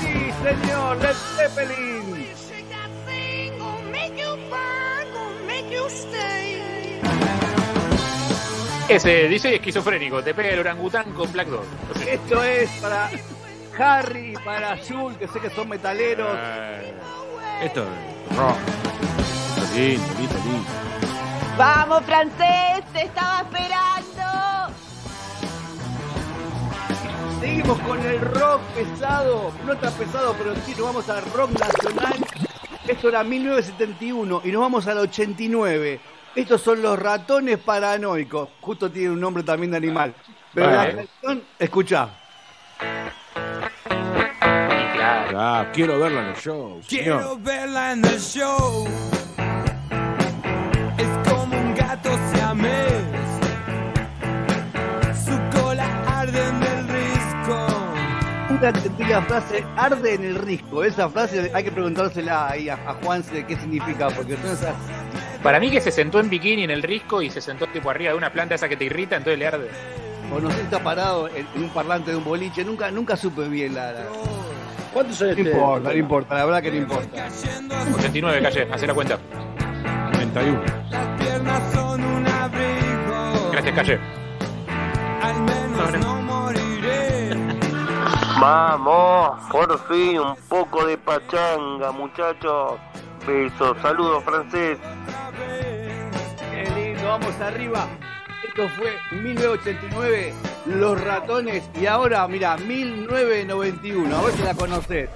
[0.00, 2.26] Sí, señor, Led Zeppelin.
[2.48, 6.98] Shake that thing, gonna make you burn, gonna make you stay.
[8.88, 11.66] Ese DJ esquizofrénico, te pega el orangután con Black Dog.
[12.08, 13.10] Esto es para
[13.78, 16.38] Harry y para Jules, que sé que son metaleros.
[16.40, 16.94] Eh,
[17.64, 18.56] Esto es rock.
[19.74, 20.70] Lindo, lindo, lindo.
[21.58, 24.85] Vamos, francés, te estaba esperando.
[27.40, 32.14] Seguimos con el rock pesado, no tan pesado, pero sí, nos vamos al rock nacional.
[32.88, 36.00] Esto era 1971 y nos vamos al 89.
[36.34, 38.48] Estos son los ratones paranoicos.
[38.60, 40.14] Justo tiene un nombre también de animal.
[40.54, 40.94] Pero la Vale.
[41.22, 42.08] canción, escuchá.
[45.38, 46.80] Ah, quiero verla en el show.
[46.88, 47.40] Quiero Señor.
[47.42, 48.86] verla en el show.
[50.96, 53.04] Es como un gato siamés.
[53.25, 53.25] Su
[58.56, 60.82] Nunca entendí la frase arde en el risco.
[60.82, 64.34] Esa frase hay que preguntársela ahí a, a Juanse qué significa, porque.
[65.42, 68.12] Para mí que se sentó en bikini en el risco y se sentó tipo arriba
[68.12, 69.68] de una planta esa que te irrita, entonces le arde.
[70.34, 72.64] O no sé está parado en, en un parlante de un boliche.
[72.64, 73.92] Nunca, nunca supe bien la.
[73.92, 74.06] la-
[74.94, 77.26] ¿Cuántos No años importa, no importa, la verdad que no importa.
[77.94, 79.18] 89, calle, hacé la cuenta.
[80.14, 80.62] 91.
[80.90, 83.50] Las piernas son un abrigo.
[83.52, 83.98] Gracias, calle.
[85.20, 86.75] Al menos no moriré.
[88.40, 92.74] Vamos, por fin, un poco de pachanga, muchachos.
[93.26, 94.78] Besos, saludos, francés.
[96.50, 97.88] Qué lindo, vamos arriba.
[98.46, 98.92] Esto fue
[99.22, 100.34] 1989,
[100.66, 101.64] Los Ratones.
[101.80, 104.16] Y ahora, mira, 1991.
[104.16, 105.08] A ver si la conoces.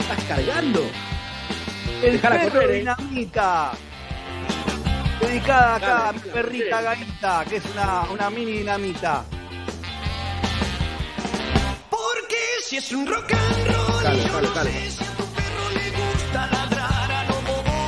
[0.00, 0.80] ¿Estás cargando?
[2.02, 2.78] El correr, eh.
[2.78, 3.72] dinamita.
[5.26, 9.24] Dedicada acá Dale, a mi dale, perrita Gaita, que es una, una mini dinamita.
[11.90, 14.70] Porque si es un rock and roll, Cale, yo no cale.
[14.72, 17.78] sé si a tu perro le gusta ladrar a lo bobo.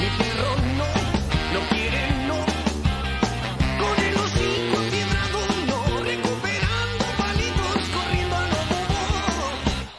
[0.00, 0.50] Mi perro
[0.80, 0.90] no,
[1.54, 2.38] no quiere no.
[3.80, 5.38] Con el hocico afiebrado
[5.70, 8.98] no, recuperando palitos, corriendo a lo bobo.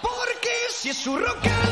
[0.02, 1.65] Porque si es un rock and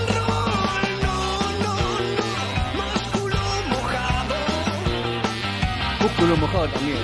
[6.23, 6.97] Músculo mojado también.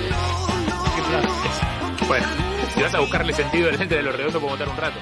[2.08, 2.26] Bueno,
[2.74, 4.98] si vas a buscarle sentido al gente de los redondos, puedo botar un rato.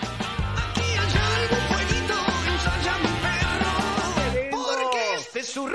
[5.24, 5.60] Este.
[5.60, 5.70] Vamos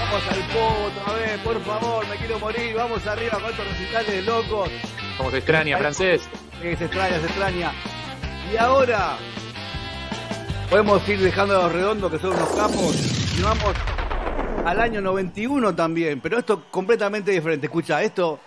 [0.00, 2.74] Vamos al pogo otra vez, por favor, me quiero morir.
[2.76, 4.68] Vamos arriba con estos recitales de locos.
[5.16, 6.28] Como se extraña, francés.
[6.60, 7.72] Sí, se extraña, se extraña.
[8.52, 9.16] Y ahora
[10.68, 12.96] podemos ir dejando a los redondos que son unos capos
[13.38, 13.72] y vamos
[14.64, 17.66] al año 91 también, pero esto completamente diferente.
[17.66, 18.38] Escucha, esto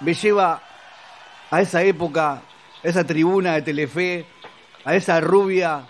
[0.00, 0.60] me lleva
[1.50, 2.42] a esa época, a
[2.82, 4.26] esa tribuna de Telefe,
[4.84, 5.86] a esa rubia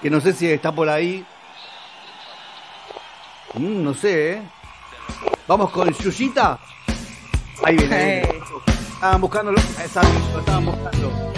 [0.00, 1.24] que no sé si está por ahí.
[3.54, 4.42] Mm, no sé, ¿eh?
[5.46, 6.58] Vamos con Yuyita.
[7.64, 8.22] Ahí viene.
[8.94, 11.32] Estaban buscando, exacto, lo estaban buscando.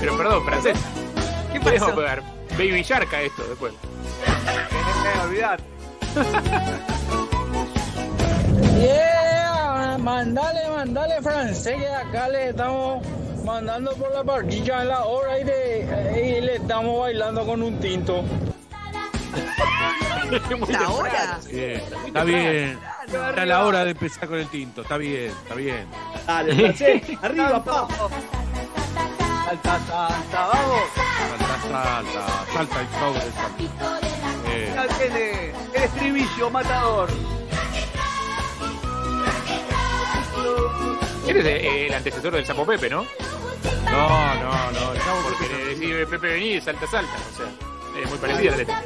[0.00, 0.99] Pero perdón, francés.
[1.62, 2.22] ¿Qué Podemos pegar
[2.52, 3.72] Baby Shark a esto después.
[5.24, 5.62] Olvidate.
[8.80, 13.06] Yeah, mandale, mandale francés que acá le estamos
[13.44, 17.78] mandando por la parrilla en la hora y, de, y le estamos bailando con un
[17.78, 18.24] tinto.
[20.68, 21.38] ¿La hora?
[21.50, 22.78] Bien, está bien.
[23.06, 24.82] Está la hora de empezar con el tinto.
[24.82, 25.86] Está bien, está bien.
[26.26, 27.88] Dale, francés, arriba, pa.
[29.50, 30.82] Salta, salta, vamos.
[30.94, 35.04] Salta, salta, salta el sobre, salta.
[35.04, 37.08] Eh, el estribillo matador.
[41.26, 43.04] Eres eh, el antecesor del Sapo Pepe, ¿no?
[43.90, 45.22] No, no, no.
[45.24, 47.16] Porque le decís Pepe vení y salta, salta.
[47.32, 48.84] O sea, es muy parecida la letra.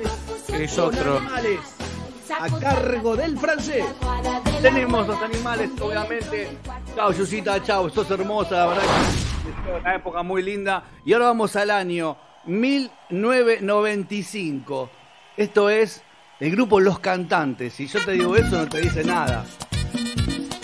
[0.49, 1.19] Es otro.
[1.19, 1.61] animales
[2.41, 3.85] a cargo del francés.
[4.63, 6.57] Tenemos los animales, obviamente.
[6.97, 8.85] Chao, Yusita, chao, sos hermosa, la verdad
[9.81, 10.85] una época muy linda.
[11.05, 12.17] Y ahora vamos al año
[12.47, 14.91] 1995.
[15.37, 16.03] Esto es
[16.41, 17.75] el grupo Los Cantantes.
[17.75, 19.45] Si yo te digo eso, no te dice nada.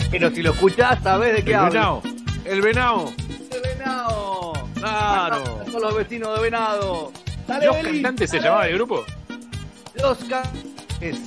[0.09, 1.71] Pero si lo escuchás, sabés de qué El hablo.
[1.71, 2.01] venado.
[2.45, 3.11] El venado.
[3.51, 4.53] El venado.
[4.75, 5.59] Claro.
[5.71, 7.11] Son los vecinos de venado.
[7.47, 9.03] Dale, ¿Los cantantes se llamaba el grupo?
[9.95, 11.19] Los Cantantes.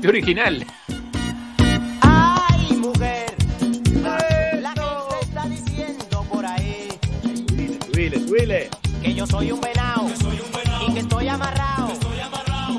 [0.00, 0.64] Qué original.
[8.38, 10.06] Que yo soy un venado
[10.86, 11.88] y que estoy amarrado.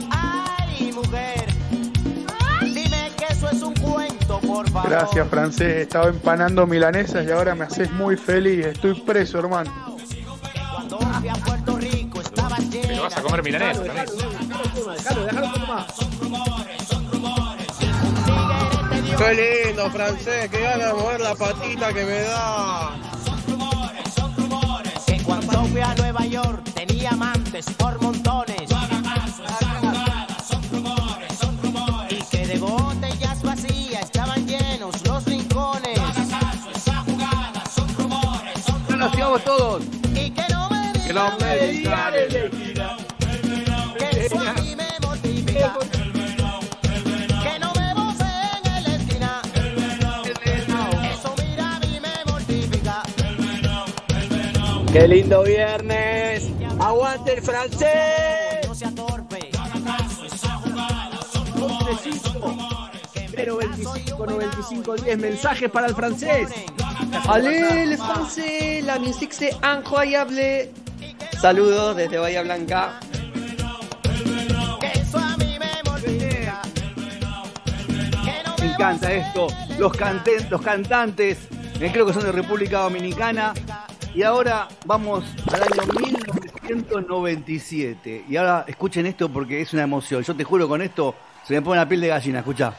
[0.09, 1.45] Ay, mujer,
[2.61, 4.89] dime que eso es un cuento, por favor.
[4.89, 5.81] Gracias, francés.
[5.81, 8.67] Estaba empanando milanesas y ahora me haces muy feliz.
[8.67, 9.97] Estoy preso, hermano.
[10.71, 12.87] Cuando fui a Puerto Rico estaba llena.
[12.87, 14.05] Pero vas a comer milanesa también.
[14.95, 15.85] Déjalo, déjalo.
[19.17, 20.49] Qué lindo, francés.
[20.49, 23.08] Qué gana de mover la patita que me da.
[25.71, 28.63] Fui a Nueva York tenía amantes por montones.
[32.09, 35.99] Y que de botellas vacías estaban llenos los rincones.
[39.45, 39.83] Todos.
[40.15, 42.68] Y que no me Que no me digan
[54.91, 56.49] Qué lindo viernes.
[56.79, 58.67] Aguante el francés.
[58.67, 59.39] No sea torpe.
[63.35, 66.49] 025 95 10 mensajes para el francés.
[67.27, 70.69] Allez, le français, la musique c'est incroyable.
[71.39, 72.99] Saludos desde Bahía Blanca.
[78.59, 79.47] Me encanta esto.
[79.77, 81.37] Los, canten- los cantantes,
[81.79, 83.53] eh, creo que son de República Dominicana.
[84.13, 85.23] Y ahora vamos
[85.53, 85.83] al año
[86.67, 88.25] 1997.
[88.29, 90.23] Y ahora escuchen esto porque es una emoción.
[90.23, 91.15] Yo te juro con esto
[91.49, 92.39] se me pone la piel de gallina.
[92.39, 92.73] Escucha.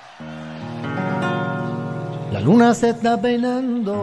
[2.33, 3.97] La luna se está peinando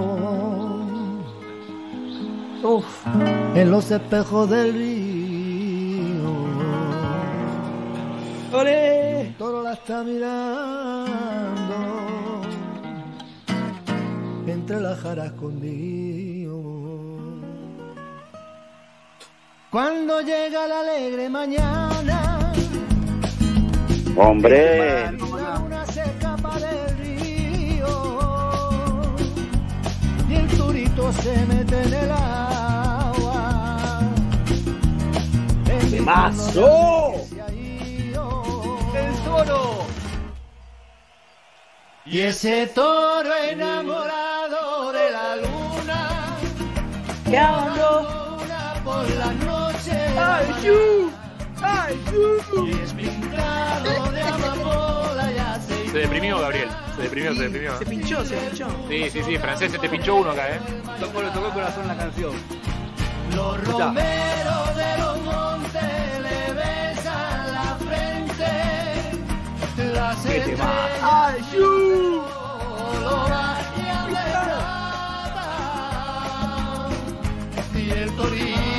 [2.63, 2.85] uf,
[3.55, 4.97] en los espejos del río.
[8.65, 10.37] El toro la está mirando
[14.47, 15.96] entre las jaras escondido.
[19.77, 22.51] Cuando llega la alegre mañana,
[24.15, 25.03] Hombre.
[25.03, 27.87] la luna se escapa del río
[30.27, 33.99] y el turito se mete en el agua.
[35.91, 37.13] ¡Temazo!
[38.95, 39.85] ¡El toro!
[42.03, 46.35] Y ese toro enamorado de la luna,
[47.25, 47.37] que
[47.77, 49.56] luna por la noche.
[49.91, 51.11] ¡Ayú!
[51.61, 52.67] ¡Ayú!
[52.83, 55.89] Es mi de amapola ya se...
[55.89, 56.69] Se deprimió, Gabriel.
[56.95, 57.77] Se deprimió, sí, se deprimió.
[57.77, 58.67] Se pinchó, se pinchó.
[58.89, 59.37] Sí, sí, sí.
[59.37, 60.59] Francés, se te pinchó uno acá, ¿eh?
[60.99, 62.33] Tocó, le tocó el corazón la canción.
[63.35, 68.45] Los romeros de los montes le besan la frente.
[69.93, 71.27] Las ¿Qué te va?
[71.27, 72.23] ¡Ayú!
[77.75, 78.76] Y el torino.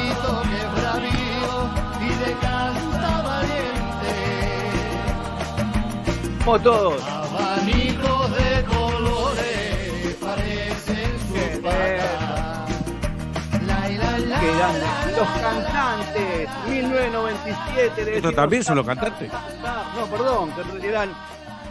[6.57, 7.03] Todos.
[7.05, 11.35] Abanicos de colores parecen su
[15.17, 18.05] Los cantantes, 1997.
[18.05, 19.31] le ¿Estos decimos también son los cantantes?
[19.95, 21.11] No, perdón, que eran.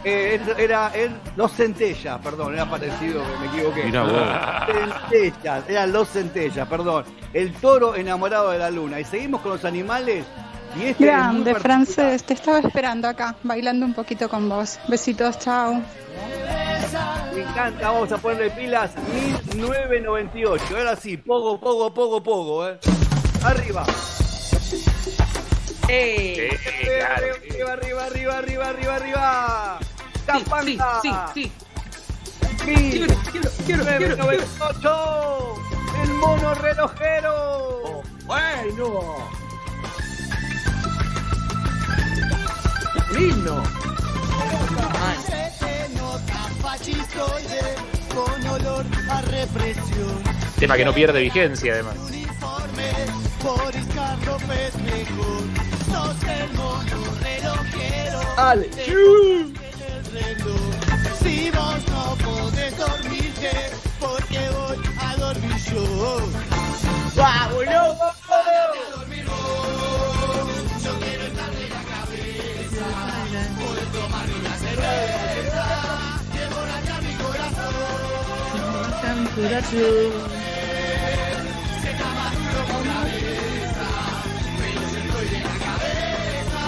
[0.03, 3.83] eh, era, era los centellas, perdón, era parecido, me equivoqué.
[3.85, 4.67] Mirá.
[5.09, 7.03] Centellas, eran los centellas, perdón.
[7.33, 8.99] El toro enamorado de la luna.
[8.99, 10.23] Y seguimos con los animales.
[10.75, 14.79] Y este Grande, francés, te estaba esperando acá, bailando un poquito con vos.
[14.87, 15.81] Besitos, chao.
[17.33, 18.91] Me encanta, vamos a ponerle pilas
[19.55, 20.77] 1998.
[20.77, 22.79] Ahora sí, pogo, pogo, pogo, pogo, eh.
[23.43, 23.85] Arriba.
[25.87, 26.49] ¡Eh!
[27.15, 29.79] Arriba, arriba, arriba, arriba, arriba, arriba, arriba.
[30.25, 31.01] Capanga.
[31.01, 31.51] sí, sí.
[32.63, 33.83] Quiero, quiero, quiero,
[34.17, 35.53] 998.
[36.03, 38.01] El mono relojero.
[38.25, 39.46] Bueno.
[43.11, 43.63] Lindo.
[45.59, 47.75] Se nota fascistoide
[48.13, 50.23] con olor a represión.
[50.59, 51.95] Tema que no pierde vigencia, además.
[52.07, 52.91] Uniforme,
[53.43, 55.43] Boris Karloff es mejor.
[55.91, 58.19] Sos el mono relojero.
[58.37, 58.69] Ale.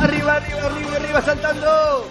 [0.01, 2.07] Arriba, arriba, arriba, arriba, saltando.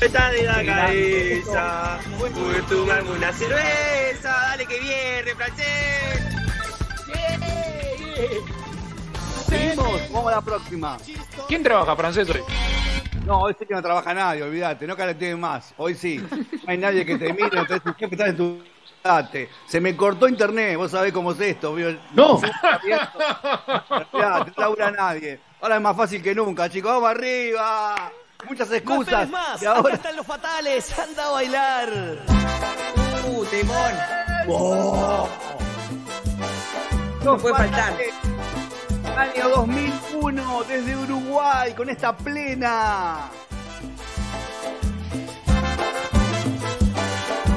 [0.00, 1.98] Está de la cabeza.
[2.18, 4.30] Pude tomarme una cerveza.
[4.30, 6.25] Dale que viene, francés.
[9.76, 10.96] Vamos a la próxima.
[11.48, 12.42] ¿Quién trabaja francés hoy?
[13.26, 15.74] No, hoy sí que no trabaja nadie, olvídate, no careteen más.
[15.76, 18.62] Hoy sí, no hay nadie que te mire, entonces tu jefe está en tu
[19.02, 19.48] date.
[19.66, 21.74] Se me cortó internet, vos sabés cómo es esto.
[21.74, 21.98] ¿vio?
[22.14, 22.40] No.
[24.12, 25.40] No labura nadie.
[25.60, 28.12] Ahora es más fácil que nunca, chicos, vamos arriba.
[28.48, 29.28] Muchas excusas.
[29.28, 29.80] más, y ahora...
[29.80, 31.88] acá están los fatales, anda a bailar.
[33.28, 33.92] Uh, temón.
[34.48, 35.28] ¡Oh!
[37.24, 37.94] No puede faltar.
[39.16, 43.30] Año 2001, desde Uruguay, con esta plena.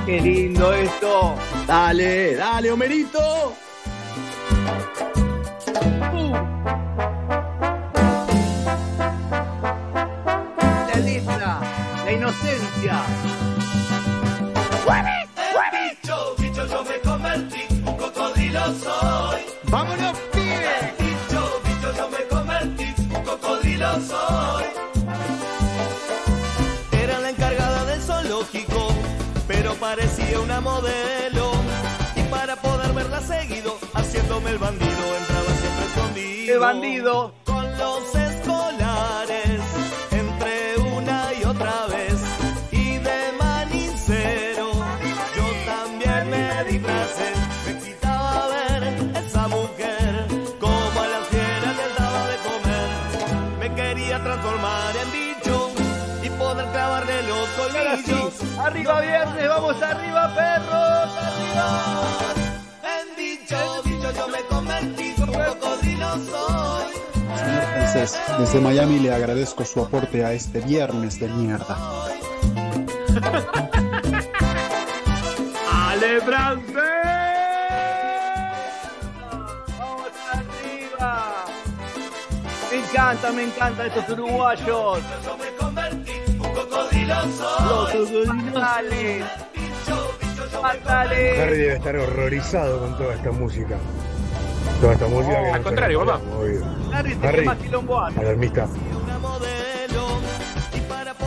[0.05, 1.35] Qué lindo esto.
[1.67, 3.53] Dale, dale, Homerito.
[10.87, 11.59] La letra,
[12.05, 13.03] la inocencia.
[33.21, 36.45] Seguido, haciéndome el bandido, entraba siempre escondido.
[36.45, 37.33] ¡Qué bandido!
[37.45, 39.61] Con los escolares,
[40.11, 42.15] entre una y otra vez.
[42.71, 44.71] Y de manicero,
[45.35, 47.31] yo también me disfracé.
[47.65, 48.83] Me excitaba ver
[49.25, 50.27] esa mujer,
[50.59, 52.89] como a las fieras les daba de comer.
[53.59, 55.71] Me quería transformar en bicho
[56.23, 58.59] y poder clavarle los colmillos.
[58.59, 59.18] arriba viernes,
[66.09, 71.77] Señor francés, desde Miami le agradezco su aporte a este viernes de mierda.
[75.71, 76.73] ¡Ale, francés!
[79.77, 81.45] Vamos arriba.
[82.71, 84.99] Me encanta, me encantan estos uruguayos.
[85.23, 87.93] Yo me convertí, un cocodrilo soy.
[87.93, 88.49] Los me
[90.61, 93.77] Harry debe estar horrorizado con toda esta música.
[94.79, 94.99] Que al
[95.57, 96.21] no contrario, papá.
[96.93, 98.19] Harry, Harry, más quilombo hace.
[98.19, 98.67] alarmista.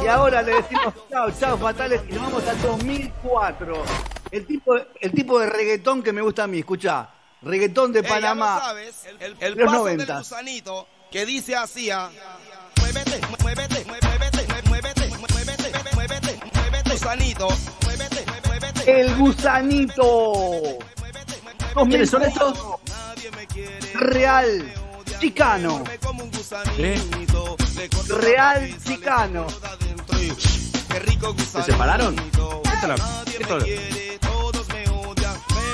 [0.02, 3.82] Y ahora le decimos chao, chao, fatales, y nos vamos al 2004.
[4.30, 7.08] El tipo, el tipo de reggaetón que me gusta a mí, escucha.
[7.42, 8.54] Reggaetón de Ey, ya Panamá.
[8.54, 10.06] lo sabes, el, el Los paso noventas.
[10.06, 12.08] del gusanito que dice así, ah,
[12.80, 17.48] muévete, muévete, muévete, muévete, muévete, muévete, muévete, gusanito,
[17.84, 19.00] muévete, muévete.
[19.00, 20.78] El gusanito.
[21.88, 22.58] ¿Quiénes son estos?
[24.02, 24.72] Real
[25.20, 25.84] Chicano.
[26.76, 27.00] ¿Eh?
[28.08, 29.46] Real Chicano.
[31.36, 32.16] ¿Se separaron?
[32.18, 33.60] Esto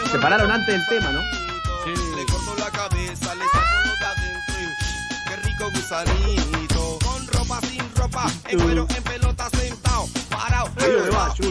[0.05, 1.23] Se separaron antes del tema, ¿no?
[1.87, 4.55] Le corto la cabeza, le saco los de adentro.
[4.61, 6.99] y Qué rico gusanito.
[7.03, 10.69] Con ropa, sin ropa, en cuero, en pelota, sentado, parado.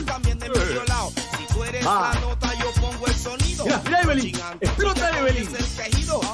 [0.05, 1.11] También de medio lado.
[1.67, 2.11] Eres Va.
[2.13, 3.65] la nota, yo pongo el sonido.
[3.65, 4.35] Mira, mira, Evelyn.
[4.61, 5.49] Explota, Evelyn.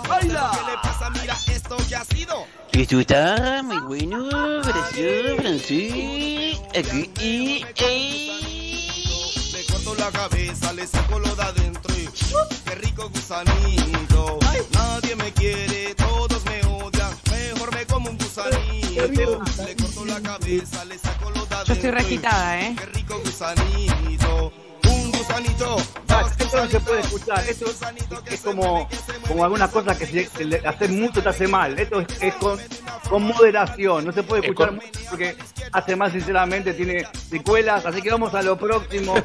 [0.07, 0.51] Baila.
[0.53, 1.09] ¿Qué le pasa?
[1.09, 2.45] Mira, esto ya ha sido.
[2.71, 4.27] Esto está muy bueno,
[4.63, 6.59] gracias, francés.
[6.75, 7.65] Aquí y
[9.53, 11.93] Le corto la cabeza, le saco lo de adentro.
[11.95, 12.07] y
[12.65, 14.39] Qué rico gusanito.
[14.71, 17.11] Nadie me quiere, todos me odian.
[17.31, 19.43] Mejor me como un gusanito.
[19.65, 21.65] Le corto la cabeza, le saco lo de adentro.
[21.65, 22.75] Yo estoy requitada, ¿eh?
[22.77, 24.53] Qué rico gusanito.
[25.37, 25.77] Un gusanito.
[26.09, 27.43] Max, esto no se puede escuchar.
[27.49, 27.81] Esto es,
[28.33, 28.87] es como,
[29.27, 31.77] como algunas cosas que si se le- hacer mucho te hace mal.
[31.79, 32.59] Esto es, es con,
[33.09, 34.05] con moderación.
[34.05, 35.35] No se puede Es escuchar con- mucho porque
[35.71, 37.85] hace mal, sinceramente, tiene secuelas.
[37.85, 39.15] Así que vamos a lo próximo.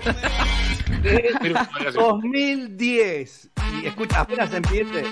[1.05, 3.51] Es 2010.
[3.83, 5.05] Y escucha, apenas empiece.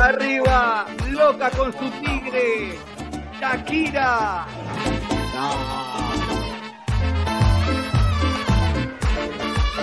[0.00, 2.78] Arriba, loca con su tigre.
[3.40, 4.46] Shakira.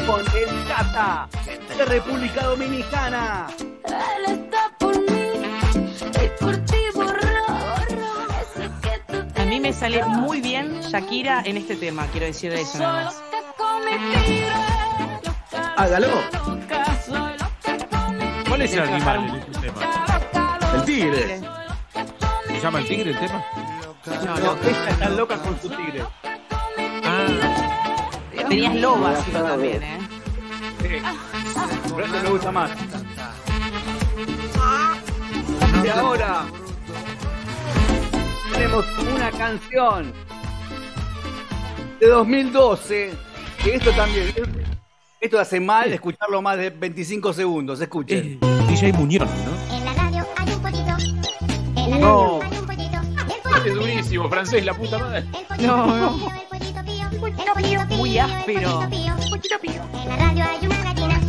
[0.05, 1.27] Con el Cata
[1.77, 3.47] de República Dominicana.
[3.57, 5.31] Él está por mí
[6.23, 7.45] y por ti borró.
[9.35, 13.21] A mí me sale muy bien Shakira en este tema, quiero decir eso nada más.
[15.77, 16.21] Hágalo.
[18.47, 19.81] ¿Cuál es el animal en este tema?
[20.75, 21.41] El tigre.
[22.47, 23.43] ¿Se llama el tigre el tema?
[24.23, 26.05] No, no, ella está loca con su tigre.
[28.49, 29.99] Tenías lobas sino también, ¿eh?
[31.89, 32.71] Por eso me gusta más.
[35.83, 36.45] Y ahora
[38.53, 38.85] tenemos
[39.15, 40.13] una canción
[41.99, 43.13] de 2012.
[43.63, 44.33] Que esto también.
[45.19, 47.81] Esto hace mal escucharlo más de 25 segundos.
[47.81, 48.39] Escuchen.
[48.67, 49.75] DJ Muñoz, ¿no?
[49.75, 50.95] En la radio hay un pollito.
[51.77, 52.39] En la No.
[52.41, 53.65] radio hay un pollito.
[53.65, 55.23] Es durísimo, francés, la puta madre.
[55.59, 56.44] No, no.
[57.89, 58.81] Muy áspero.
[58.83, 58.89] El
[59.29, 59.81] pollito pío.
[59.93, 61.21] En la radio hay una gallina.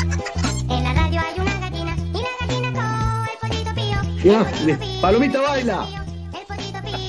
[0.68, 1.96] En la radio hay una gallina.
[1.96, 5.00] Y la gallina con el pollito pío.
[5.00, 5.86] Palomita baila.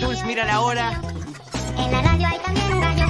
[0.02, 1.02] Jules, mira la hora.
[1.78, 3.06] En la radio hay también un gallo.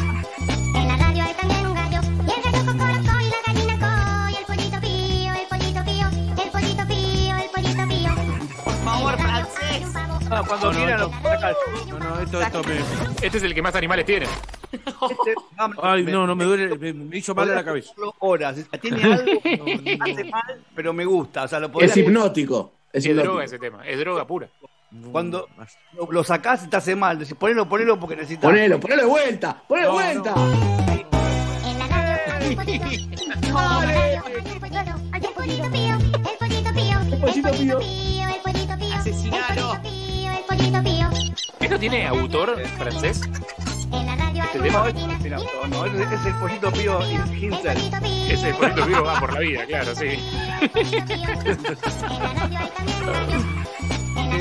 [0.75, 2.01] En la radio hay también un gallo.
[2.03, 4.29] Y el gallo cocorocó y la gallina co.
[4.29, 6.07] Y el pollito pío, el pollito pío.
[6.43, 8.15] El pollito pío, el pollito pío.
[8.63, 9.83] Por favor, francés.
[10.29, 10.99] Ah, cuando No, no, quieran.
[11.89, 13.25] No, no, esto, esto me.
[13.25, 14.27] Este es el que más animales tiene.
[14.72, 15.35] Este,
[15.81, 17.91] Ay, no, no, me duele, me, me hizo mal a la cabeza.
[18.19, 18.57] Horas.
[18.81, 19.41] Tiene algo.
[20.02, 21.44] hace mal, pero me gusta.
[21.44, 22.72] O sea, lo podés Es hipnótico.
[22.91, 23.41] Es Es droga hipnótico.
[23.44, 24.48] ese tema, es droga pura.
[25.11, 25.49] Cuando
[25.94, 27.19] lo, lo sacás y te hace mal.
[27.19, 28.49] Decís, ponelo, ponelo porque necesitas.
[28.49, 29.61] Ponelo, ponelo de vuelta.
[29.68, 30.34] Ponelo de No, vuelta.
[37.52, 37.80] Pío.
[41.60, 43.22] ¿Esto tiene autor francés?
[43.91, 44.15] En la
[44.45, 45.07] Este tema pollito.
[45.23, 46.99] Mira, no, no, es, es el pollito pío
[47.34, 47.77] Hinzel.
[48.30, 50.19] Ese poquito vivo va por la vida, claro, sí.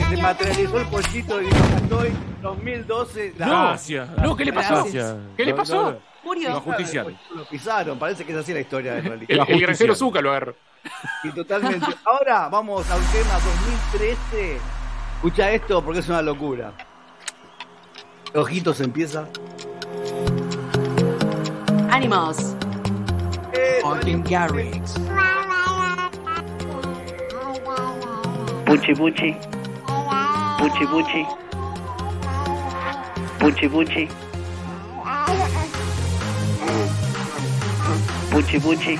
[0.09, 3.35] Se materializó el pollito y lo cantó en 2012.
[3.39, 4.09] La- Gracias.
[4.19, 4.75] No, ¿qué le pasó?
[4.75, 5.15] Gracias.
[5.37, 5.75] ¿Qué le pasó?
[5.83, 5.99] no, no.
[6.25, 6.63] Murió.
[7.35, 9.47] Lo pisaron, parece que es así la historia de realidad.
[9.49, 10.57] El, el granjero Zucca lo agarró.
[11.25, 11.87] Y totalmente.
[12.05, 13.35] Ahora vamos a un tema
[13.93, 14.59] 2013.
[15.17, 16.73] Escucha esto porque es una locura.
[18.35, 19.29] Ojitos empieza.
[21.97, 22.55] Animals.
[23.83, 24.93] Martin Garrix.
[28.67, 29.31] Puchi puchi.
[30.59, 31.27] Puchi puchi.
[33.39, 34.09] Puchi puchi.
[38.31, 38.99] Puchi puchi.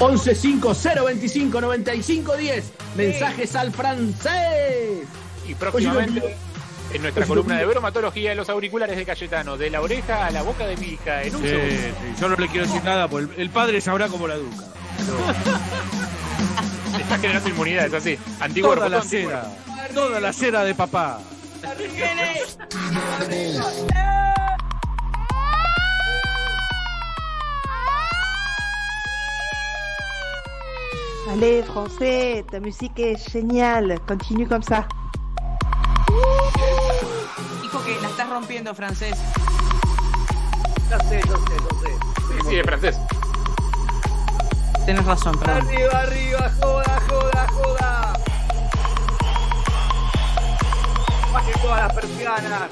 [0.00, 2.72] 11 5 0 25 95 10.
[2.96, 5.06] Mensajes al francés.
[5.46, 6.36] Y próximamente,
[6.92, 10.66] en nuestra columna de bromatología, los auriculares de Cayetano, de la oreja a la boca
[10.66, 11.74] de mi hija, en un Sí, segundo.
[11.74, 14.64] sí, yo no le quiero decir nada, porque el, padre sabrá cómo la educa.
[16.98, 18.16] Está generando inmunidad, es así.
[18.16, 19.44] Toda Anticuerpo, la cera,
[19.94, 21.20] toda la cera de papá.
[31.30, 33.98] Allez, français, ta musique est géniale.
[34.06, 34.86] Continue comme ça.
[37.62, 39.16] Dijo que la estás rompiendo, francés.
[40.90, 41.96] Ya sé, yo sé, yo sé.
[42.28, 42.98] Sí, sí, es francés.
[44.86, 45.66] tenés razón, perdón.
[45.68, 48.12] Arriba, arriba, joda, joda, joda.
[51.32, 52.70] Baje todas las persianas.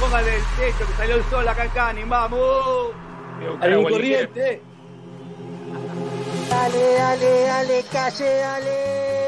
[0.00, 2.92] Póngale el techo que salió el sol acá en vamos.
[3.60, 4.62] Hay un corriente.
[6.48, 9.19] Dale, dale, dale, calle, dale.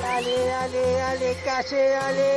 [0.00, 2.30] Dale, dale, dale, calle, dale.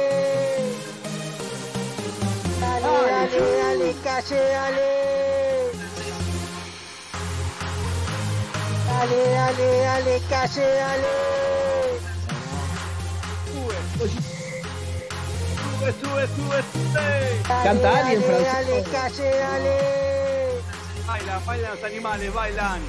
[2.59, 4.89] Dale, dale, dale, calle, dale.
[8.85, 11.13] Dale, dale, dale, calle, dale.
[15.55, 17.41] Sube, sube, sube, sube.
[17.43, 18.51] Canta Dale, alguien, dale, Francisco.
[18.51, 19.75] dale, calle, dale.
[21.05, 22.81] Bailan, bailan los animales, bailan.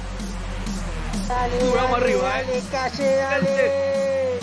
[1.27, 2.63] Dale, vamos dale, arriba, dale, eh.
[2.71, 4.39] calle, dale.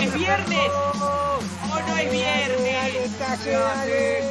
[0.00, 0.70] ¡Es viernes!
[0.72, 1.40] ¡Oh,
[1.88, 2.72] no es viernes!
[2.72, 4.22] Dale, calle, dale.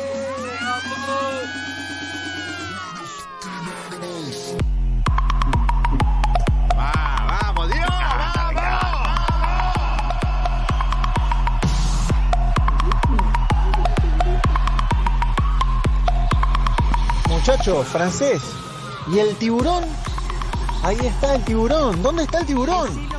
[6.75, 7.89] ¡Vamos, Dios!
[7.89, 8.99] ¡Vamos!
[17.27, 18.41] Muchachos, francés.
[19.11, 19.83] ¿Y el tiburón?
[20.81, 22.01] Ahí está el tiburón.
[22.01, 23.09] ¿Dónde está el tiburón?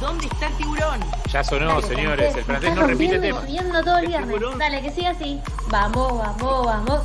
[0.00, 1.00] ¿Dónde está el tiburón?
[1.30, 2.34] Ya sonó, señores.
[2.34, 3.40] El francés no repite tema.
[3.42, 4.40] Viendo todo el viernes.
[4.58, 5.40] Dale, que siga así.
[5.68, 7.00] Vamos, vamos, vamos.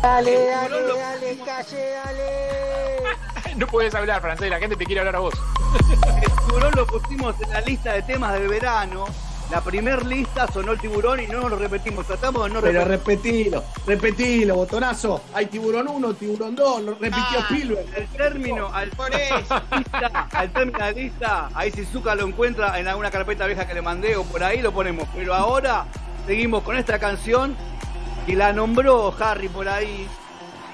[0.00, 3.54] Dale, dale, dale, calle, dale.
[3.56, 5.34] No puedes hablar francés, la gente te quiere hablar a vos.
[6.22, 9.04] El tiburón lo pusimos en la lista de temas del verano.
[9.50, 12.06] La primer lista sonó el tiburón y no nos lo repetimos.
[12.06, 13.52] Tratamos de no Pero repetir.
[13.52, 15.20] repetilo, repetilo, botonazo.
[15.34, 17.86] Hay tiburón 1, tiburón 2, lo repitió Ah, Spielberg.
[17.96, 18.90] El término, al,
[19.70, 23.66] lista, al término de la lista, ahí si Zuka lo encuentra en alguna carpeta vieja
[23.66, 25.06] que le mandé o por ahí lo ponemos.
[25.14, 25.84] Pero ahora
[26.26, 27.54] seguimos con esta canción
[28.26, 30.08] que la nombró Harry por ahí.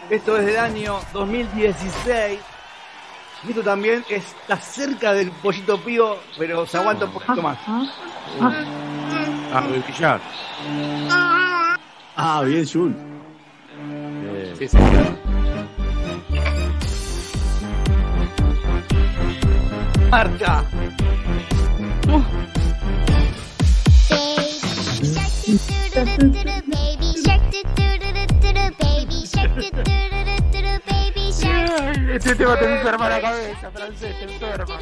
[0.08, 2.38] Esto es del año 2016.
[3.42, 7.58] Y esto también está cerca del pollito pío, pero se aguanta un poquito más.
[9.52, 10.20] Ah, de billar.
[12.16, 12.94] Ah, bien, Jul.
[14.58, 14.76] Sí, sí.
[20.10, 20.64] Marcha.
[32.10, 34.64] Este tema te enferma la cabeza, francés, te enferma.
[34.66, 34.78] Creo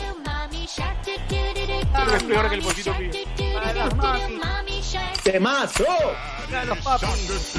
[2.06, 3.10] que es peor que el pollito pío.
[5.22, 5.84] ¡Temazo!
[6.50, 7.54] Para los papis.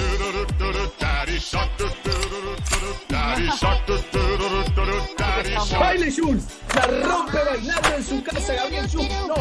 [5.79, 6.45] ¡Baile, Jules!
[6.73, 9.11] La rompe bailando en su casa, Gabriel Jules.
[9.27, 9.35] No, no,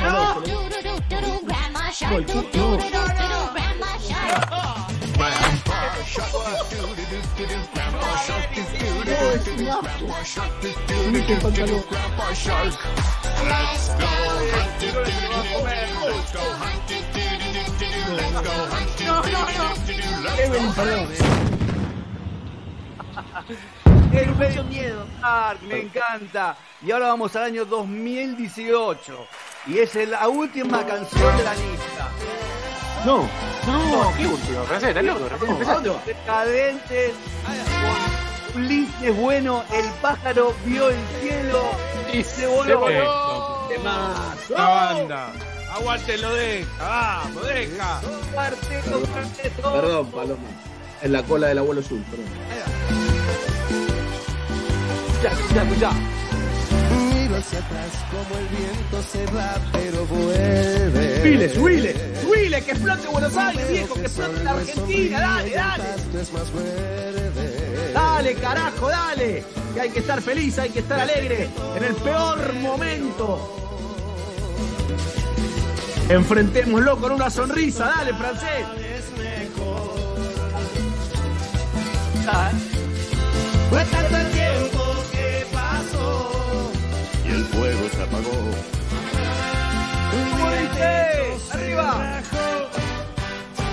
[0.00, 0.40] no, no.
[5.18, 5.64] Perdón.
[24.12, 25.06] El mucho miedo.
[25.68, 26.56] me encanta.
[26.82, 29.26] Y ahora vamos al año 2018.
[29.66, 32.10] Y es la última canción de la lista.
[33.04, 33.28] No.
[33.66, 35.90] No, qué último, francés, estás loco, empezaste.
[36.06, 37.12] Decadentes,
[38.54, 41.62] Ulises bueno, el pájaro vio el cielo
[42.12, 42.88] y se voló.
[44.50, 45.32] La banda.
[45.72, 46.68] Aguántenlo, deja.
[46.78, 48.00] Vamos, deja.
[48.32, 49.02] Cuarteto.
[49.72, 50.42] Perdón, Paloma.
[51.02, 52.26] En la cola del abuelo Jules, perdón.
[55.22, 55.90] Ya, ya, ya.
[57.34, 61.20] Miro hacia atrás como el viento se va, pero vuelve.
[61.20, 65.84] Subile, subile, subile, que explote Buenos Aires, viejo, que explote la Argentina, dale, dale.
[67.92, 69.44] Dale, carajo, dale.
[69.74, 71.48] Que hay que estar feliz, hay que estar alegre.
[71.76, 73.60] En el peor momento.
[76.08, 78.66] Enfrentémoslo con una sonrisa, dale, francés.
[83.70, 86.43] Fue tanto tiempo que pasó
[87.54, 88.50] fuego se apagó.
[91.52, 92.20] ¡Arriba!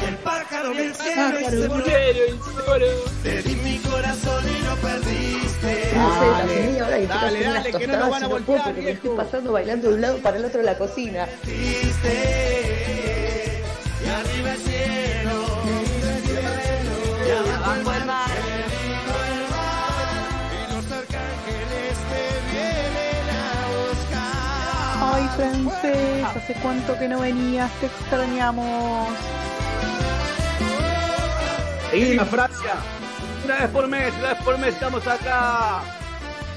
[0.07, 1.83] El pájaro del cielo y se del voló.
[3.23, 5.91] Te di mi corazón y lo perdiste.
[5.93, 8.81] Dale, ahora que quiero dale, unas dale, que no nos van a no voltear, porque
[8.81, 11.27] me estoy pasando bailando de un lado para el otro de la cocina.
[11.47, 11.75] Y
[14.09, 15.47] arriba el cielo.
[17.27, 18.60] Y abajo el mar.
[25.13, 29.09] Ay, francés, hace cuánto que no venías, te extrañamos.
[31.89, 32.75] Seguimos, Francia.
[33.43, 35.81] Una vez por mes, una vez por mes estamos acá.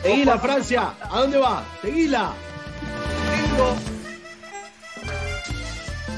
[0.03, 0.95] Seguila, Francia.
[1.03, 1.65] ¿A dónde va?
[1.83, 2.33] Seguila.
[3.33, 3.75] Tengo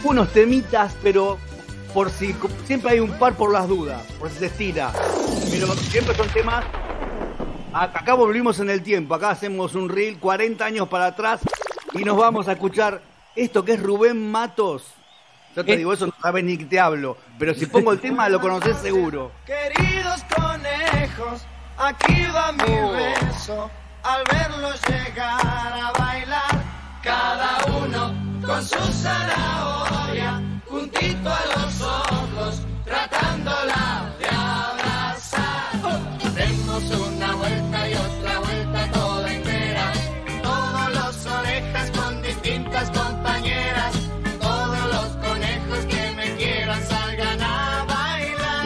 [0.04, 1.38] unos temitas, pero
[1.94, 2.36] por si
[2.66, 4.92] siempre hay un par por las dudas, por si se estira.
[5.50, 6.66] Pero siempre son temas.
[7.72, 11.40] Acá volvimos en el tiempo, acá hacemos un reel 40 años para atrás
[11.98, 13.01] y nos vamos a escuchar
[13.35, 14.94] esto que es Rubén Matos.
[15.55, 18.28] Yo te digo, eso no sabes ni que te hablo, pero si pongo el tema
[18.28, 19.32] lo conoces seguro.
[19.47, 21.43] Queridos conejos,
[21.78, 23.70] aquí va mi beso.
[24.02, 26.64] Al verlos llegar a bailar,
[27.02, 28.14] cada uno
[28.47, 31.75] con su zanahoria, juntito a los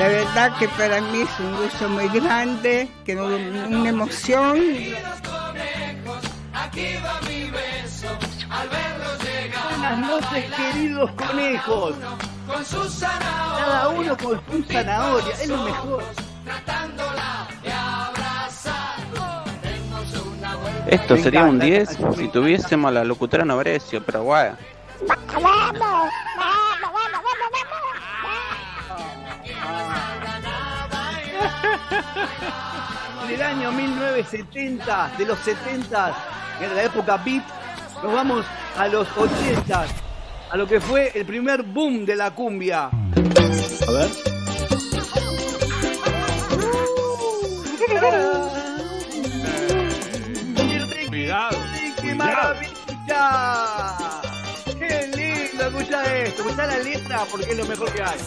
[0.01, 4.59] La verdad que para mí es un gusto muy grande, que no- una emoción.
[9.69, 11.95] Buenas noches, queridos conejos.
[13.59, 16.03] Cada uno con su zanahoria, es lo mejor.
[20.87, 24.23] Esto Me sería un encanta, 10 esta canción si tuviésemos a la locutora Noverecio, pero
[24.25, 24.51] guay.
[33.33, 36.15] El año 1970, de los 70,
[36.61, 37.45] en la época beat,
[38.03, 38.45] nos vamos
[38.77, 39.87] a los 80,
[40.51, 42.87] a lo que fue el primer boom de la cumbia.
[42.87, 44.11] A ver.
[51.09, 51.59] Cuidado.
[52.01, 54.00] ¡Qué maravilla!
[55.91, 58.19] Escucha esto, escucha la letra porque es lo mejor que hay.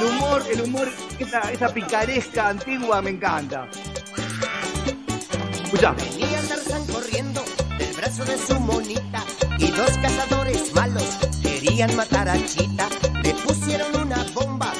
[0.00, 0.88] El humor, el humor,
[1.20, 3.68] esa, esa picaresca antigua me encanta.
[5.62, 5.92] Escucha.
[5.92, 7.44] Venía Tarzán corriendo
[7.78, 9.22] del brazo de su monita
[9.58, 11.04] y dos cazadores malos
[11.40, 12.88] querían matar a Chita.
[13.22, 14.72] Le pusieron una bomba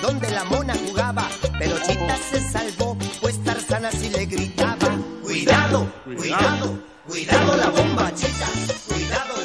[0.00, 1.28] donde la mona jugaba,
[1.58, 4.96] pero Chita se salvó, pues Tarzán así le gritaba.
[5.24, 8.46] Cuidado, cuidado, cuidado la bomba Chita,
[8.86, 9.43] cuidado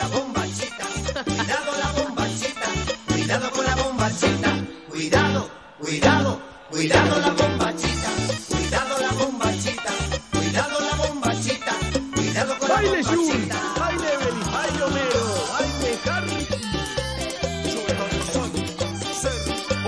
[5.80, 8.10] cuidado, cuidado, la bomba Chita,
[8.50, 9.94] cuidado la bomba Chita,
[10.32, 11.74] cuidado la bomba Chita,
[12.16, 13.74] cuidado con la Baile bomba Jun, Chita.
[13.80, 16.48] baile Evelyn, baile Homero, baile Harry.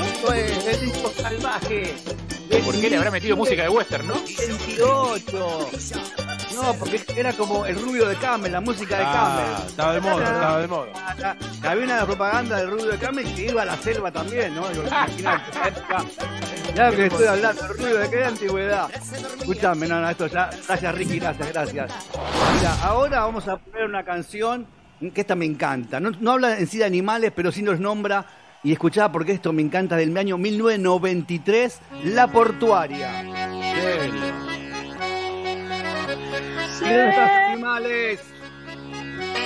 [0.07, 1.95] Esto es el disco salvaje.
[2.65, 4.13] ¿Por qué le habrá metido música de western, no?
[4.15, 5.69] 28.
[6.56, 9.68] No, porque era como el rubio de Camel, la música de Ah, Camel.
[9.69, 10.90] estaba de moda, estaba de moda.
[11.64, 14.64] Había una propaganda del rubio de Camel que iba a la selva también, ¿no?
[14.72, 15.52] Imagínate.
[16.76, 18.90] Ya que estoy hablando, el rubio de qué antigüedad.
[19.40, 20.49] Escuchame, no, no, esto ya.
[20.68, 21.91] Gracias, Ricky, gracias, gracias.
[22.57, 24.65] Mira, ahora vamos a poner una canción
[25.14, 25.99] que esta me encanta.
[25.99, 28.26] No, no habla en sí de animales, pero sí nos nombra.
[28.64, 33.22] Y escuchá porque esto me encanta del año 1993, La Portuaria.
[33.23, 34.31] Estos
[36.84, 38.20] animales.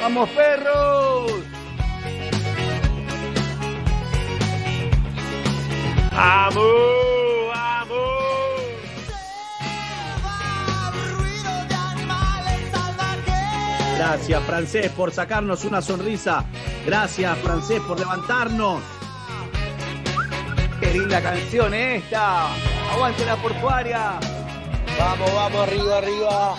[0.02, 1.32] ¡Vamos, perros!
[6.12, 6.66] ¡Vamos!
[7.54, 7.96] ¡Vamos!
[13.98, 16.46] Gracias, francés, por sacarnos una sonrisa.
[16.86, 18.82] Gracias, francés, por levantarnos.
[20.80, 22.50] ¡Qué linda canción esta!
[22.92, 24.20] ¡Aguante la portuaria!
[25.00, 26.56] Vamos, vamos, arriba, arriba.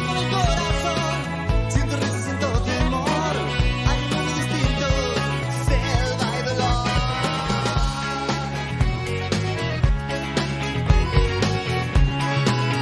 [0.00, 0.38] Mundo
[4.36, 4.88] distinto,
[5.68, 6.88] selva y dolor.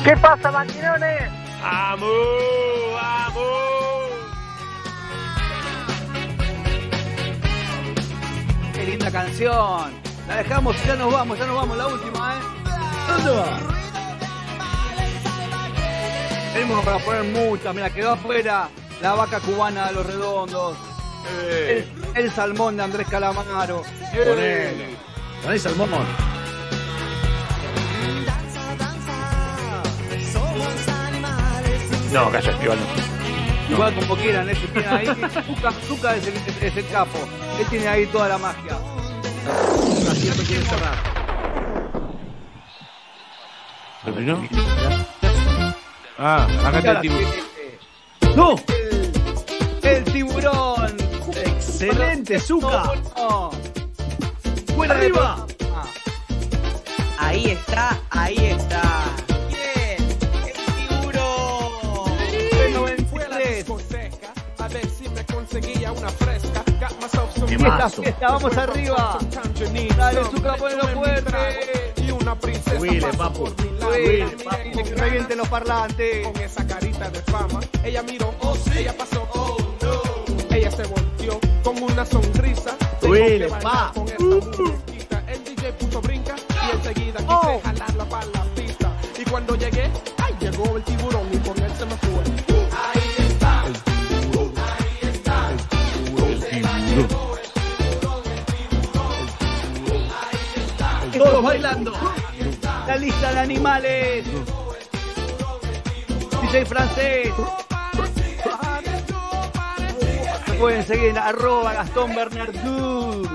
[0.05, 1.36] ¿Qué pasa, maquinones?
[1.69, 2.09] ¡Vamos!
[2.95, 3.45] ¡Vamos!
[8.73, 9.91] ¡Qué linda canción!
[10.29, 12.41] La dejamos y ya nos vamos, ya nos vamos, la última, ¿eh?
[13.09, 13.59] ¿Dónde va?
[16.53, 18.69] Tenemos para poner muchas, mira, quedó afuera
[19.03, 20.77] la vaca cubana de los redondos,
[21.51, 21.85] el,
[22.15, 23.83] el salmón de Andrés Calamaro.
[24.13, 24.97] Ponele.
[25.43, 26.36] Poné salmón.
[32.17, 32.79] No, calla, Estival.
[32.79, 33.75] no.
[33.75, 35.07] Igual como quieran, ese tiene ahí.
[35.87, 37.19] Zucca es, el, es- es el capo.
[37.61, 38.79] Él tiene ahí toda la magia.
[40.15, 40.95] Siempre quiere cerrar.
[44.05, 44.43] ¿Terminó?
[46.19, 47.33] Ah, acá está el tiburón.
[48.35, 48.55] ¡No!
[49.83, 50.97] El tiburón.
[51.45, 52.93] Excelente, Zucca.
[53.17, 53.51] No.
[54.89, 55.45] Arriba.
[57.19, 58.83] Ahí está, ahí está.
[65.57, 66.63] Conseguía una fresca.
[67.47, 69.19] Fiesta, fiesta, vamos arriba.
[69.97, 71.93] Dale, Zucca, ponelo fuerte.
[71.97, 73.45] Y una princesa pasó papu.
[73.45, 73.93] por mi lado.
[73.95, 74.77] Subile, La miré y papu.
[74.77, 76.27] le Que revienten los parlantes.
[76.27, 77.61] Con esa carita de fama.
[77.83, 78.71] Ella miró, oh sí.
[78.79, 80.55] Ella pasó, oh no.
[80.57, 82.77] Ella se volteó con una sonrisa.
[83.03, 83.93] Bailar pa.
[83.95, 85.23] con esta muñequita.
[85.27, 87.61] El DJ puso brinca y enseguida quise Oh.
[87.65, 88.93] jalarla para la pista.
[89.19, 91.59] Y cuando llegué, ay, llegó el tiburón y con
[101.19, 101.93] Todos bailando.
[102.87, 104.27] La lista de animales.
[106.43, 107.33] DJ francés.
[110.47, 113.29] Me pueden seguir en arroba Gastón Bernardú.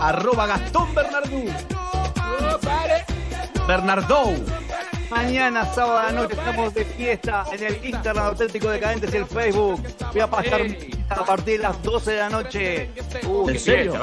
[0.00, 1.44] Arroba Gastón Bernardú.
[3.66, 4.34] Bernardou.
[5.10, 9.26] Mañana, sábado a la noche, estamos de fiesta en el Instagram Auténtico Decadentes y el
[9.26, 9.82] Facebook.
[10.12, 10.60] Voy a pasar
[11.08, 12.90] a partir de las 12 de la noche.
[13.26, 13.94] Uh, ¿En serio?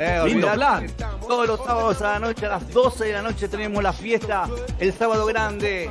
[0.00, 0.90] Eh, Lindo plan.
[1.28, 4.48] Todos los sábados a la noche, a las 12 de la noche, tenemos la fiesta,
[4.78, 5.90] el sábado grande,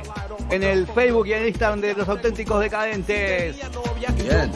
[0.50, 3.56] en el Facebook y en el Instagram de los Auténticos Decadentes.
[4.16, 4.52] Bien.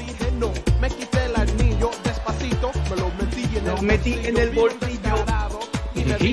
[0.80, 5.00] Me quité el anillo despacito, me lo metí en Lo el metí en el bolsillo.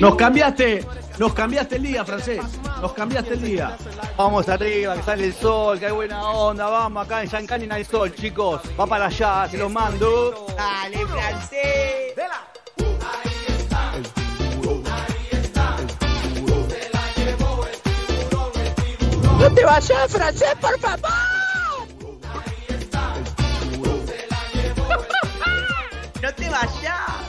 [0.00, 0.84] Nos cambiaste,
[1.18, 2.40] nos cambiaste el día, francés.
[2.80, 3.76] Nos cambiaste el día.
[4.16, 6.66] Vamos arriba, que sale el sol, que hay buena onda.
[6.66, 8.60] Vamos acá en Yancani hay sol, chicos.
[8.78, 10.46] Va para allá, se los mando.
[10.56, 12.14] Dale, francés.
[19.38, 21.10] No te vayas, francés, por favor.
[26.20, 27.28] No te vayas.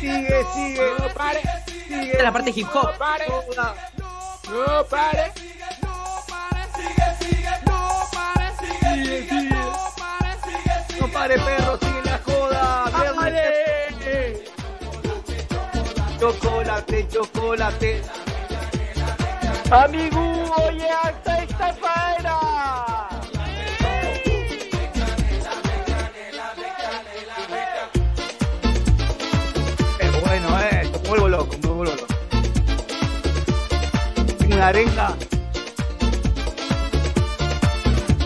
[0.00, 0.90] Sigue, sigue.
[0.98, 1.59] No pare.
[1.90, 2.92] Es la parte hip hop.
[2.92, 3.26] No pare.
[4.50, 5.32] No pare.
[8.86, 9.50] Sigue, sigue.
[11.00, 12.90] No pare, perro, sigue la joda.
[16.20, 18.02] Chocolate, chocolate.
[19.70, 22.69] Amigo, oye, hasta esta fuera.
[34.60, 35.16] Arenga.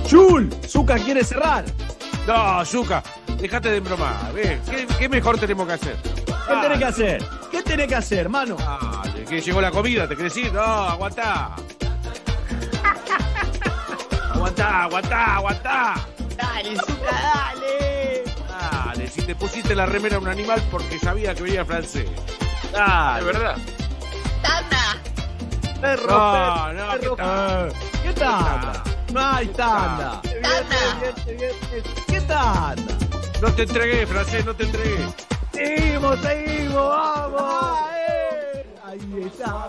[0.06, 1.64] Chul, Zuka quiere cerrar.
[2.26, 3.02] No, Zuka,
[3.38, 4.32] dejate de bromar.
[4.34, 5.96] ¿Qué, qué mejor tenemos que hacer?
[5.96, 7.24] ¿Qué tenés que hacer?
[7.50, 8.56] ¿Qué tenés que hacer, mano?
[8.56, 10.52] Dale, que llegó la comida, ¿te querés ir?
[10.52, 11.54] No, aguantá.
[14.34, 15.94] aguantá, aguantá, aguantá.
[16.36, 18.24] Dale, Zucca, dale.
[18.48, 22.08] Dale, si te pusiste la remera a un animal porque sabía que venía francés.
[22.72, 23.20] Dale.
[23.20, 23.56] Es verdad.
[25.84, 27.72] Perro, No, perro, no, perro.
[28.02, 28.82] ¿qué tal?
[29.12, 30.22] No hay tanda.
[32.06, 32.76] ¿Qué tanda?
[33.42, 35.06] No te entregué, francés, no te entregué.
[35.52, 37.78] Seguimos, seguimos, vamos.
[38.86, 39.66] Ahí está.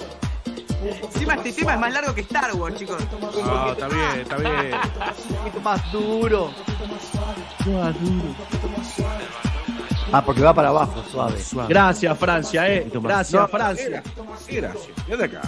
[1.04, 2.98] Encima este tema es más largo que Star Wars, chicos.
[3.20, 4.74] No, está bien, está bien.
[4.74, 6.52] Un poquito más duro.
[10.12, 11.36] Ah, porque va para abajo, suave.
[11.68, 12.90] Gracias, Francia, eh.
[12.94, 14.04] Gracias, No, Francia.
[14.48, 14.88] Sí, gracias.
[15.08, 15.42] ¿Y de acá?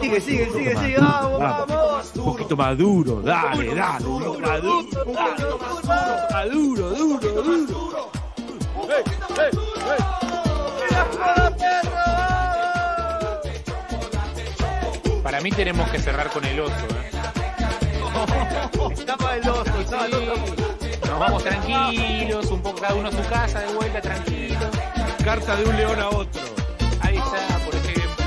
[0.00, 2.12] Sigue, sigue, sigue, sigue, vamos, vamos.
[2.16, 4.06] Un poquito más duro, dale, dale.
[4.06, 6.32] Un poquito más duro, dale.
[6.32, 8.10] Más duro, duro, duro.
[15.22, 16.74] Para mí tenemos que cerrar con el oso.
[16.74, 17.10] ¿eh?
[18.92, 20.79] Estaba el oso, estaba el oso.
[21.20, 24.58] Vamos tranquilos, un poco cada uno a su casa, de vuelta tranquilo.
[25.22, 26.40] Carta de un león a otro.
[27.02, 28.24] Ahí está, por ejemplo.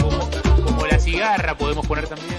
[0.00, 2.38] Como, como la cigarra podemos poner también.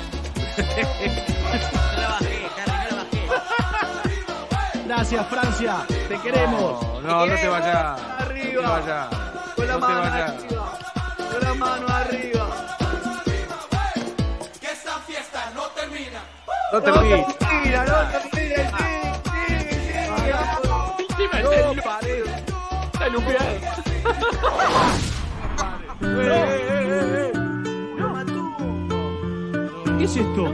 [4.88, 5.86] Gracias, Francia.
[6.07, 6.82] Te queremos.
[6.82, 7.99] No, no, no te vayas.
[8.18, 9.07] No te vayas.
[9.57, 10.77] Con la No mano arriba.
[11.34, 12.35] Con la mano arriba.
[16.71, 17.37] No te No ríes.
[17.37, 18.31] termina, no termina.
[18.33, 18.61] Sigue,
[19.55, 20.03] sigue, sigue.
[21.09, 21.39] Encima
[21.75, 22.23] No pare.
[22.93, 23.55] está lupeado.
[29.97, 30.51] ¿Qué es esto?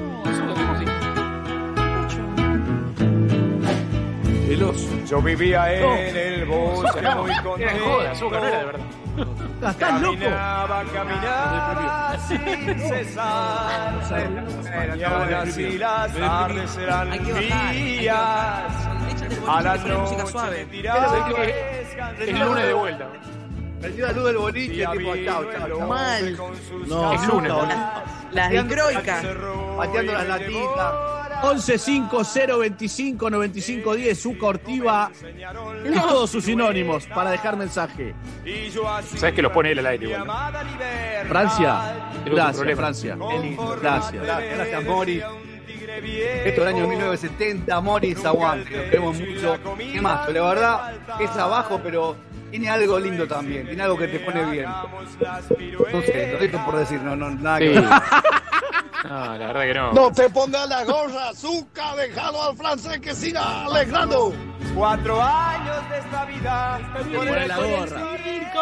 [4.50, 4.88] El oso.
[5.10, 5.96] Yo vivía en No.
[5.96, 7.74] el bosque No, muy era contento.
[7.74, 8.86] de joda, azúcar, no era de verdad.
[9.70, 10.16] ¿Estás loco?
[10.16, 14.02] Caminaba, caminaba sin cesar.
[14.64, 16.72] Mañanas y las tardes
[17.20, 17.34] que
[17.74, 18.74] días.
[19.48, 20.68] A la música noche suave.
[22.20, 23.08] Es lunes de vuelta.
[23.82, 25.88] Prendió la luz del boliche, tipo, chao, chao, chao.
[25.88, 26.38] Mal.
[26.88, 27.52] No, Es lunes.
[28.32, 28.52] Las.
[29.78, 30.94] Pateando las latitas.
[31.44, 35.12] 11 5 0 25 95 10 Zucca Ortiva
[35.86, 38.14] y todos sus sinónimos para dejar mensaje.
[39.16, 40.28] Sabes que los pone él al aire igual.
[40.28, 40.34] ¿no?
[41.28, 41.96] Francia,
[42.26, 42.76] gracias.
[42.76, 43.18] Francia.
[43.82, 44.24] Gracias.
[44.24, 45.24] Gracias, Morris.
[45.94, 49.58] Esto es el año 1970, Morris Aguante, lo queremos mucho.
[49.78, 50.32] ¿Qué más?
[50.32, 52.16] La verdad es abajo, pero
[52.52, 54.66] tiene algo lindo también, tiene algo que te pone bien.
[54.70, 57.80] No sé, lo dejo por decir, no, no, nada que Sí.
[57.80, 57.84] ver.
[59.04, 59.92] No, la verdad que no.
[59.94, 64.32] No te pongas la gorra, azúcar, dejalo al francés que siga alegrando.
[64.76, 66.80] Cuatro años de esta vida.
[67.16, 68.02] Por la gorra.
[68.24, 68.62] circo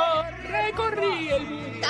[0.49, 1.87] recorrí el mundo.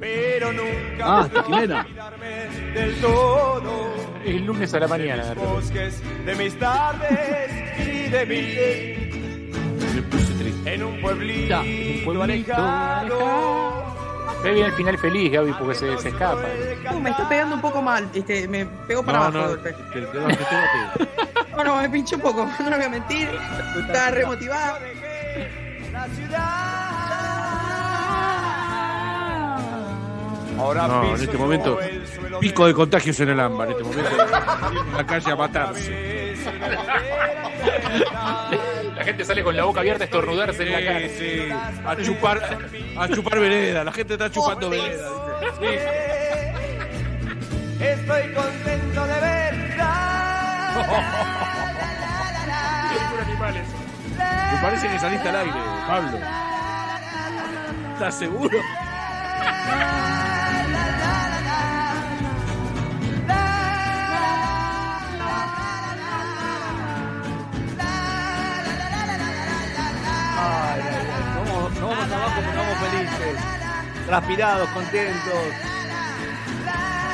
[0.00, 1.80] Pero nunca Ah, pude chilena.
[1.82, 2.28] olvidarme
[2.74, 3.94] del todo.
[4.24, 5.24] Es lunes a la mañana.
[5.24, 9.05] de mis bosques, de mis tardes y de mí.
[10.66, 13.86] En un pueblito, un pueblito alejado.
[14.42, 16.42] Ve bien el final feliz, Gaby, porque se, se escapa.
[16.92, 18.08] Uh, me está pegando un poco mal.
[18.12, 19.74] Este, me pegó para No, abajo no, el golpe.
[19.92, 21.16] que- que- que- que te
[21.56, 22.44] No, no, me pinché un poco.
[22.60, 23.28] No lo voy a mentir.
[23.80, 24.78] Estaba remotivado.
[25.92, 26.82] La ciudad.
[30.58, 31.78] Ahora No, en este momento,
[32.40, 33.68] pico de contagios en el ámbar.
[33.68, 34.10] En este momento,
[34.90, 36.25] en la calle a matarse.
[38.96, 41.00] La gente sale con la boca abierta a estornudarse en la cara.
[41.00, 41.48] Sí, sí,
[41.84, 42.58] a chupar,
[42.98, 43.84] a chupar vereda.
[43.84, 45.10] La gente está chupando vereda.
[45.60, 46.06] dice.
[47.80, 49.56] Estoy contento de verdad.
[53.46, 55.52] Me parece que saliste al aire,
[55.86, 56.18] Pablo.
[57.94, 58.58] ¿Estás seguro?
[74.06, 75.34] Transpirados, contentos.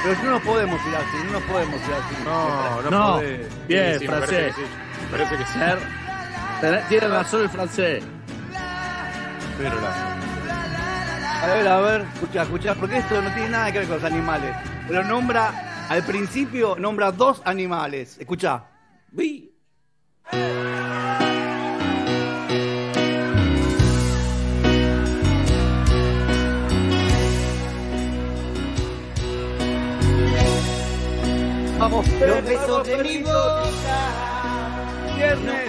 [0.04, 2.24] Pero no nos podemos ir así, no nos podemos ir así.
[2.24, 3.66] No, no, No, podés.
[3.68, 4.54] bien, Sí, sí, me parece francés.
[4.56, 4.68] que sí.
[5.10, 8.04] Parece que Tiene razón el francés.
[9.58, 10.12] Pero la...
[11.42, 14.04] A ver, a ver, escucha, escucha, porque esto no tiene nada que ver con los
[14.04, 14.54] animales.
[14.86, 18.16] Pero nombra, al principio, nombra dos animales.
[18.18, 18.64] Escucha.
[31.82, 33.64] Vamos, Los besos de mi boca
[35.16, 35.68] Viernes.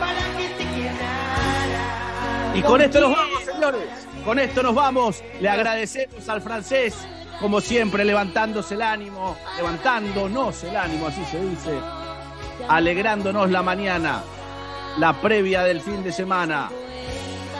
[0.00, 2.52] para que te quedara.
[2.54, 3.82] Y con esto nos vamos, señores.
[4.24, 5.22] Con esto nos vamos.
[5.42, 6.96] Le agradecemos al francés,
[7.38, 11.78] como siempre, levantándose el ánimo, levantándonos el ánimo, así se dice,
[12.66, 14.22] alegrándonos la mañana,
[14.96, 16.70] la previa del fin de semana.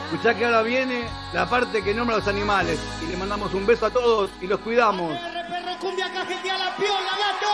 [0.05, 2.79] Escuchá que ahora viene la parte que nombra a los animales.
[3.03, 5.15] Y le mandamos un beso a todos y los cuidamos.
[5.83, 7.53] Cumbia cajetea la piola, gato.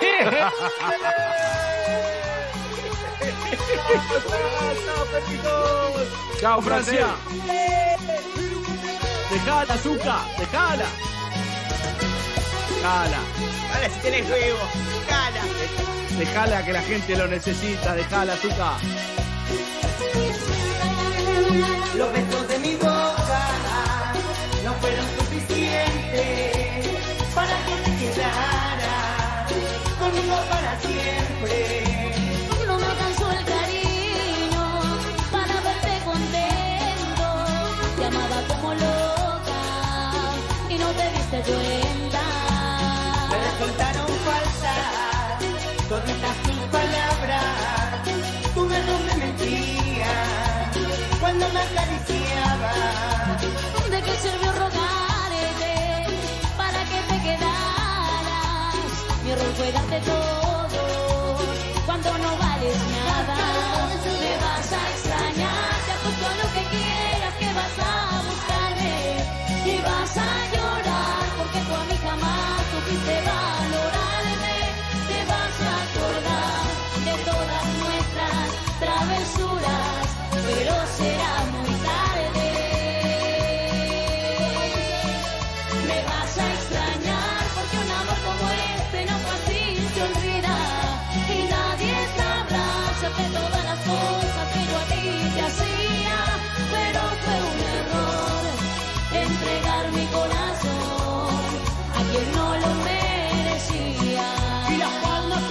[6.40, 7.06] Chao, Francia.
[9.30, 10.84] Dejala, azúcar, dejala.
[12.68, 13.20] Dejala.
[13.72, 14.58] Ahora si tenés huevo,
[15.08, 15.42] cala.
[16.18, 18.74] Dejala que la gente lo necesita, dejala, azúcar.
[21.94, 22.55] Los besos de
[53.90, 55.74] ¿De qué sirvió rogarte
[56.56, 58.74] para que te quedaras?
[59.22, 61.36] Mi error fue darte todo
[61.86, 63.36] cuando no vales nada.
[64.20, 68.96] Me vas a extrañar, te apuesto lo que quieras que vas a buscarme
[69.66, 74.05] y vas a llorar porque tú a mí jamás supiste valorarme.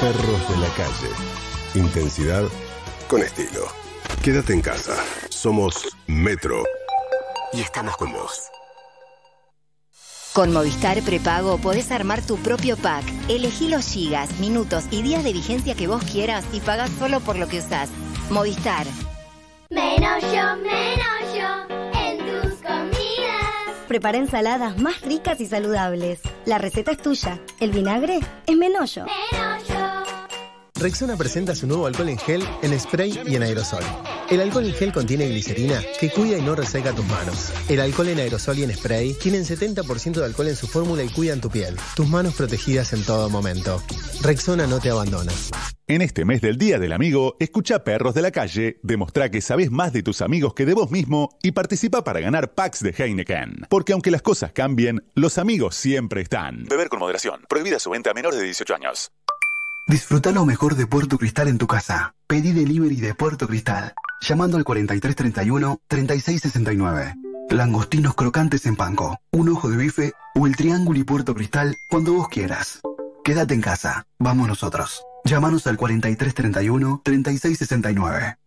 [0.06, 1.10] Perros de la calle.
[1.74, 2.44] Intensidad
[3.08, 3.66] con estilo.
[4.24, 4.96] Quédate en casa.
[5.30, 6.64] Somos Metro.
[7.52, 8.52] Y estamos con vos.
[10.32, 13.04] Con Movistar Prepago podés armar tu propio pack.
[13.30, 17.38] Elegí los gigas, minutos y días de vigencia que vos quieras y pagás solo por
[17.38, 17.90] lo que usás.
[18.30, 18.86] Movistar.
[19.72, 23.56] Menos yo, menos yo en tus comidas.
[23.88, 26.20] Prepara ensaladas más ricas y saludables.
[26.46, 27.40] La receta es tuya.
[27.60, 29.08] El vinagre es Menollo.
[30.78, 33.84] Rexona presenta su nuevo alcohol en gel, en spray y en aerosol.
[34.30, 37.54] El alcohol en gel contiene glicerina que cuida y no reseca tus manos.
[37.70, 41.10] El alcohol en aerosol y en spray tienen 70% de alcohol en su fórmula y
[41.10, 41.78] cuidan tu piel.
[41.96, 43.82] Tus manos protegidas en todo momento.
[44.22, 45.32] Rexona no te abandona.
[45.88, 49.72] En este mes del Día del Amigo, escucha Perros de la Calle, demostrá que sabes
[49.72, 53.68] más de tus amigos que de vos mismo y participa para ganar packs de Heineken.
[53.70, 56.66] Porque aunque las cosas cambien, los amigos siempre están.
[56.66, 57.46] Beber con moderación.
[57.48, 59.12] Prohibida su venta a menores de 18 años.
[59.88, 62.16] Disfruta lo mejor de Puerto Cristal en tu casa.
[62.26, 63.94] Pedí delivery de Puerto Cristal.
[64.20, 67.14] Llamando al 4331-3669.
[67.52, 72.14] Langostinos crocantes en panco, un ojo de bife o el triángulo y Puerto Cristal cuando
[72.14, 72.82] vos quieras.
[73.24, 74.08] Quédate en casa.
[74.18, 75.04] Vamos nosotros.
[75.24, 78.38] Llámanos al 4331-3669.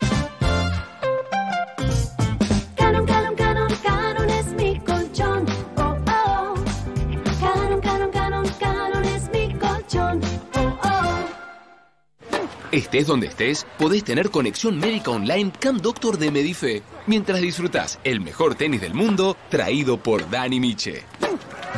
[12.70, 18.20] Estés donde estés, podés tener conexión médica online Cam Doctor de Medife, mientras disfrutás el
[18.20, 21.02] mejor tenis del mundo traído por Dani Miche.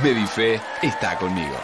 [0.03, 1.57] Medife está conmigo.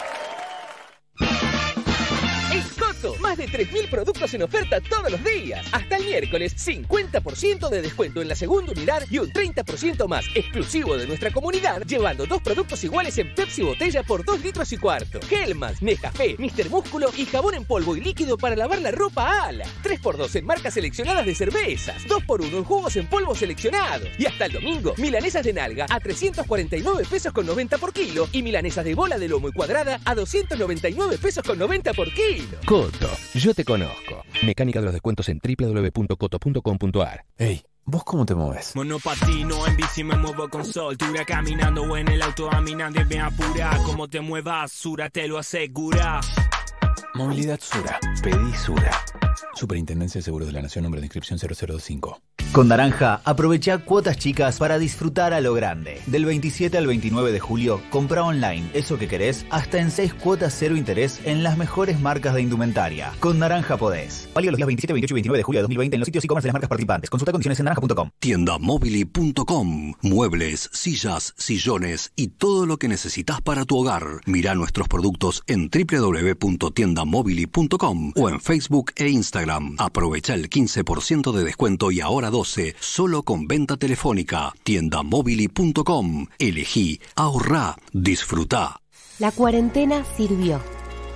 [3.37, 5.65] Más de 3.000 productos en oferta todos los días.
[5.71, 10.97] Hasta el miércoles, 50% de descuento en la segunda unidad y un 30% más exclusivo
[10.97, 15.19] de nuestra comunidad, llevando dos productos iguales en Pepsi botella por 2 litros y cuarto.
[15.29, 16.69] Hellmann's, Nescafé, Mr.
[16.69, 19.65] Músculo y jabón en polvo y líquido para lavar la ropa Ala.
[19.83, 22.07] 3x2 en marcas seleccionadas de cervezas.
[22.07, 24.07] 2x1 en jugos en polvo seleccionados.
[24.17, 28.41] Y hasta el domingo, milanesas de nalga a 349 pesos con 90 por kilo y
[28.41, 32.57] milanesas de bola de lomo y cuadrada a 299 pesos con 90 por kilo.
[32.65, 34.23] Coto, yo te conozco.
[34.43, 37.25] Mecánica de los descuentos en www.coto.com.ar.
[37.37, 38.75] Ey, ¿vos cómo te mueves?
[38.75, 43.05] Monopatino, en bici me muevo con soltura Caminando o en el auto a mí nadie
[43.05, 46.21] me apura Como te muevas, Sura te lo asegura
[47.17, 47.99] Movilidad Sura.
[48.21, 48.91] Pedí Sura.
[49.55, 52.21] Superintendencia de Seguros de la Nación, nombre de inscripción 0025.
[52.51, 55.99] Con Naranja, aprovecha cuotas chicas para disfrutar a lo grande.
[56.05, 60.55] Del 27 al 29 de julio, compra online eso que querés hasta en 6 cuotas
[60.57, 63.11] cero interés en las mejores marcas de indumentaria.
[63.19, 64.29] Con Naranja podés.
[64.33, 66.45] Válido los días 27, 28 y 29 de julio de 2020 en los sitios e-commerce
[66.45, 67.09] de las marcas participantes.
[67.09, 68.09] Consulta condiciones en naranja.com.
[68.19, 69.93] Tiendamobili.com.
[70.01, 74.03] Muebles, sillas, sillones y todo lo que necesitas para tu hogar.
[74.25, 77.06] Mira nuestros productos en www.tiendamobili.com
[78.15, 79.75] o en Facebook e Instagram.
[79.77, 84.53] Aprovecha el 15% de descuento y ahora 12 solo con venta telefónica.
[84.63, 86.27] Tiendamobili.com.
[86.39, 88.81] Elegí, ahorrá, disfruta.
[89.19, 90.61] La cuarentena sirvió.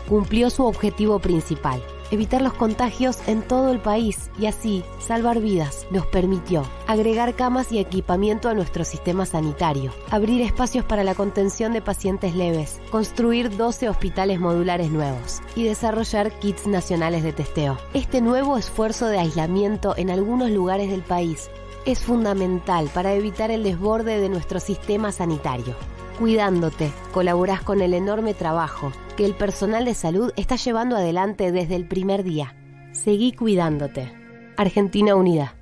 [0.07, 1.81] Cumplió su objetivo principal,
[2.12, 5.88] evitar los contagios en todo el país y así salvar vidas.
[5.90, 11.74] Nos permitió agregar camas y equipamiento a nuestro sistema sanitario, abrir espacios para la contención
[11.74, 17.78] de pacientes leves, construir 12 hospitales modulares nuevos y desarrollar kits nacionales de testeo.
[17.94, 21.50] Este nuevo esfuerzo de aislamiento en algunos lugares del país
[21.86, 25.76] es fundamental para evitar el desborde de nuestro sistema sanitario.
[26.22, 31.76] Cuidándote, colaborás con el enorme trabajo que el personal de salud está llevando adelante desde
[31.76, 32.56] el primer día.
[32.93, 34.14] Seguí cuidándote.
[34.56, 35.56] Argentina Unida.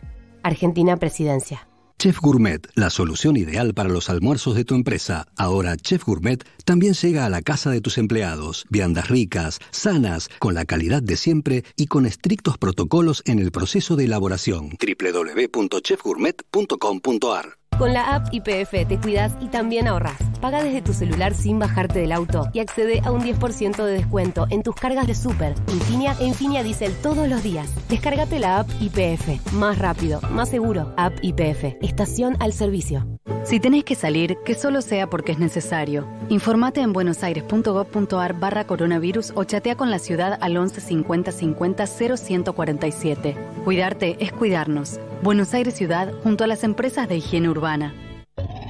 [0.44, 1.65] Argentina Presidencia.
[1.98, 5.27] Chef Gourmet, la solución ideal para los almuerzos de tu empresa.
[5.38, 8.65] Ahora Chef Gourmet también llega a la casa de tus empleados.
[8.69, 13.95] Viandas ricas, sanas, con la calidad de siempre y con estrictos protocolos en el proceso
[13.95, 14.77] de elaboración.
[14.77, 20.18] www.chefgourmet.com.ar Con la app IPF te cuidas y también ahorras.
[20.41, 24.47] Paga desde tu celular sin bajarte del auto y accede a un 10% de descuento
[24.49, 27.73] en tus cargas de Super, Infinia e Infinia Diesel todos los días.
[27.88, 29.53] Descárgate la app IPF.
[29.53, 30.93] Más rápido, más seguro.
[30.97, 31.77] App IPF.
[31.81, 33.07] Estación al servicio.
[33.45, 36.06] Si tenés que salir, que solo sea porque es necesario.
[36.27, 43.38] Informate en buenosaires.gov.ar barra coronavirus o chatea con la ciudad al 11 50 50 0147.
[43.64, 44.99] Cuidarte es cuidarnos.
[45.22, 47.94] Buenos Aires Ciudad junto a las empresas de higiene urbana.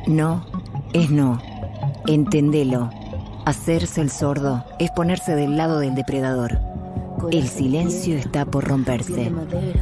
[0.08, 0.44] No,
[0.94, 1.40] es no.
[2.08, 2.90] Entendelo.
[3.46, 6.60] Hacerse el sordo es ponerse del lado del depredador.
[7.32, 9.32] El silencio está por romperse.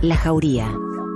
[0.02, 0.70] La Jauría.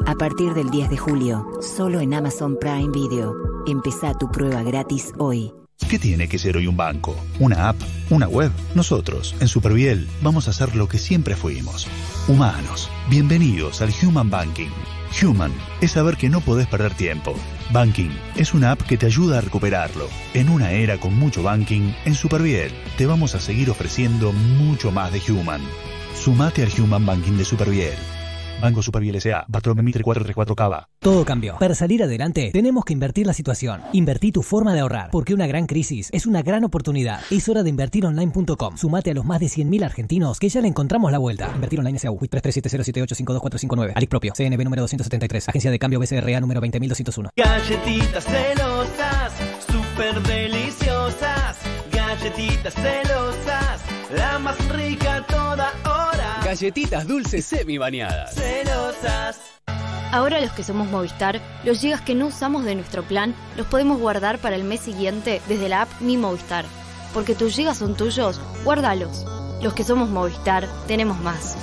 [0.06, 3.36] A partir del 10 de julio, solo en Amazon Prime Video.
[3.68, 5.52] Empezá tu prueba gratis hoy.
[5.90, 7.14] ¿Qué tiene que ser hoy un banco?
[7.40, 7.76] ¿Una app?
[8.10, 8.52] ¿Una web?
[8.74, 11.88] Nosotros, en Superviel, vamos a hacer lo que siempre fuimos.
[12.30, 12.90] Humanos.
[13.10, 14.70] Bienvenidos al Human Banking.
[15.22, 15.52] Human
[15.82, 17.36] es saber que no podés perder tiempo.
[17.72, 20.08] Banking es una app que te ayuda a recuperarlo.
[20.34, 25.12] En una era con mucho banking, en Superviel te vamos a seguir ofreciendo mucho más
[25.12, 25.62] de Human.
[26.16, 28.21] Sumate al Human Banking de Superviel.
[28.62, 29.46] Banco Superviel S.A.
[29.52, 30.88] Patrón Mitre 434 Cava.
[31.00, 31.58] Todo cambió.
[31.58, 33.82] Para salir adelante, tenemos que invertir la situación.
[33.92, 37.22] Invertí tu forma de ahorrar, porque una gran crisis es una gran oportunidad.
[37.30, 38.78] Es hora de invertironline.com.
[38.78, 41.52] Sumate a los más de 100.000 argentinos que ya le encontramos la vuelta.
[41.56, 43.94] Invertir online SAU, 337078525459.
[43.96, 45.50] Alic propio, CNB número 273.
[45.50, 47.32] Agencia de cambio BCRA número 20201.
[47.36, 49.34] Galletitas celosas,
[49.68, 51.58] súper deliciosas.
[51.92, 53.82] Galletitas celosas,
[54.16, 56.11] la más rica toda hora.
[56.52, 58.36] Galletitas dulces semi bañadas.
[58.36, 59.40] Celosas.
[60.12, 64.02] Ahora los que somos Movistar, los gigas que no usamos de nuestro plan los podemos
[64.02, 66.66] guardar para el mes siguiente desde la app Mi Movistar.
[67.14, 69.26] Porque tus gigas son tuyos, guárdalos.
[69.62, 71.56] Los que somos Movistar, tenemos más.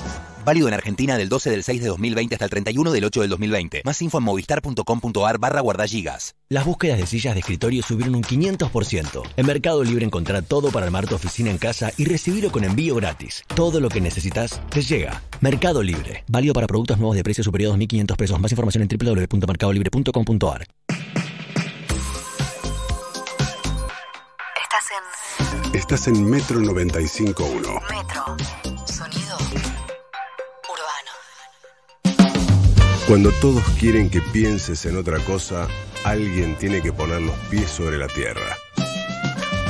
[0.48, 3.28] Válido en Argentina del 12 del 6 de 2020 hasta el 31 del 8 del
[3.28, 3.82] 2020.
[3.84, 6.36] Más info en movistar.com.ar barra guardagigas.
[6.48, 9.24] Las búsquedas de sillas de escritorio subieron un 500%.
[9.36, 12.94] En Mercado Libre encontrá todo para armar tu oficina en casa y recibirlo con envío
[12.94, 13.44] gratis.
[13.54, 15.22] Todo lo que necesitas te llega.
[15.42, 16.24] Mercado Libre.
[16.28, 18.40] Válido para productos nuevos de precio superior a 2.500 pesos.
[18.40, 20.66] Más información en www.mercadolibre.com.ar.
[24.62, 25.74] Estás en.
[25.74, 27.82] Estás en Metro 95.1.
[27.90, 28.86] Metro.
[28.86, 29.27] Sonido.
[33.08, 35.66] Cuando todos quieren que pienses en otra cosa,
[36.04, 38.54] alguien tiene que poner los pies sobre la tierra.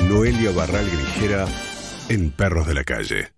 [0.08, 1.46] Noelia Barral Grijera
[2.08, 3.28] en Perros de la Calle.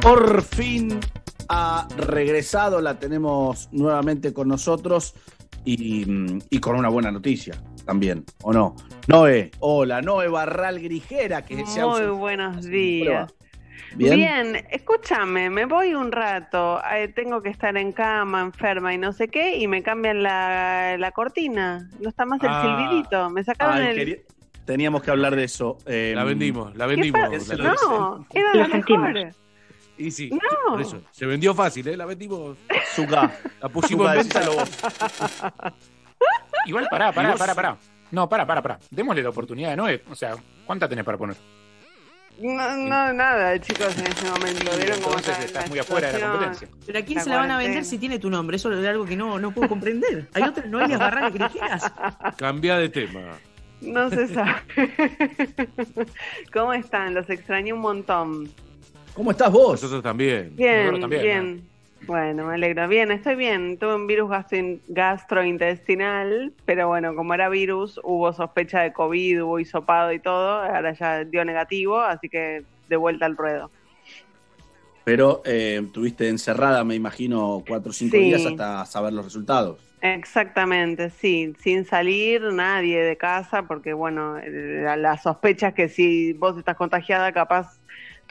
[0.00, 1.00] Por fin
[1.48, 5.14] ha regresado, la tenemos nuevamente con nosotros
[5.64, 6.04] y,
[6.50, 8.76] y con una buena noticia también, ¿o no?
[9.08, 13.34] Noé, hola, Noé Barral Grijera, que Muy buenos días.
[13.96, 14.16] Bien.
[14.16, 19.12] Bien, escúchame, me voy un rato, eh, tengo que estar en cama, enferma y no
[19.12, 22.62] sé qué, y me cambian la, la cortina, no está más el Ah.
[22.88, 23.96] silbidito, me sacaron Ay, el...
[23.96, 24.18] quería-
[24.64, 25.76] Teníamos que hablar de eso.
[25.84, 27.20] eh, La vendimos, la ¿Qué vendimos.
[27.20, 29.30] pa- la- No, era Lo la mejor.
[29.98, 30.70] Y sí, No.
[30.72, 31.02] por eso.
[31.10, 31.96] Se vendió fácil, ¿eh?
[31.98, 32.56] La vendimos.
[32.94, 33.30] Zucca.
[33.60, 34.40] La pusimos en venta.
[36.66, 37.76] Igual, pará, ¿Y pará, pará, pará.
[38.10, 38.78] No, pará, pará, pará.
[38.90, 40.02] Démosle la oportunidad de Noé.
[40.10, 40.34] O sea,
[40.64, 41.36] ¿cuánta tenés para poner?
[42.40, 44.76] No, no, nada, chicos, en ese momento.
[44.76, 46.68] ¿Vieron cómo entonces está estás muy afuera de la competencia.
[46.84, 48.56] ¿Pero a quién La se la van a vender si tiene tu nombre?
[48.56, 50.28] Eso es algo que no, no puedo comprender.
[50.34, 51.92] Hay otras Noelias Barral Grijeras.
[52.36, 53.38] Cambia de tema.
[53.80, 54.62] No se sabe.
[56.52, 57.14] ¿Cómo están?
[57.14, 58.50] Los extrañé un montón.
[59.14, 59.80] ¿Cómo estás vos?
[59.82, 60.56] Nosotros también.
[60.56, 61.68] Bien, Nosotros también, bien.
[62.06, 62.86] Bueno, me alegro.
[62.88, 63.78] Bien, estoy bien.
[63.78, 69.58] Tuve un virus gastro- gastrointestinal, pero bueno, como era virus, hubo sospecha de COVID, hubo
[69.58, 70.62] hisopado y todo.
[70.62, 73.72] Ahora ya dio negativo, así que de vuelta al ruedo.
[75.04, 78.22] Pero eh, tuviste encerrada, me imagino, cuatro o cinco Sí.
[78.22, 79.80] días hasta saber los resultados.
[80.00, 85.88] Exactamente, sí, sin salir nadie de casa, porque bueno, eh, la, la sospecha es que
[85.88, 87.80] si vos estás contagiada, capaz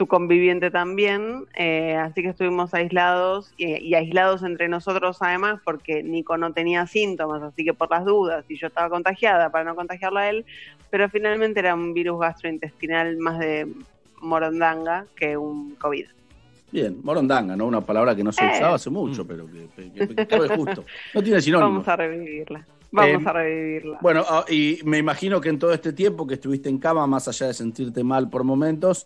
[0.07, 6.37] conviviente también, eh, así que estuvimos aislados y, y aislados entre nosotros además, porque Nico
[6.37, 10.19] no tenía síntomas, así que por las dudas, y yo estaba contagiada para no contagiarlo
[10.19, 10.45] a él,
[10.89, 13.67] pero finalmente era un virus gastrointestinal más de
[14.21, 16.05] morondanga que un COVID.
[16.71, 17.67] Bien, morondanga, ¿no?
[17.67, 18.51] Una palabra que no se Eh.
[18.55, 20.83] usaba hace mucho, pero que, que- que cabe justo.
[21.13, 21.69] No tiene sinónimo.
[21.69, 23.99] Vamos a revivirla, vamos Eh, a revivirla.
[24.01, 27.27] Bueno, ah, y me imagino que en todo este tiempo que estuviste en cama, más
[27.27, 29.05] allá de sentirte mal por momentos,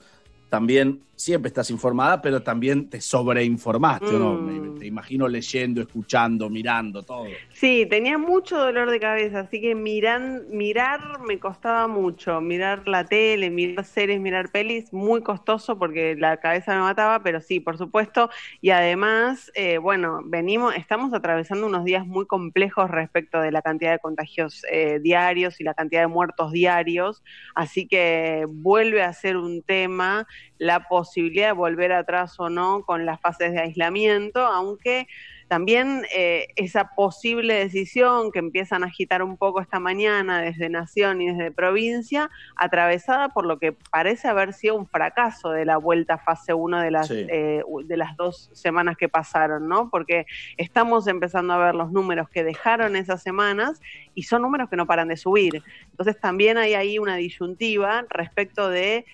[0.50, 4.38] también siempre estás informada, pero también te sobreinformaste, ¿o ¿no?
[4.38, 4.46] Mm.
[4.46, 7.26] Me- te imagino leyendo, escuchando, mirando, todo.
[7.54, 12.40] Sí, tenía mucho dolor de cabeza, así que miran, mirar me costaba mucho.
[12.40, 17.42] Mirar la tele, mirar series, mirar pelis, muy costoso porque la cabeza me mataba, pero
[17.42, 18.30] sí, por supuesto.
[18.62, 23.92] Y además, eh, bueno, venimos, estamos atravesando unos días muy complejos respecto de la cantidad
[23.92, 27.24] de contagios eh, diarios y la cantidad de muertos diarios,
[27.56, 30.28] así que vuelve a ser un tema
[30.60, 35.08] la posibilidad de volver atrás o no con las fases de aislamiento, aunque
[35.48, 41.22] también eh, esa posible decisión que empiezan a agitar un poco esta mañana desde Nación
[41.22, 46.16] y desde provincia, atravesada por lo que parece haber sido un fracaso de la vuelta
[46.16, 47.26] a fase 1 de las, Sí.
[47.30, 49.90] eh, de las dos semanas que pasaron, ¿no?
[49.90, 50.26] Porque
[50.58, 53.80] estamos empezando a ver los números que dejaron esas semanas
[54.14, 55.64] y son números que no paran de subir.
[55.92, 59.06] Entonces también hay ahí una disyuntiva respecto de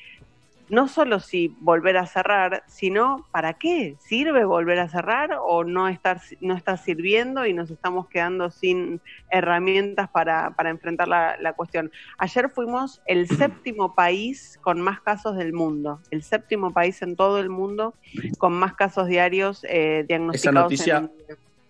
[0.69, 5.87] no solo si volver a cerrar, sino para qué sirve volver a cerrar o no
[5.87, 11.53] estar no está sirviendo y nos estamos quedando sin herramientas para, para enfrentar la, la
[11.53, 11.91] cuestión.
[12.17, 17.39] Ayer fuimos el séptimo país con más casos del mundo, el séptimo país en todo
[17.39, 17.95] el mundo
[18.37, 20.63] con más casos diarios eh, Esa diagnosticados.
[20.63, 21.11] noticia en-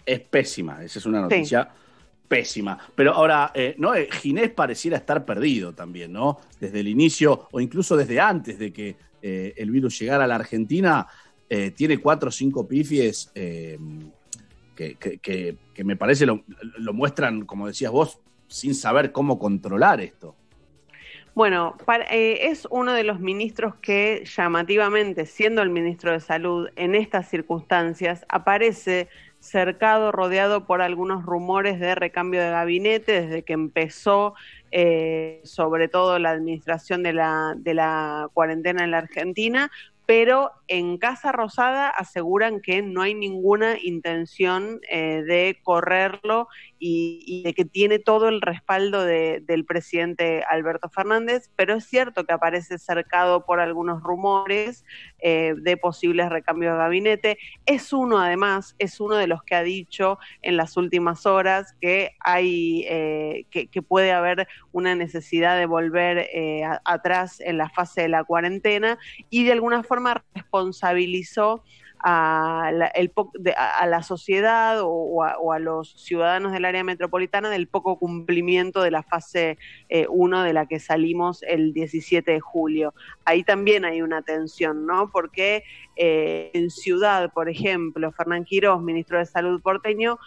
[0.06, 1.70] es pésima, esa es una noticia
[2.28, 2.78] pésima.
[2.96, 3.96] Pero ahora, eh, ¿no?
[3.96, 6.40] Eh, Ginés pareciera estar perdido también, ¿no?
[6.60, 8.96] Desde el inicio o incluso desde antes de que
[9.26, 11.08] eh, el virus llegara a la Argentina,
[11.50, 13.80] eh, tiene cuatro o cinco pifies eh,
[14.76, 16.44] que, me parece lo,
[16.94, 20.36] muestran, como decías vos, sin saber cómo controlar esto.
[21.34, 21.78] Bueno,
[22.12, 28.26] es uno de los ministros que llamativamente, siendo el ministro de Salud en estas circunstancias,
[28.28, 29.08] aparece
[29.44, 34.36] cercado, rodeado por algunos rumores de recambio de gabinete desde que empezó
[34.72, 39.70] eh, sobre todo la administración de la, de la cuarentena en la Argentina,
[40.06, 46.48] pero en Casa Rosada aseguran que no hay ninguna intención eh, de correrlo
[46.80, 52.26] y, de que tiene todo el respaldo de- del presidente Alberto Fernández, pero es cierto
[52.26, 54.84] que aparece cercado por algunos rumores
[55.20, 57.38] eh, de posibles recambios de gabinete.
[57.66, 62.12] Es uno, además, es uno de los que ha dicho en las últimas horas que
[62.20, 68.08] hay, eh, que, puede haber una necesidad de volver eh, atrás en la fase de
[68.10, 68.98] la cuarentena
[69.30, 69.93] y de alguna forma
[70.34, 71.64] responsabilizó
[72.06, 79.04] a la, sociedad o, a, los ciudadanos del área metropolitana del poco cumplimiento de la
[79.04, 79.58] fase
[80.10, 82.94] 1 de la que salimos el 17 de julio.
[83.24, 85.12] Ahí también hay una tensión, ¿no?
[85.12, 85.64] Porque
[85.96, 90.20] eh, en Ciudad, por ejemplo, Fernán Quiroz, ministro de Salud porteño,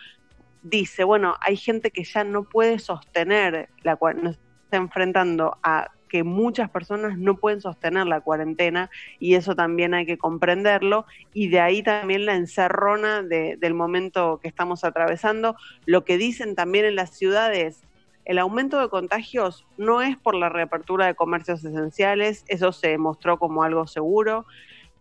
[0.62, 5.90] dice, bueno, hay gente que ya no puede sostener la cua- nos está enfrentando a
[6.16, 11.48] que muchas personas no pueden sostener la cuarentena y eso también hay que comprenderlo y
[11.48, 15.56] de ahí también la encerrona de- del momento que estamos atravesando.
[15.84, 17.84] Lo que dicen también en las ciudades,
[18.24, 23.38] el aumento de contagios no es por la reapertura de comercios esenciales, eso se demostró
[23.38, 24.46] como algo seguro,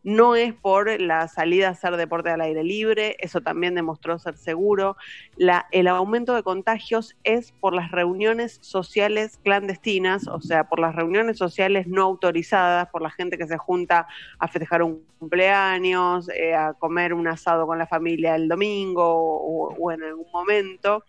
[0.05, 4.37] no es por la salida a hacer deporte al aire libre, eso también demostró ser
[4.37, 4.97] seguro.
[5.35, 10.95] La- el aumento de contagios es por las reuniones sociales clandestinas, o sea, por las
[10.95, 14.07] reuniones sociales no autorizadas, por la gente que se junta
[14.37, 19.73] a festejar un cumpleaños, eh, a comer un asado con la familia el domingo o,
[19.73, 21.03] o en algún momento.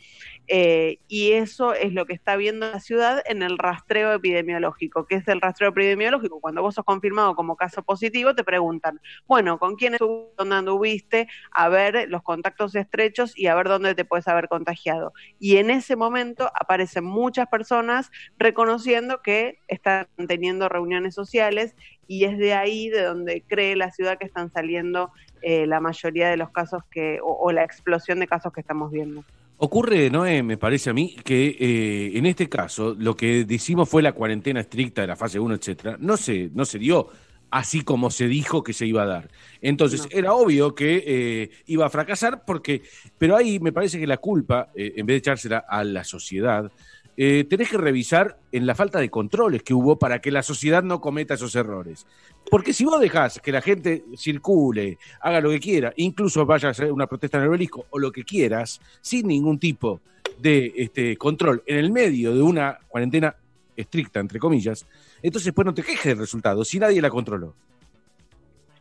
[0.48, 5.06] Eh, y eso es lo que está viendo la ciudad en el rastreo epidemiológico.
[5.06, 6.40] ¿Qué es el rastreo epidemiológico?
[6.40, 10.34] Cuando vos sos confirmado como caso positivo, te preguntan, bueno, ¿con quién estuviste?
[10.36, 11.28] ¿Dónde anduviste?
[11.50, 15.12] A ver los contactos estrechos y a ver dónde te puedes haber contagiado.
[15.38, 21.74] Y en ese momento aparecen muchas personas reconociendo que están teniendo reuniones sociales
[22.06, 25.10] y es de ahí de donde cree la ciudad que están saliendo
[25.42, 28.92] eh, la mayoría de los casos que, o, o la explosión de casos que estamos
[28.92, 29.24] viendo.
[29.58, 34.02] Ocurre, Noé, me parece a mí, que eh, en este caso lo que decimos fue
[34.02, 37.08] la cuarentena estricta de la fase 1, etcétera, no se, no se dio
[37.50, 39.30] así como se dijo que se iba a dar.
[39.62, 42.82] Entonces, era obvio que eh, iba a fracasar, porque,
[43.16, 46.70] pero ahí me parece que la culpa, eh, en vez de echársela a la sociedad,
[47.16, 50.82] eh, tenés que revisar en la falta de controles que hubo para que la sociedad
[50.82, 52.06] no cometa esos errores.
[52.50, 56.70] Porque si vos dejás que la gente circule, haga lo que quiera, incluso vaya a
[56.72, 60.00] hacer una protesta en el obelisco o lo que quieras, sin ningún tipo
[60.38, 63.34] de este, control en el medio de una cuarentena
[63.76, 64.86] estricta, entre comillas,
[65.22, 67.54] entonces pues no te quejes del resultado, si nadie la controló.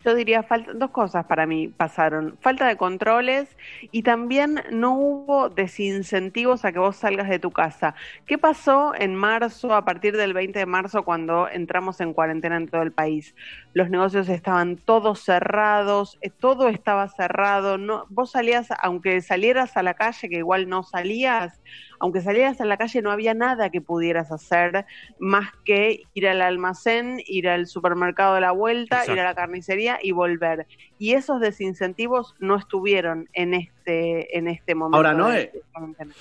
[0.05, 0.45] Yo diría
[0.75, 2.37] dos cosas para mí pasaron.
[2.39, 3.57] Falta de controles
[3.91, 7.95] y también no hubo desincentivos a que vos salgas de tu casa.
[8.27, 12.67] ¿Qué pasó en marzo, a partir del 20 de marzo, cuando entramos en cuarentena en
[12.67, 13.33] todo el país?
[13.73, 17.79] Los negocios estaban todos cerrados, eh, todo estaba cerrado.
[17.79, 21.59] No, vos salías, aunque salieras a la calle, que igual no salías,
[21.99, 24.85] aunque salieras a la calle no había nada que pudieras hacer
[25.19, 29.13] más que ir al almacén, ir al supermercado de la vuelta, Exacto.
[29.13, 30.67] ir a la carnicería y volver.
[30.97, 34.97] Y esos desincentivos no estuvieron en este, en este momento.
[34.97, 36.13] Ahora, Noé, de cuarentena.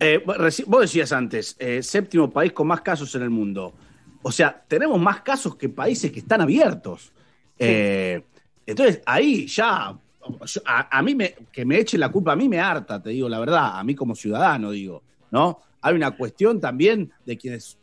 [0.00, 0.22] Eh,
[0.66, 3.72] vos decías antes, eh, séptimo país con más casos en el mundo.
[4.22, 7.12] O sea, tenemos más casos que países que están abiertos.
[7.58, 8.22] Eh,
[8.66, 9.96] entonces, ahí ya,
[10.64, 13.28] a, a mí me, que me echen la culpa, a mí me harta, te digo
[13.28, 15.02] la verdad, a mí como ciudadano, digo,
[15.32, 15.60] ¿no?
[15.80, 17.76] Hay una cuestión también de quienes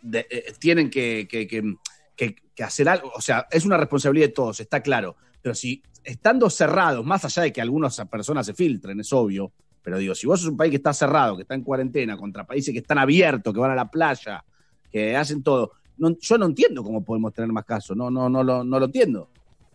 [0.00, 1.76] de- eh, tienen que, que-
[2.62, 7.04] hacer algo, o sea, es una responsabilidad de todos, está claro, pero si estando cerrados,
[7.04, 9.50] más allá de que algunas personas se filtren, es obvio,
[9.82, 12.46] pero digo, si vos sos un país que está cerrado, que está en cuarentena, contra
[12.46, 14.44] países que están abiertos, que van a la playa,
[14.90, 18.44] que hacen todo, no- yo no entiendo cómo podemos tener más casos, no, no, no,
[18.44, 19.28] lo, no lo entiendo.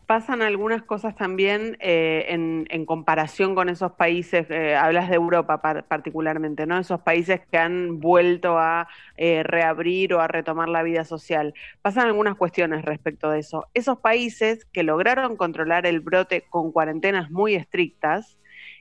[0.09, 5.85] Pasan algunas cosas también eh, en, comparación con esos países, eh, hablas de Europa par-
[5.85, 6.79] particularmente, ¿no?
[6.79, 8.87] Esos países que han vuelto a
[9.17, 11.53] eh, reabrir o a retomar la vida social.
[11.83, 13.67] Pasan algunas cuestiones respecto de eso.
[13.75, 18.39] Esos países que lograron controlar el brote con cuarentenas muy estrictas,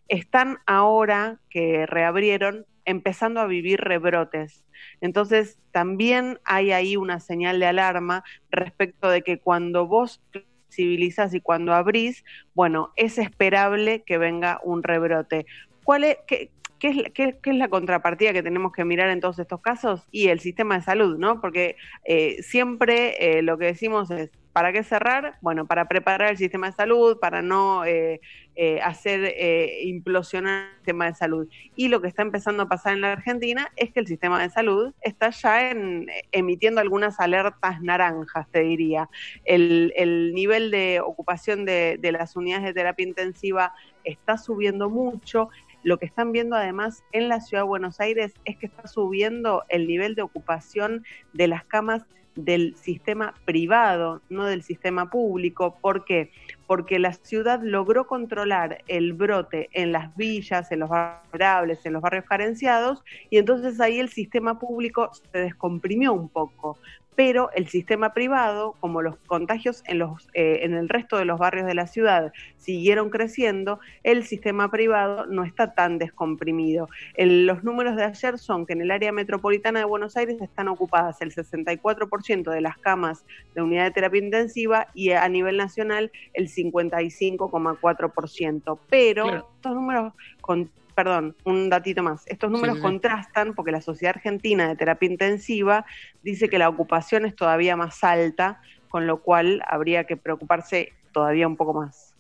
[0.09, 4.65] están ahora que reabrieron empezando a vivir rebrotes.
[5.03, 10.23] Entonces, también hay ahí una señal de alarma respecto de que cuando vos
[10.69, 12.25] flexibilizás y cuando abrís,
[12.55, 15.47] bueno, es esperable que venga un rebrote.
[15.85, 19.21] ¿Cuál es, qué, qué es, qué- qué es la contrapartida que tenemos que mirar en
[19.21, 20.03] todos estos casos?
[20.11, 21.41] Y el sistema de salud, ¿no?
[21.41, 25.39] Porque eh, siempre eh, lo que decimos es, ¿para qué cerrar?
[25.41, 28.21] Bueno, para preparar el sistema de salud, para no eh,
[28.57, 31.49] eh, hacer eh, implosionar el sistema de salud.
[31.77, 34.51] Y lo que está empezando a pasar en la Argentina es que el sistema de
[34.51, 39.09] salud está ya en, emitiendo algunas alertas naranjas, te diría.
[39.45, 45.51] El, el nivel de ocupación de, de las unidades de terapia intensiva está subiendo mucho.
[45.85, 49.63] Lo que están viendo además en la ciudad de Buenos Aires es que está subiendo
[49.69, 52.05] el nivel de ocupación de las camas
[52.39, 55.77] del sistema privado, no del sistema público.
[55.81, 56.31] ¿Por qué?
[56.69, 61.93] Porque la ciudad logró controlar el brote en las villas, en los barrios vulnerables, en
[61.95, 66.79] los barrios carenciados, y entonces ahí el sistema público se descomprimió un poco.
[67.19, 71.37] Pero el sistema privado, como los contagios en, los, eh, en el resto de los
[71.37, 76.89] barrios de la ciudad siguieron creciendo, el sistema privado no está tan descomprimido.
[77.15, 80.69] El- los números de ayer son que en el área metropolitana de Buenos Aires están
[80.69, 86.13] ocupadas el 64% de las camas de unidad de terapia intensiva y a nivel nacional
[86.35, 88.79] el 55,4%.
[88.89, 89.49] Pero Claro.
[89.57, 92.83] estos números, con, perdón, un datito más, estos números sí, sí.
[92.83, 95.87] contrastan porque la Sociedad Argentina de Terapia Intensiva
[96.25, 101.47] dice que la ocupación es todavía más alta, con lo cual habría que preocuparse todavía
[101.47, 102.17] un poco más.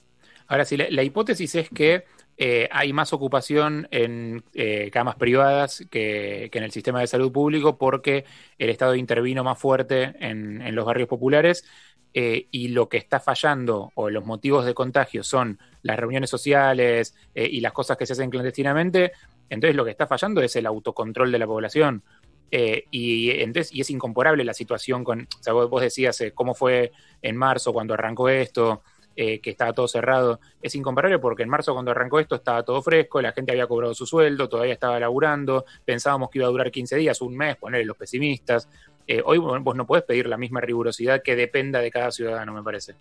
[0.47, 2.05] Ahora sí, la, la hipótesis es que
[2.37, 7.33] eh, hay más ocupación en eh, camas privadas que, que en el sistema de salud
[7.33, 8.27] público porque
[8.59, 11.65] el Estado intervino más fuerte en, en los barrios populares
[12.21, 17.15] eh, y lo que está fallando o los motivos de contagio son las reuniones sociales
[17.33, 19.13] eh, y las cosas que se hacen clandestinamente,
[19.49, 22.03] entonces lo que está fallando es el autocontrol de la población.
[22.51, 26.91] Eh, y, entonces, y es incomparable la situación con, o vos, vos decías cómo fue
[27.23, 28.83] en marzo cuando arrancó esto,
[29.15, 30.39] que estaba todo cerrado.
[30.63, 33.93] Es incomparable porque en marzo cuando arrancó esto estaba todo fresco, la gente había cobrado
[33.93, 37.85] su sueldo, todavía estaba laburando, pensábamos que iba a durar 15 días, un mes, ponerle
[37.85, 38.69] los pesimistas.
[39.11, 42.63] Eh, hoy vos no podés pedir la misma rigurosidad que dependa de cada ciudadano, me
[42.63, 42.95] parece.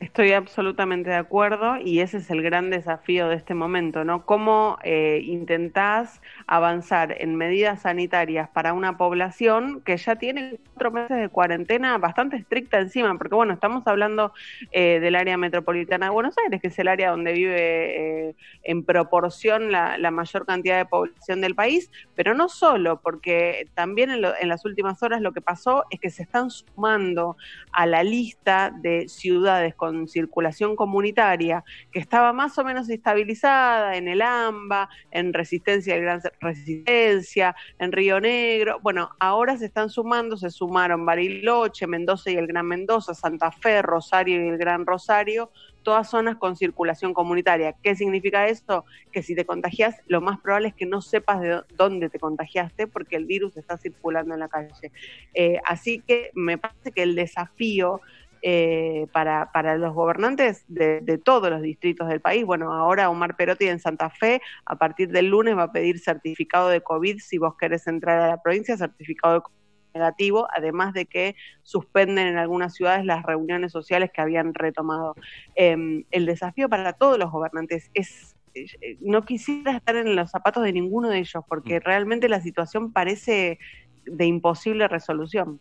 [0.00, 4.24] Estoy absolutamente de acuerdo y ese es el gran desafío de este momento, ¿no?
[4.26, 11.16] ¿Cómo eh, intentás avanzar en medidas sanitarias para una población que ya tiene cuatro meses
[11.18, 13.18] de cuarentena bastante estricta encima?
[13.18, 14.32] Porque, bueno, estamos hablando
[14.70, 18.84] eh, del área metropolitana de Buenos Aires, que es el área donde vive eh, en
[18.84, 24.22] proporción la, la mayor cantidad de población del país, pero no solo, porque también en,
[24.22, 27.36] lo- en las últimas horas lo que pasó es que se están sumando
[27.72, 34.08] a la lista de ciudades con circulación comunitaria que estaba más o menos estabilizada en
[34.08, 38.78] el AMBA, en Resistencia y Gran Resistencia, en Río Negro.
[38.82, 43.82] Bueno, ahora se están sumando, se sumaron Bariloche, Mendoza y el Gran Mendoza, Santa Fe,
[43.82, 45.50] Rosario y el Gran Rosario,
[45.82, 47.74] todas zonas con circulación comunitaria.
[47.82, 48.84] ¿Qué significa esto?
[49.10, 52.18] Que si te contagias, lo más probable es que no sepas de dó- dónde te
[52.18, 54.92] contagiaste porque el virus está circulando en la calle.
[55.34, 58.00] Eh, así que me parece que el desafío
[58.42, 63.36] eh, para, para los gobernantes de, de todos los distritos del país, bueno, ahora Omar
[63.36, 67.38] Perotti en Santa Fe, a partir del lunes va a pedir certificado de COVID si
[67.38, 69.58] vos querés entrar a la provincia, certificado de COVID
[69.94, 75.14] negativo, además de que suspenden en algunas ciudades las reuniones sociales que habían retomado.
[75.56, 80.62] Eh, el desafío para todos los gobernantes es eh, no quisiera estar en los zapatos
[80.64, 83.58] de ninguno de ellos, porque realmente la situación parece
[84.04, 85.60] de imposible resolución.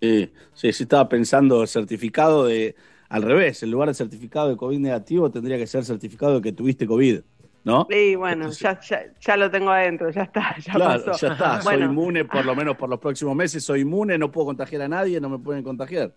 [0.00, 2.74] Sí, sí, sí, estaba pensando el certificado de,
[3.08, 6.52] al revés, en lugar de certificado de COVID negativo tendría que ser certificado de que
[6.52, 7.20] tuviste COVID,
[7.64, 7.86] ¿no?
[7.90, 11.26] Y bueno, ya, ya, ya lo tengo adentro, ya está, ya Claro, pasó.
[11.26, 14.30] ya está, soy Bueno, inmune por lo menos por los próximos meses, soy inmune, no
[14.30, 16.12] puedo contagiar a nadie, no me pueden contagiar.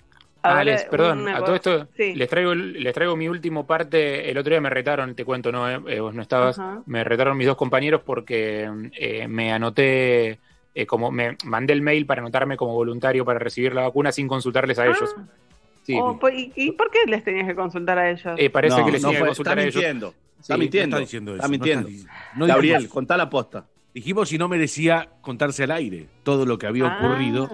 [0.46, 2.16] Ahora, Alex, perdón, a todo esto sí.
[2.16, 4.30] les traigo les traigo mi último parte.
[4.30, 6.60] El otro día me retaron, te cuento, no, Eh, eh, vos no estabas.
[6.86, 10.40] Me retaron mis dos compañeros porque eh, me anoté,
[10.76, 14.28] eh, como me mandé el mail para anotarme como voluntario para recibir la vacuna sin
[14.28, 15.16] consultarles a ellos.
[15.84, 18.34] Sí, Oh, pues, ¿y, y por qué les tenías que consultar a ellos?
[18.38, 19.76] eh, parece No, que les no tenía que consultar está a ellos.
[19.76, 21.90] mintiendo, está Sí, mintiendo, no está diciendo eso, está no mintiendo.
[21.90, 23.66] está Gabriel, dijimos- contá la posta.
[23.94, 26.98] Dijimos si no merecía contarse al aire todo lo que había Ah.
[27.00, 27.50] ocurrido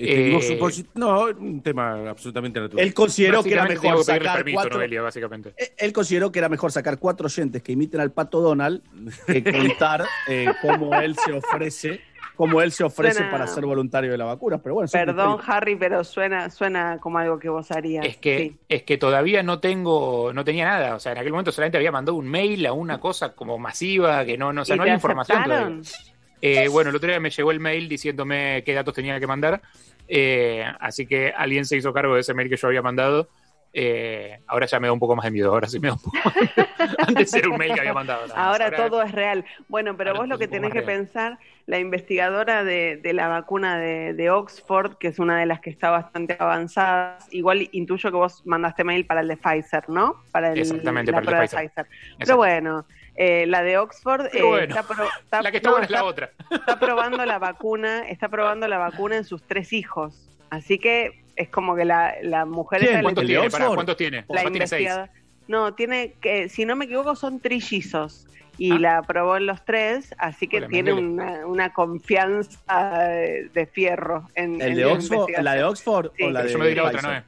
[0.00, 2.86] Este, Eh, no, un tema absolutamente natural.
[2.86, 4.78] Él consideró que era mejor sacar permiso, cuatro.
[4.78, 5.54] Noelia, básicamente.
[5.58, 8.80] Eh, Él consideró que era mejor sacar cuatro oyentes que imiten al pato Donald
[9.26, 12.00] que contar eh, cómo él se ofrece,
[12.38, 14.58] cómo él se ofrece Suena- para ser voluntario de la vacuna.
[14.62, 15.40] Pero bueno, Perdón.
[15.44, 18.06] Harry, pero suena, suena como algo que vos harías.
[18.06, 20.94] Es que, es que todavía no tengo, no tenía nada.
[20.94, 24.24] O sea, en aquel momento solamente había mandado un mail a una cosa como masiva,
[24.24, 25.80] que no, no, o sea, ¿Y no hay información todavía.
[26.40, 29.60] Eh, bueno, el otro día me llegó el mail diciéndome qué datos tenía que mandar.
[30.06, 33.28] eh, así que alguien se hizo cargo de ese mail que yo había mandado.
[33.80, 35.52] Eh, ahora ya me da un poco más de miedo.
[35.52, 36.68] Ahora sí me da un poco más de miedo.
[37.06, 38.26] Antes era un mail que había mandado.
[38.26, 38.44] nada.
[38.44, 39.44] Ahora todo es real.
[39.68, 40.98] Bueno, pero vos lo que tenés que real.
[41.04, 45.60] pensar, la investigadora de, de la vacuna de, de Oxford, que es una de las
[45.60, 50.16] que está bastante avanzada, igual intuyo que vos mandaste mail para el de Pfizer, ¿no?
[50.32, 51.86] Para el, Exactamente, la para el de Pfizer.
[52.18, 52.84] Pero bueno,
[53.14, 55.90] eh, la de Oxford eh, bueno, está, pro- está- La que está no, buena es
[55.92, 56.30] la está- otra.
[56.50, 60.24] está probando la vacuna, está probando la vacuna en sus tres hijos.
[60.50, 62.96] Así que es como que la, la mujer ¿Quién?
[62.96, 63.50] le- ¿Cuántos tiene?
[63.50, 64.24] Pará, ¿Cuántos tiene?
[64.28, 64.90] la tiene seis.
[65.46, 68.26] No, tiene que, si no me equivoco, son trillizos.
[68.60, 68.78] Y Ah.
[68.80, 74.28] la probó en los tres, así que Hola, tiene una, una confianza de, de fierro
[74.34, 75.30] en, ¿El en de la Oxford.
[75.40, 76.24] ¿La de Oxford Sí.
[76.24, 77.02] o la de yo me la otra?
[77.02, 77.12] ¿no?
[77.14, 77.24] es?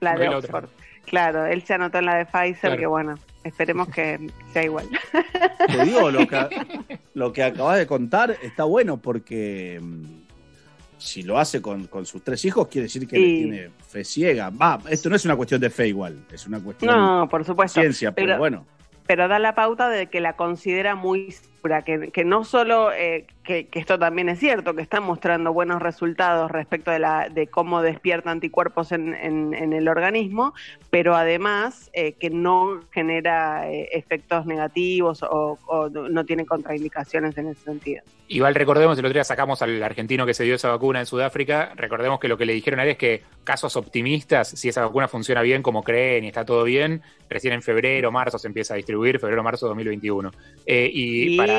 [0.00, 0.58] La Me de la otra.
[0.58, 0.70] Oxford.
[1.06, 2.76] Claro, él se anotó en la de Pfizer, Claro.
[2.78, 3.14] que bueno,
[3.44, 4.18] esperemos que
[4.52, 4.88] sea igual.
[5.68, 6.48] Te digo, lo que,
[7.14, 10.04] lo que acabas de contar está bueno porque mm,
[11.02, 13.22] si lo hace con, con sus tres hijos, quiere decir que Sí.
[13.22, 14.50] le tiene fe ciega.
[14.50, 17.80] Va, esto no es una cuestión de fe igual, es una cuestión No, por supuesto.
[17.80, 18.66] de ciencia, pero, Pero- bueno.
[19.06, 21.34] pero da la pauta de que la considera muy
[21.84, 25.80] que, que no solo, eh, que, que esto también es cierto, que está mostrando buenos
[25.80, 30.54] resultados respecto de, la, de cómo despierta anticuerpos en, en- en el organismo,
[30.90, 37.48] pero además eh, que no genera eh, efectos negativos o, o no tiene contraindicaciones en
[37.48, 38.02] ese sentido.
[38.28, 41.72] Igual recordemos, el otro día sacamos al argentino que se dio esa vacuna en Sudáfrica,
[41.76, 45.06] recordemos que lo que le dijeron a él es que casos optimistas, si esa vacuna
[45.06, 48.78] funciona bien como creen y está todo bien, recién en febrero, marzo se empieza a
[48.78, 50.30] distribuir, febrero, marzo de 2021.
[50.64, 51.51] Eh, y, Y, para,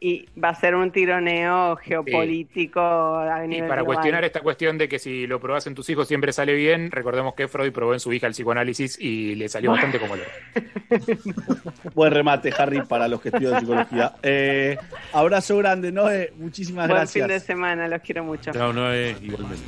[0.00, 3.84] y va a ser un tironeo geopolítico a y para global.
[3.84, 7.34] cuestionar esta cuestión de que si lo probás en tus hijos siempre sale bien, recordemos
[7.34, 10.22] que Freud probó en su hija el psicoanálisis y le salió bastante como lo.
[11.94, 14.14] Buen remate, Harry, para los que estudian psicología.
[14.22, 14.76] Eh,
[15.12, 16.32] abrazo grande, Noé.
[16.36, 17.26] Muchísimas Buen gracias.
[17.26, 18.52] fin de semana, los quiero mucho.
[18.52, 19.64] No, no es igualmente.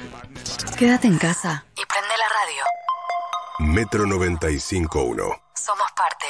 [0.78, 1.64] Quédate en casa.
[1.76, 3.72] Y prende la radio.
[3.74, 5.40] Metro 95.1.
[5.54, 6.26] Somos parte.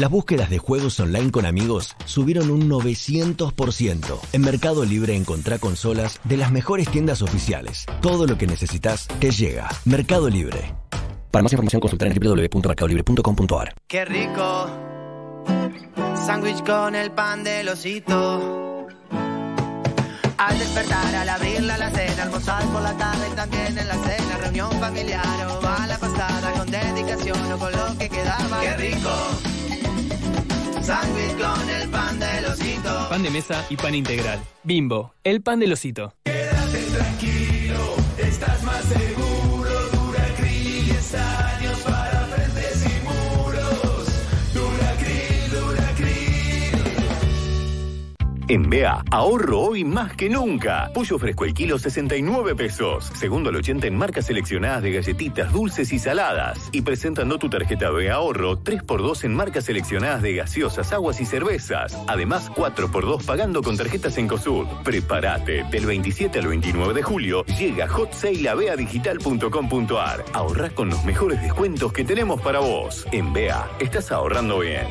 [0.00, 4.18] Las búsquedas de juegos online con amigos subieron un 900%.
[4.32, 7.84] En Mercado Libre encontrá consolas de las mejores tiendas oficiales.
[8.00, 9.68] Todo lo que necesitas te llega.
[9.84, 10.74] Mercado Libre.
[11.30, 13.74] Para más información consultar en www.mercadolibre.com.ar.
[13.86, 14.70] Qué rico.
[16.14, 18.86] Sándwich con el pan del osito.
[20.38, 24.38] Al despertar, al abrir la alacena, almorzar por la tarde y también en la cena,
[24.38, 28.60] reunión familiar o a la pasada con dedicación o con lo que quedaba.
[28.62, 29.59] Qué rico.
[30.82, 33.06] Sándwich con el pan del osito.
[33.08, 34.40] Pan de mesa y pan integral.
[34.62, 36.14] Bimbo, el pan del osito.
[36.24, 39.09] Quédate tranquilo, estás más seguro.
[48.50, 50.90] En BEA, ahorro hoy más que nunca.
[50.92, 53.08] Pollo fresco el kilo 69 pesos.
[53.14, 56.68] Segundo al 80 en marcas seleccionadas de galletitas dulces y saladas.
[56.72, 61.96] Y presentando tu tarjeta BEA ahorro, 3x2 en marcas seleccionadas de gaseosas, aguas y cervezas.
[62.08, 64.66] Además, 4x2 pagando con tarjetas en COSUD.
[64.82, 65.62] Prepárate.
[65.70, 70.24] Del 27 al 29 de julio llega Hot Sale a beadigital.com.ar.
[70.32, 73.06] Ahorrá con los mejores descuentos que tenemos para vos.
[73.12, 74.88] En BEA, estás ahorrando bien.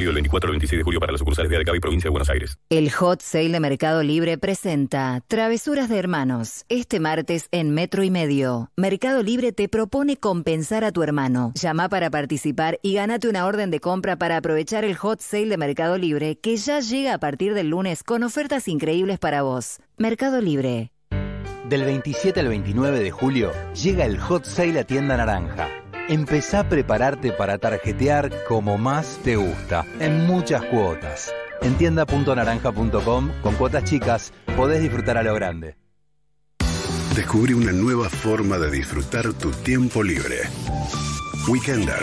[0.00, 2.10] Válido el 24 al 26 de julio para las sucursales de Adecabi y Provincia de
[2.10, 2.58] Buenos Aires.
[2.70, 6.64] El Hot Sale de Mercado Libre presenta Travesuras de Hermanos.
[6.70, 8.70] Este martes en Metro y Medio.
[8.78, 11.52] Mercado Libre te propone compensar a tu hermano.
[11.54, 15.58] Llama para participar y gánate una orden de compra para aprovechar el Hot Sale de
[15.58, 19.80] Mercado Libre que ya llega a partir del lunes con ofertas increíbles para vos.
[19.98, 20.92] Mercado Libre.
[21.68, 25.68] Del 27 al 29 de julio llega el Hot Sale a Tienda Naranja.
[26.10, 31.32] Empezá a prepararte para tarjetear como más te gusta, en muchas cuotas.
[31.62, 35.76] En tienda.naranja.com, con cuotas chicas, podés disfrutar a lo grande.
[37.14, 40.40] Descubrí una nueva forma de disfrutar tu tiempo libre.
[41.46, 42.02] Weekender.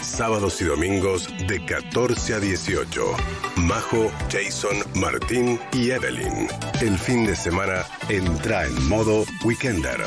[0.00, 3.04] Sábados y domingos de 14 a 18.
[3.56, 6.48] Majo, Jason, Martín y Evelyn.
[6.80, 10.00] El fin de semana entra en modo Weekender.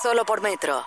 [0.00, 0.84] Solo por metro.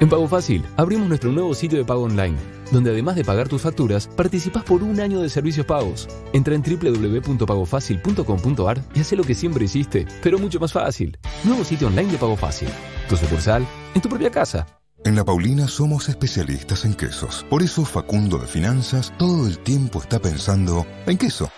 [0.00, 2.36] En Pago Fácil abrimos nuestro nuevo sitio de pago online,
[2.72, 6.08] donde además de pagar tus facturas, participás por un año de servicios pagos.
[6.32, 11.16] Entra en www.pagofacil.com.ar y haz lo que siempre hiciste, pero mucho más fácil.
[11.44, 12.68] Nuevo sitio online de Pago Fácil.
[13.08, 13.64] Tu sucursal
[13.94, 14.66] en tu propia casa.
[15.04, 17.46] En La Paulina somos especialistas en quesos.
[17.48, 21.48] Por eso Facundo de Finanzas todo el tiempo está pensando en queso.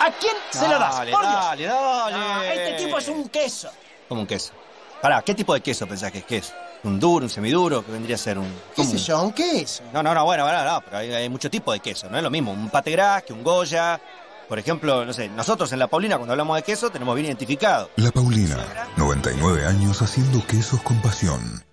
[0.00, 0.96] ¿A quién se lo das?
[0.96, 1.32] Dale, Por Dios.
[1.34, 2.16] dale, dale.
[2.18, 3.68] Ah, este tipo es un queso.
[4.08, 4.52] Como un queso.
[5.00, 6.52] Pará, ¿qué tipo de queso pensás que es queso?
[6.86, 7.84] ¿Un duro, un semiduro?
[7.84, 8.46] que vendría a ser un...?
[8.74, 9.22] ¿Qué sé yo?
[9.22, 9.82] ¿Un queso?
[9.92, 12.22] No, no, no, bueno, bueno, no, pero hay, hay mucho tipo de queso, no es
[12.22, 12.52] lo mismo.
[12.52, 14.00] Un pate gras que un goya.
[14.48, 17.90] Por ejemplo, no sé, nosotros en La Paulina cuando hablamos de queso tenemos bien identificado.
[17.96, 18.56] La Paulina,
[18.96, 21.64] 99 años haciendo quesos con pasión.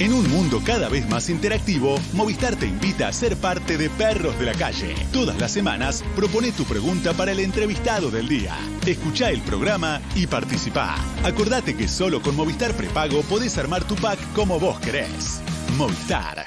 [0.00, 4.36] En un mundo cada vez más interactivo, Movistar te invita a ser parte de Perros
[4.40, 4.92] de la Calle.
[5.12, 8.56] Todas las semanas propone tu pregunta para el entrevistado del día.
[8.84, 10.96] Escucha el programa y participa.
[11.22, 15.40] Acordate que solo con Movistar Prepago podés armar tu pack como vos querés.
[15.76, 16.46] Movistar.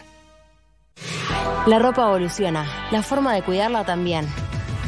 [1.68, 4.28] La ropa evoluciona, la forma de cuidarla también.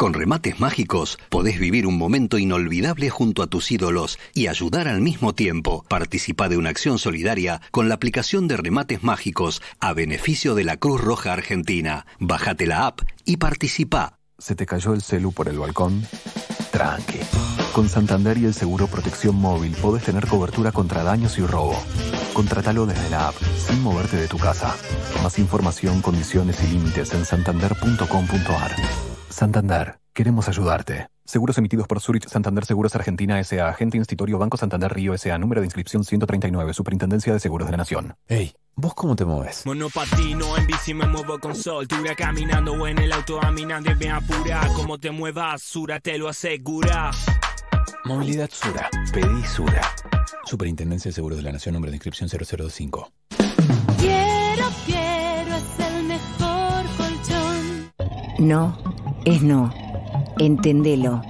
[0.00, 5.02] Con remates mágicos podés vivir un momento inolvidable junto a tus ídolos y ayudar al
[5.02, 5.84] mismo tiempo.
[5.90, 10.78] Participa de una acción solidaria con la aplicación de remates mágicos a beneficio de la
[10.78, 12.06] Cruz Roja Argentina.
[12.18, 14.16] Bájate la app y participa.
[14.38, 16.02] ¿Se te cayó el celu por el balcón?
[16.72, 17.18] Tranqui.
[17.74, 21.78] Con Santander y el seguro Protección Móvil podés tener cobertura contra daños y robo.
[22.32, 24.74] Contratalo desde la app, sin moverte de tu casa.
[25.22, 29.09] Más información, condiciones y límites en santander.com.ar.
[29.30, 31.08] Santander, queremos ayudarte.
[31.24, 33.68] Seguros emitidos por Zurich Santander Seguros Argentina S.A.
[33.68, 35.38] Agente Institutorio Banco Santander Río S.A.
[35.38, 36.74] Número de inscripción 139.
[36.74, 38.14] Superintendencia de Seguros de la Nación.
[38.26, 39.64] Ey, ¿vos cómo te mueves?
[39.64, 44.12] Monopatino, en bici me muevo con soltura Caminando o en el auto caminando y bien
[44.12, 47.12] apura Como te muevas, Sura te lo asegura
[48.04, 48.90] Movilidad Sura.
[49.12, 49.82] Pedí Sura.
[50.44, 51.74] Superintendencia de Seguros de la Nación.
[51.74, 53.12] Número de inscripción 0025.
[53.98, 57.92] Quiero, quiero, es el mejor colchón.
[58.38, 58.76] No,
[59.24, 59.72] es no.
[60.38, 61.22] Entendelo.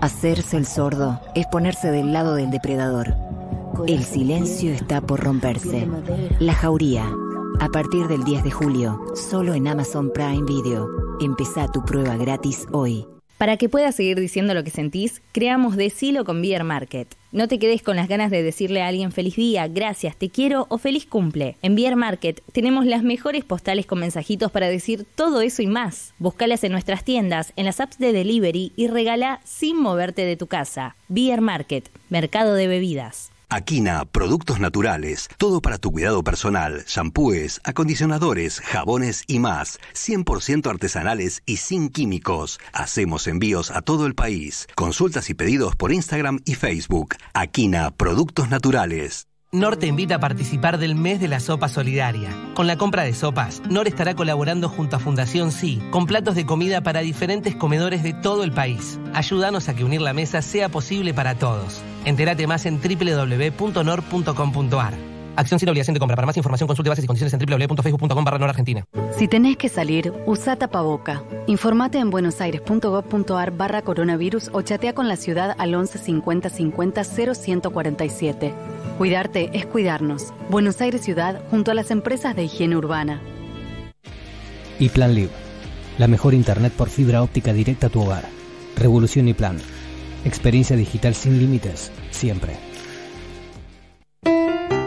[0.00, 3.14] Hacerse el sordo es ponerse del lado del depredador.
[3.86, 5.88] El silencio está por romperse.
[6.38, 7.04] La Jauría.
[7.60, 10.88] A partir del 10 de julio, solo en Amazon Prime Video.
[11.20, 13.06] Empezá tu prueba gratis hoy.
[13.44, 17.14] Para que puedas seguir diciendo lo que sentís, creamos Decilo con Beer Market.
[17.30, 20.64] No te quedes con las ganas de decirle a alguien feliz día, gracias, te quiero
[20.70, 21.58] o feliz cumple.
[21.60, 26.14] En Beer Market tenemos las mejores postales con mensajitos para decir todo eso y más.
[26.18, 30.46] Búscalas en nuestras tiendas, en las apps de delivery y regala sin moverte de tu
[30.46, 30.96] casa.
[31.08, 33.33] Beer Market, mercado de bebidas.
[33.54, 41.40] Aquina, productos naturales, todo para tu cuidado personal, shampoos, acondicionadores, jabones y más, 100% artesanales
[41.46, 42.58] y sin químicos.
[42.72, 44.66] Hacemos envíos a todo el país.
[44.74, 47.14] Consultas y pedidos por Instagram y Facebook.
[47.32, 49.28] Aquina, productos naturales.
[49.54, 52.30] NOR te invita a participar del mes de la sopa solidaria.
[52.54, 56.44] Con la compra de sopas, NOR estará colaborando junto a Fundación Sí, con platos de
[56.44, 58.98] comida para diferentes comedores de todo el país.
[59.12, 61.82] Ayúdanos a que unir la mesa sea posible para todos.
[62.04, 63.54] Entérate más en www.nor.com.ar.
[65.36, 66.16] Acción sin obligación de compra.
[66.16, 68.84] Para más información consulte bases y condiciones en www.facebook.com barra Argentina.
[69.16, 71.22] Si tenés que salir, usa tapaboca.
[71.46, 78.54] Informate en buenosaires.gov.ar barra coronavirus o chatea con la ciudad al 11 50 50 0147.
[78.98, 80.32] Cuidarte es cuidarnos.
[80.50, 83.20] Buenos Aires Ciudad junto a las empresas de higiene urbana.
[84.78, 85.30] Y Plan Live,
[85.98, 88.24] la mejor internet por fibra óptica directa a tu hogar.
[88.76, 89.58] Revolución y Plan.
[90.24, 92.73] Experiencia digital sin límites, siempre.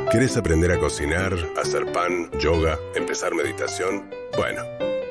[0.10, 4.10] ¿Querés aprender a cocinar, hacer pan, yoga, empezar meditación?
[4.38, 4.64] Bueno,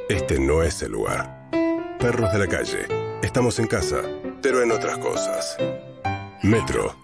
[0.08, 1.50] este no es el lugar.
[1.98, 2.86] Perros de la calle.
[3.22, 4.00] Estamos en casa,
[4.40, 5.58] pero en otras cosas.
[6.42, 6.96] Metro.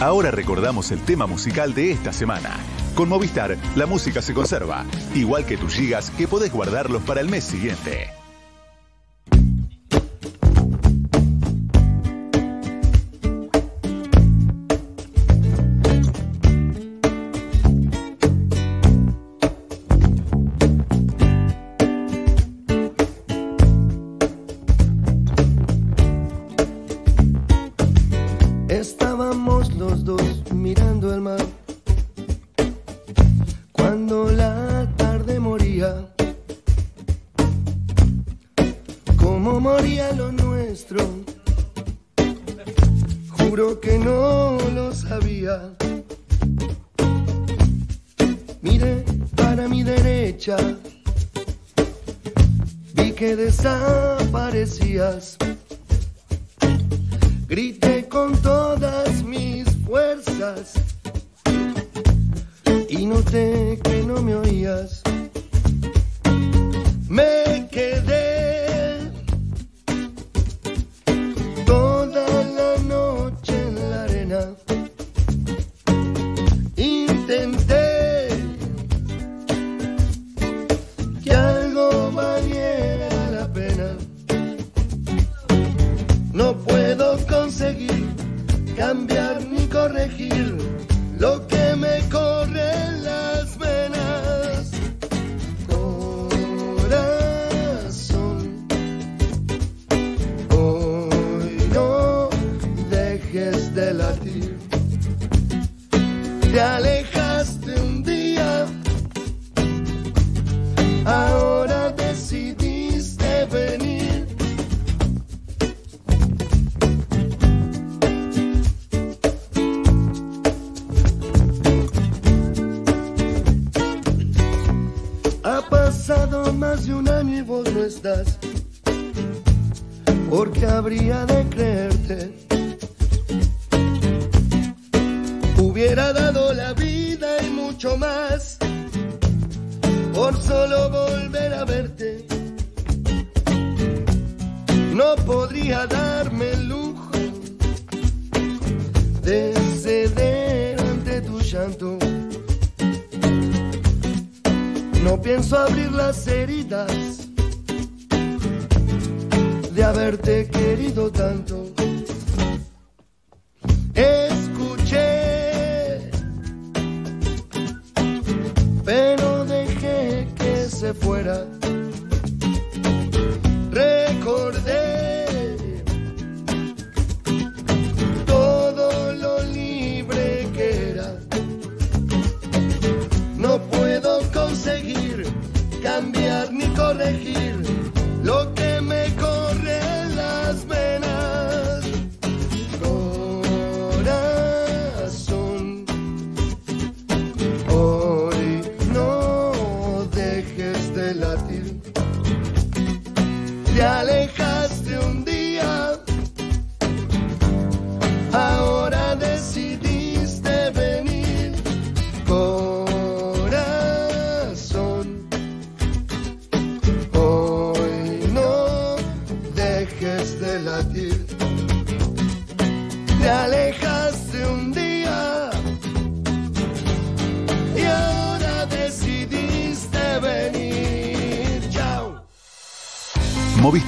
[0.00, 2.60] Ahora recordamos el tema musical de esta semana.
[2.94, 4.84] Con Movistar, la música se conserva,
[5.16, 8.21] igual que tus gigas que podés guardarlos para el mes siguiente.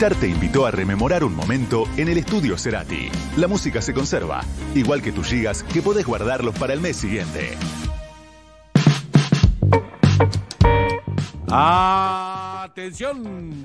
[0.04, 3.08] Movistar te invitó a rememorar un momento en el estudio Cerati.
[3.38, 4.42] La música se conserva,
[4.74, 7.56] igual que tus gigas que podés guardarlos para el mes siguiente.
[11.50, 13.62] Atención.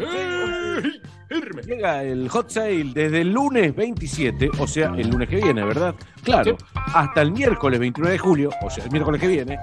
[1.67, 5.93] Llega el hot sale desde el lunes 27, o sea, el lunes que viene, ¿verdad?
[6.23, 9.59] Claro, hasta el miércoles 29 de julio, o sea, el miércoles que viene.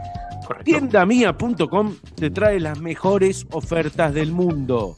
[0.62, 4.94] Tiendamia.com te trae las mejores ofertas del mundo.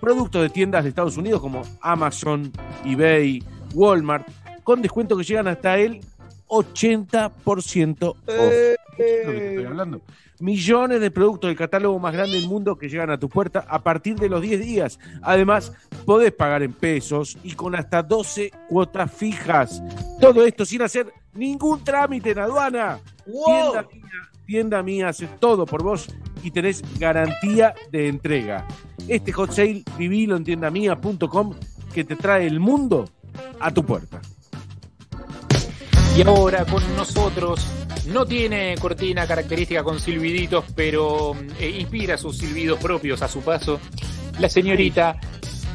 [0.00, 2.52] Productos de tiendas de Estados Unidos como Amazon,
[2.84, 3.42] eBay,
[3.74, 4.26] Walmart,
[4.64, 6.00] con descuentos que llegan hasta el
[6.48, 8.18] 80% off.
[8.26, 8.76] Eh.
[8.98, 10.00] Es lo que te estoy hablando.
[10.40, 13.82] Millones de productos del catálogo más grande del mundo que llegan a tu puerta a
[13.82, 14.98] partir de los 10 días.
[15.22, 15.72] Además,
[16.06, 19.82] podés pagar en pesos y con hasta 12 cuotas fijas.
[20.20, 23.00] Todo esto sin hacer ningún trámite en aduana.
[23.24, 26.08] Tienda mía, tienda mía hace todo por vos
[26.42, 28.66] y tenés garantía de entrega.
[29.06, 31.54] Este hot sale vivilo en tiendamia.com
[31.94, 33.08] que te trae el mundo
[33.60, 34.20] a tu puerta.
[36.16, 37.64] Y ahora con nosotros,
[38.08, 43.78] no tiene cortina característica con silbiditos, pero eh, inspira sus silbidos propios a su paso,
[44.40, 45.16] la señorita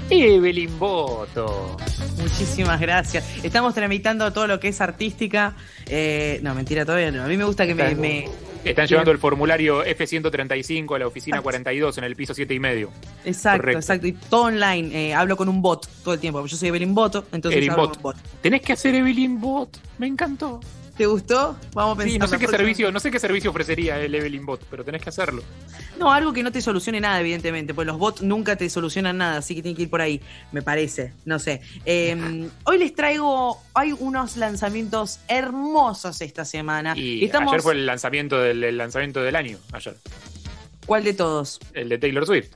[0.09, 1.77] Evelyn Boto.
[2.21, 3.23] Muchísimas gracias.
[3.41, 5.55] Estamos tramitando todo lo que es artística.
[5.85, 7.23] Eh, no, mentira, todavía no.
[7.23, 7.95] A mí me gusta que me...
[7.95, 8.27] me-
[8.69, 12.90] Están llevando el formulario F-135 a la oficina 42 en el piso 7 y medio.
[13.24, 13.80] Exacto, Correcto.
[13.80, 14.08] exacto.
[14.08, 15.10] Y todo online.
[15.10, 16.45] eh, hablo con un bot todo el tiempo.
[16.45, 17.94] Yo soy Evelyn Boto, entonces Evelyn hablo Bot.
[17.95, 18.16] con bot.
[18.42, 19.77] Tenés que hacer Evelyn Bot.
[19.98, 20.60] Me encantó.
[20.98, 21.57] ¿Te gustó?
[21.74, 22.11] Vamos a pensar.
[22.14, 22.57] Sí, no sé qué próxima.
[22.57, 25.43] servicio, no sé qué servicio ofrecería el Evelyn Bot, pero tenés que hacerlo.
[25.99, 29.38] No, algo que no te solucione nada, evidentemente, pues los bots nunca te solucionan nada,
[29.38, 30.22] así que tienen que ir por ahí,
[30.53, 31.61] me parece, no sé.
[31.85, 36.98] Eh, hoy les traigo, hay unos lanzamientos hermosos esta semana.
[36.98, 39.98] Y Estamos, ayer fue el lanzamiento del el lanzamiento del año, ayer.
[40.85, 41.59] ¿Cuál de todos?
[41.74, 42.53] El de Taylor Swift.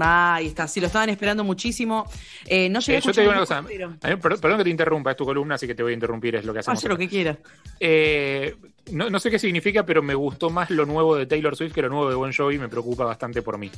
[0.00, 2.08] Ah, ahí está, sí, lo estaban esperando muchísimo.
[2.44, 3.68] Eh, no llegué Eh, a yo te digo una cosa, mí,
[4.00, 6.44] perdón, perdón que te interrumpa, es tu columna, así que te voy a interrumpir, es
[6.44, 6.78] lo que hacemos.
[6.78, 7.36] Hace lo que quiera.
[7.80, 8.56] Eh,
[8.92, 11.82] no, no sé qué significa, pero me gustó más lo nuevo de Taylor Swift que
[11.82, 13.70] lo nuevo de Bon Jovi, me preocupa bastante por mí.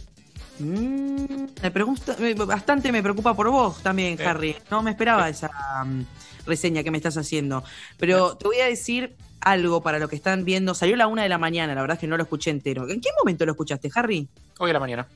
[0.59, 4.25] Mm, me pregunta, bastante me preocupa por vos también, Eh.
[4.27, 4.57] Harry.
[4.71, 5.51] No me esperaba esa
[5.85, 6.03] mm,
[6.47, 7.63] reseña que me estás haciendo.
[7.97, 10.75] Pero te voy a decir algo para lo que están viendo.
[10.75, 12.89] Salió a la una de la mañana, la verdad es que no lo escuché entero.
[12.89, 14.29] ¿En qué momento lo escuchaste, Harry?
[14.59, 15.07] Hoy a la mañana.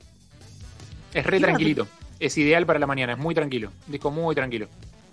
[1.13, 1.87] Es re tranquilito.
[2.19, 3.71] Es ideal para la mañana, es muy tranquilo.
[3.87, 4.67] Disco muy tranquilo.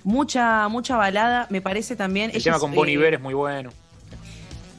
[0.05, 2.31] Mucha, mucha balada, me parece también.
[2.31, 3.71] El ella tema es, con Bon eh, Iver es muy bueno.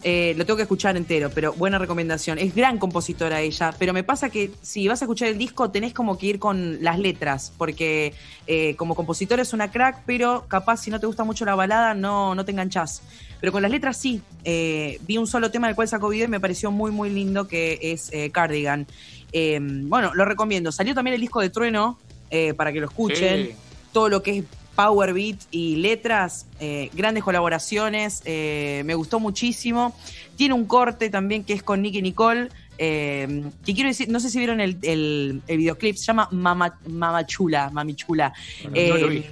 [0.04, 2.40] eh, lo tengo que escuchar entero, pero buena recomendación.
[2.40, 5.94] Es gran compositora ella, pero me pasa que si vas a escuchar el disco tenés
[5.94, 8.14] como que ir con las letras, porque
[8.48, 11.94] eh, como compositora es una crack, pero capaz si no te gusta mucho la balada
[11.94, 13.04] no, no te enganchás.
[13.40, 14.22] Pero con las letras sí.
[14.44, 17.48] Eh, vi un solo tema del cual sacó video y me pareció muy, muy lindo,
[17.48, 18.88] que es eh, Cardigan.
[19.32, 20.72] Eh, bueno, lo recomiendo.
[20.72, 23.48] Salió también el disco de Trueno, eh, para que lo escuchen.
[23.48, 23.56] Sí.
[23.92, 24.44] Todo lo que es
[24.76, 29.96] Power Beat y letras, eh, grandes colaboraciones, eh, me gustó muchísimo.
[30.38, 34.30] Tiene un corte también que es con Nicky Nicole, eh, que quiero decir, no sé
[34.30, 38.34] si vieron el, el- el videoclip, se llama Mama, Mama Chula, Mami Chula.
[38.64, 39.26] Bueno, Eh, no lo vi.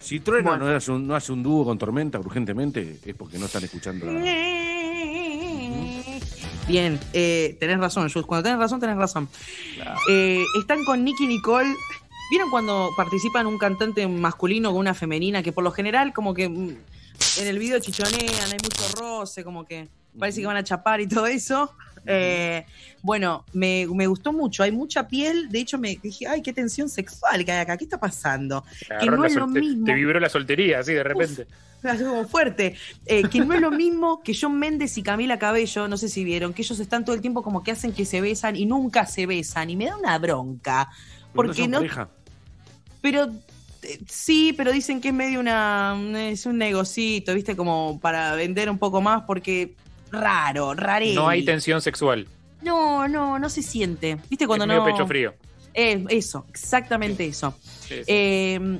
[0.00, 0.64] Si Trueno bueno.
[0.68, 4.06] no, hace un, no hace un dúo con Tormenta urgentemente, es porque no están escuchando
[4.06, 4.12] la...
[6.70, 8.26] Bien, eh, tenés razón, Jules.
[8.28, 9.28] Cuando tenés razón, tenés razón.
[10.08, 11.74] Eh, están con Nicky Nicole.
[12.30, 15.42] ¿Vieron cuando participan un cantante masculino con una femenina?
[15.42, 16.76] Que por lo general, como que mm,
[17.40, 21.08] en el video chichonean, hay mucho roce, como que parece que van a chapar y
[21.08, 21.72] todo eso.
[22.06, 22.64] Eh,
[23.02, 24.62] bueno, me, me gustó mucho.
[24.62, 25.48] Hay mucha piel.
[25.50, 27.76] De hecho, me dije, ay, qué tensión sexual que hay acá.
[27.76, 28.64] ¿Qué está pasando?
[29.00, 29.86] Que no es lo mismo.
[29.86, 31.46] Te vibró la soltería, así de repente.
[31.82, 32.76] Como fuerte.
[33.06, 36.24] Eh, que no es lo mismo que John Méndez y Camila Cabello, no sé si
[36.24, 39.06] vieron, que ellos están todo el tiempo como que hacen que se besan y nunca
[39.06, 39.70] se besan.
[39.70, 40.90] Y me da una bronca.
[41.32, 41.78] Porque son no.
[41.78, 42.08] pareja.
[43.00, 43.30] Pero
[43.82, 45.96] eh, sí, pero dicen que es medio una.
[46.30, 47.56] Es un negocito, ¿viste?
[47.56, 49.74] Como para vender un poco más, porque
[50.10, 51.14] raro, raré.
[51.14, 52.26] No hay tensión sexual.
[52.62, 54.18] No, no, no se siente.
[54.28, 54.86] ¿Viste cuando es medio no.
[54.86, 55.34] pecho frío.
[55.72, 57.54] Eh, eso, exactamente eso.
[57.62, 58.02] Sí, sí.
[58.06, 58.78] Eh,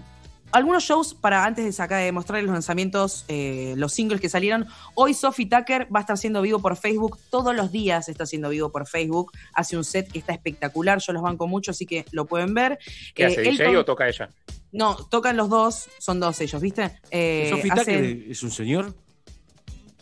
[0.53, 4.67] algunos shows para antes de sacar de mostrar los lanzamientos, eh, los singles que salieron.
[4.95, 7.19] Hoy Sophie Tucker va a estar siendo vivo por Facebook.
[7.31, 9.31] Todos los días está siendo vivo por Facebook.
[9.55, 10.99] Hace un set que está espectacular.
[10.99, 12.79] Yo los banco mucho, así que lo pueden ver.
[13.15, 14.29] ¿Qué Eh, hace, DJ Elton- o toca ella?
[14.73, 15.89] No, tocan los dos.
[16.01, 16.91] Son dos ellos, ¿viste?
[17.13, 17.85] Eh, ¿Sophie hacen-
[18.19, 18.95] Tucker es un señor?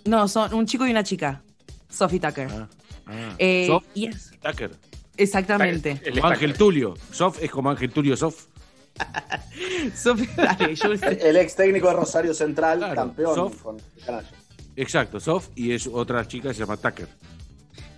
[0.05, 1.43] No, son un chico y una chica.
[1.91, 2.49] Sophie Tucker.
[3.07, 3.35] Ah.
[3.39, 4.71] Eh, Sof y es- Tucker.
[5.17, 6.01] exactamente.
[6.13, 6.95] Como Ángel Tulio.
[7.11, 8.47] Sof es como Ángel Tulio Sof.
[9.95, 13.63] Sophie, dale, yo- El ex técnico de Rosario Central, Claro, campeón Sof.
[13.63, 13.77] con.
[14.77, 15.49] Exacto, Sof.
[15.55, 17.09] Y es otra chica que se llama Tucker.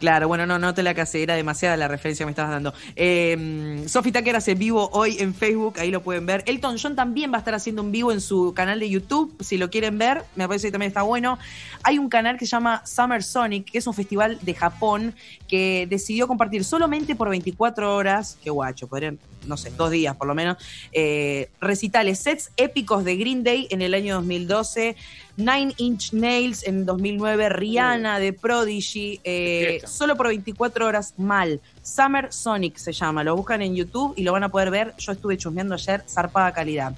[0.01, 2.73] Claro, bueno, no, no te la casé, era demasiada la referencia que me estabas dando.
[2.97, 6.43] Eh, Sophie Tucker hace vivo hoy en Facebook, ahí lo pueden ver.
[6.47, 9.59] Elton John también va a estar haciendo un vivo en su canal de YouTube, si
[9.59, 11.39] lo quieren ver, me parece que también está bueno.
[11.83, 15.15] Hay un canal que se llama Summer Sonic, que es un festival de Japón
[15.47, 20.29] que decidió compartir solamente por 24 horas, qué guacho, podrían, no sé, dos días por
[20.29, 20.57] lo menos,
[20.93, 24.97] eh, recitales, sets épicos de Green Day en el año 2012.
[25.37, 29.81] Nine Inch Nails en 2009, Rihanna de Prodigy, eh.
[29.91, 31.61] Solo por 24 horas mal.
[31.83, 34.95] Summer Sonic se llama, lo buscan en YouTube y lo van a poder ver.
[34.99, 36.95] Yo estuve chusmeando ayer, zarpada calidad.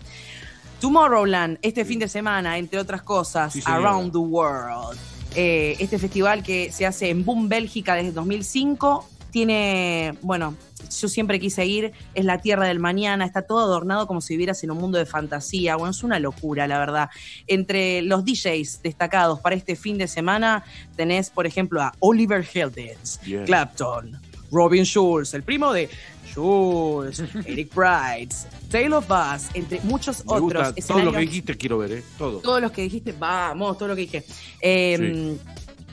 [0.80, 3.62] Tomorrowland, este fin de semana, entre otras cosas, Sí.
[3.64, 4.98] Around the World.
[5.34, 9.08] Eh, este festival que se hace en Boom, Bélgica desde 2005.
[9.32, 10.54] Tiene, bueno,
[11.00, 14.62] yo siempre quise ir, es la tierra del mañana, está todo adornado como si vivieras
[14.62, 15.76] en un mundo de fantasía.
[15.76, 17.10] Bueno, es una locura, la verdad.
[17.46, 23.20] Entre los DJs destacados para este fin de semana, tenés, por ejemplo, a Oliver Heldens.
[23.46, 24.20] Clapton,
[24.50, 25.88] Robin Schulz, el primo de
[26.32, 28.32] Schulz, Eric Bright,
[28.70, 32.04] Tale of Us, entre muchos Me otros gusta todo lo que dijiste, quiero ver, ¿eh?
[32.18, 32.38] Todo.
[32.38, 34.24] todos los que dijiste, vamos, todo lo que dije.
[34.60, 35.36] Eh,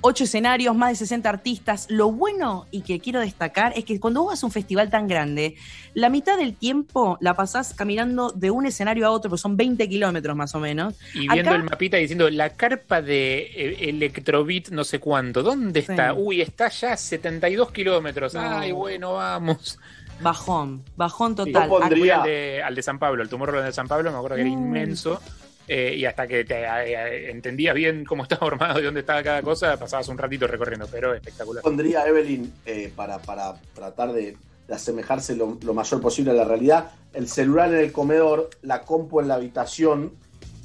[0.01, 1.87] Ocho escenarios, más de 60 artistas.
[1.89, 5.07] Lo bueno y que quiero destacar es que cuando vos vas a un festival tan
[5.09, 5.55] grande,
[5.93, 9.89] la mitad del tiempo la pasás caminando de un escenario a otro, pues son 20
[9.89, 10.95] kilómetros más o menos.
[11.13, 15.43] Y viendo Acá- el mapita y diciendo, la carpa de eh, Electrobit no sé cuánto,
[15.43, 15.91] ¿dónde Sí.
[15.91, 16.13] está?
[16.13, 18.33] Uy, está ya a 72 kilómetros.
[18.35, 18.39] No.
[18.41, 19.77] Ay, bueno, vamos.
[20.21, 21.53] Bajón, bajón Sí, total.
[21.53, 24.17] yo fui pondría- al de, al de San Pablo, el tumor de San Pablo, me
[24.17, 24.53] acuerdo que era Mm.
[24.53, 25.21] inmenso.
[25.69, 29.41] Eh, y hasta que te eh, entendías bien cómo estaba armado y dónde estaba cada
[29.43, 31.63] cosa, pasabas un ratito recorriendo, pero espectacular.
[31.63, 34.35] Pondría Evelyn eh, para, para tratar de,
[34.67, 36.91] de asemejarse lo, lo mayor posible a la realidad.
[37.13, 40.11] El celular en el comedor, la compu en la habitación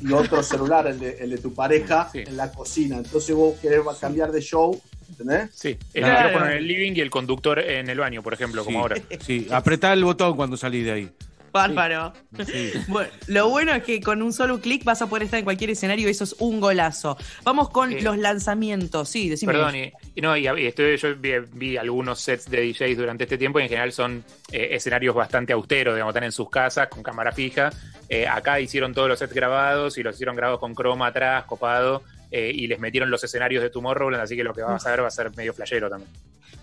[0.01, 2.97] y otro celular, el de, el de tu pareja, en la cocina.
[2.97, 5.51] Entonces vos querés cambiar de show, ¿entendés?
[5.55, 6.29] Sí, el Claro.
[6.29, 8.97] micrófono en el living y el conductor en el baño, por ejemplo, como ahora.
[9.21, 11.11] Sí, apretá el botón cuando salís de ahí.
[11.55, 12.13] Bárbaro.
[12.89, 15.71] Bueno, lo bueno es que con un solo clic vas a poder estar en cualquier
[15.71, 17.17] escenario y eso es un golazo.
[17.45, 18.01] Vamos con Sí.
[18.01, 19.09] los lanzamientos.
[19.09, 19.53] Sí, decime.
[19.53, 23.25] Perdón, y, y no, y, y estoy- yo vi, vi algunos sets de DJs durante
[23.25, 26.89] este tiempo y en general son eh, escenarios bastante austeros, digamos, están en sus casas
[26.89, 27.71] con cámara fija.
[28.09, 32.03] Eh, acá hicieron todos los sets grabados y los hicieron grabados con croma atrás, copado,
[32.33, 35.03] eh, y les metieron los escenarios de Tomorrowland, así que lo que vas a ver
[35.05, 36.11] va a ser medio flashero también.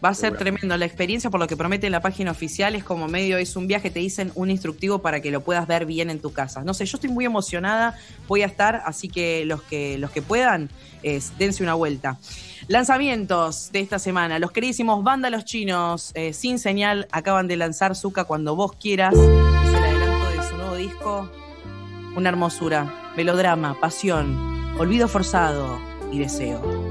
[0.03, 0.75] Va a ser tremendo.
[0.77, 3.91] La experiencia, por lo que promete la página oficial, es como medio, es un viaje,
[3.91, 6.63] te dicen un instructivo para que lo puedas ver bien en tu casa.
[6.63, 7.97] No sé, yo estoy muy emocionada,
[8.27, 10.69] voy a estar, así que los que, los que puedan,
[11.03, 12.17] es, dense una vuelta.
[12.67, 14.39] Lanzamientos de esta semana.
[14.39, 19.13] Los queridísimos Vándalos Chinos, eh, sin señal, acaban de lanzar Zuka cuando vos quieras.
[19.13, 21.31] Es el adelanto de su nuevo disco.
[22.15, 25.79] Una hermosura, melodrama, pasión, olvido forzado
[26.11, 26.90] y deseo.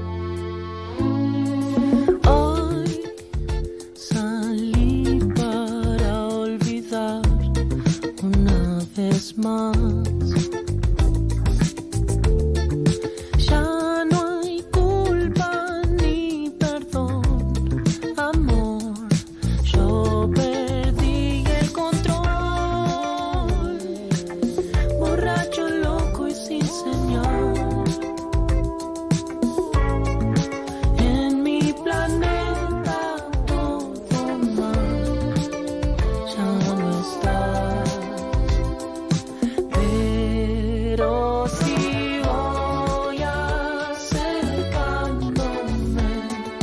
[9.31, 10.10] smile.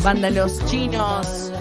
[0.09, 1.53] Vándalos chinos.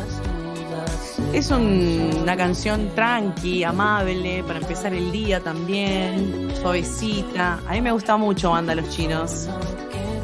[1.33, 7.59] Es un- una canción tranqui, amable, para empezar el día también, suavecita.
[7.67, 9.49] A mí me gusta mucho Vándalos chinos.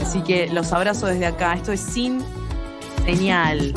[0.01, 1.55] Así que los abrazo desde acá.
[1.55, 2.23] Esto es sin
[3.03, 3.73] señal.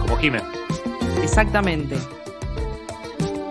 [0.00, 0.40] Como Jimé.
[1.22, 1.98] Exactamente.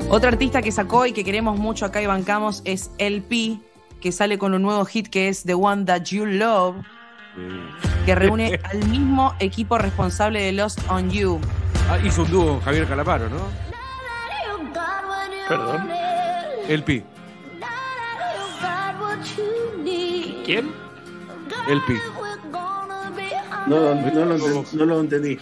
[0.09, 3.59] Otro artista que sacó y que queremos mucho acá y bancamos es LP,
[4.01, 6.77] que sale con un nuevo hit que es The One That You Love,
[8.05, 11.39] que reúne al mismo equipo responsable de Lost on You.
[11.89, 13.47] Ah, hizo un dúo con Javier Calaparo, ¿no?
[15.47, 15.89] Perdón.
[16.67, 17.03] El Pi.
[20.45, 20.71] ¿Quién?
[21.67, 21.93] El Pi.
[23.67, 25.37] No, no, no lo, enten- no lo entendí.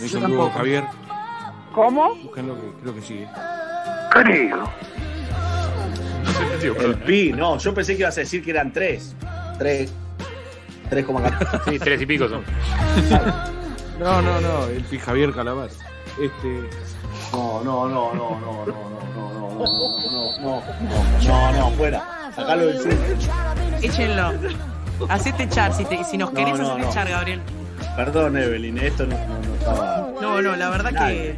[0.00, 0.84] Me hizo un dúo con Javier.
[1.74, 2.14] ¿Cómo?
[2.16, 3.14] Búsquenlo que creo que sí.
[3.18, 3.28] ¿eh?
[4.12, 4.70] Creo.
[6.62, 9.14] El pi, no, yo pensé que ibas a decir que eran tres.
[9.58, 9.92] Tres.
[10.90, 11.70] 3,14.
[11.70, 12.42] Sí, tres y pico son.
[13.98, 15.66] No, no, no, el Pi Javier Calaparo.
[16.20, 16.68] Este.
[17.32, 19.58] No, no, no, no, no, no, no, no, no, no,
[20.40, 20.62] no,
[21.20, 22.30] no, no, no, fuera.
[22.34, 22.92] Sacalo del sur.
[23.82, 24.32] Échenlo.
[25.08, 26.92] Hacete char si, te- si nos No, querés no, hacete no.
[26.92, 27.40] char, Gabriel.
[27.96, 30.08] Perdón, Evelyn, esto no, no, no estaba.
[30.20, 31.36] No, no, la verdad que.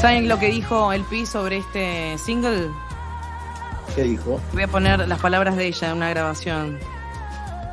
[0.00, 2.68] ¿Saben lo que dijo el Pi sobre este single?
[3.94, 4.40] ¿Qué dijo?
[4.52, 6.78] Voy a poner las palabras de ella en una grabación.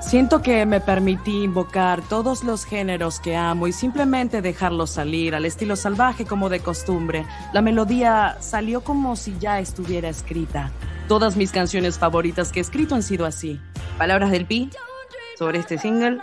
[0.01, 5.45] Siento que me permití invocar todos los géneros que amo y simplemente dejarlos salir al
[5.45, 7.25] estilo salvaje como de costumbre.
[7.53, 10.71] La melodía salió como si ya estuviera escrita.
[11.07, 13.59] Todas mis canciones favoritas que he escrito han sido así.
[13.97, 14.69] Palabras del Pi
[15.37, 16.19] sobre este single.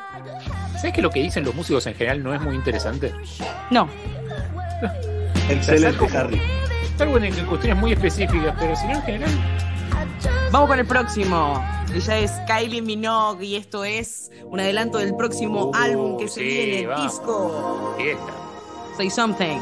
[0.76, 3.12] ¿Sabes que lo que dicen los músicos en general no es muy interesante?
[3.70, 3.88] No.
[5.48, 6.40] Excelente, Harry.
[6.96, 9.30] Salvo en cuestiones muy específicas, pero si no en general.
[10.50, 11.62] Vamos con el próximo.
[11.94, 16.44] Ella es Kylie Minogue y esto es un adelanto del próximo álbum que se Uh,
[16.44, 17.12] sí, viene, vamos.
[17.12, 17.94] disco.
[17.96, 18.32] Fiesta.
[18.96, 19.58] Say Something.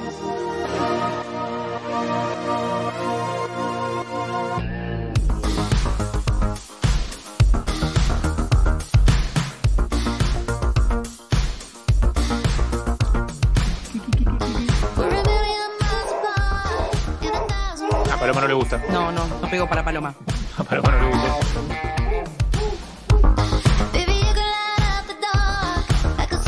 [18.25, 18.83] Paloma no le gusta.
[18.91, 20.15] No, no, no pego para Paloma.
[20.57, 21.29] A Paloma no le gusta.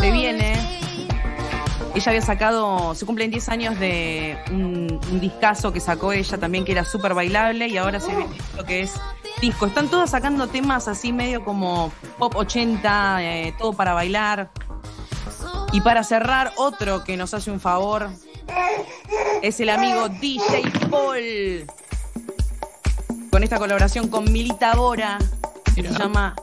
[0.01, 0.81] Se viene.
[1.95, 6.65] Ella había sacado, se cumplen 10 años de un, un discazo que sacó ella también
[6.65, 8.95] que era súper bailable y ahora se viene lo que es
[9.43, 9.67] disco.
[9.67, 14.51] Están todas sacando temas así medio como pop 80, eh, todo para bailar.
[15.73, 18.09] Y para cerrar, otro que nos hace un favor
[19.43, 21.67] Es el amigo DJ Paul.
[23.31, 25.19] Con esta colaboración con Milita Bora.
[25.75, 26.35] que Se llama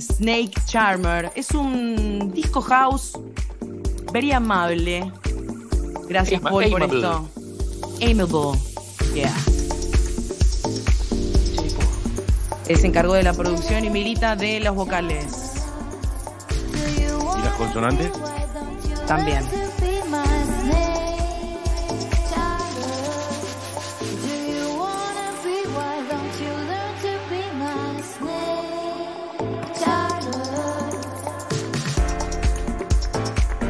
[0.00, 1.32] Snake Charmer.
[1.34, 3.12] Es un disco house
[4.12, 5.12] very amable.
[6.08, 6.98] Gracias, Paul, por amable.
[6.98, 7.28] esto.
[8.00, 8.58] Amiable.
[9.14, 9.34] Yeah.
[12.76, 15.24] Se encargó de la producción y Milita de los vocales.
[17.38, 18.12] ¿Y las consonantes?
[19.06, 19.42] También.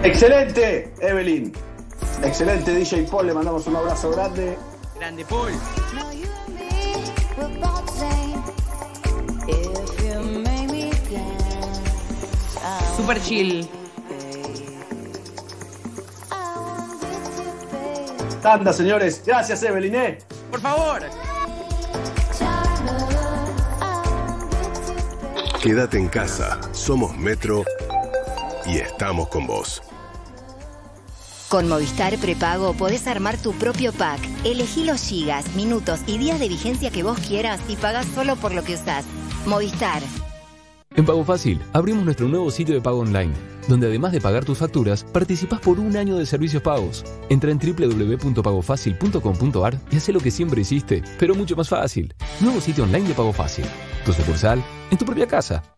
[0.03, 1.53] Excelente, Evelyn.
[2.23, 3.27] Excelente, DJ Paul.
[3.27, 4.57] Le mandamos un abrazo grande.
[4.97, 5.53] Grande Paul.
[12.97, 13.69] Super chill.
[18.43, 19.23] Tanda, señores.
[19.25, 19.95] Gracias, Evelyn.
[19.95, 20.19] ¿eh?
[20.51, 21.03] Por favor.
[25.63, 26.61] Quédate en casa.
[26.73, 27.65] Somos Metro
[28.65, 29.83] y estamos con vos.
[31.49, 34.21] Con Movistar Prepago podés armar tu propio pack.
[34.45, 38.53] Elegí los gigas, minutos y días de vigencia que vos quieras y pagás solo por
[38.53, 39.07] lo que usás.
[39.47, 40.03] Movistar.
[40.95, 43.33] En Pago Fácil abrimos nuestro nuevo sitio de pago online,
[43.67, 47.03] donde además de pagar tus facturas, participás por un año de servicios pagos.
[47.31, 52.15] Entra en www.pagofacil.com.ar y haz lo que siempre hiciste, pero mucho más fácil.
[52.41, 53.65] Nuevo sitio online de Pago Fácil.
[54.05, 55.78] Tu sucursal en tu propia casa.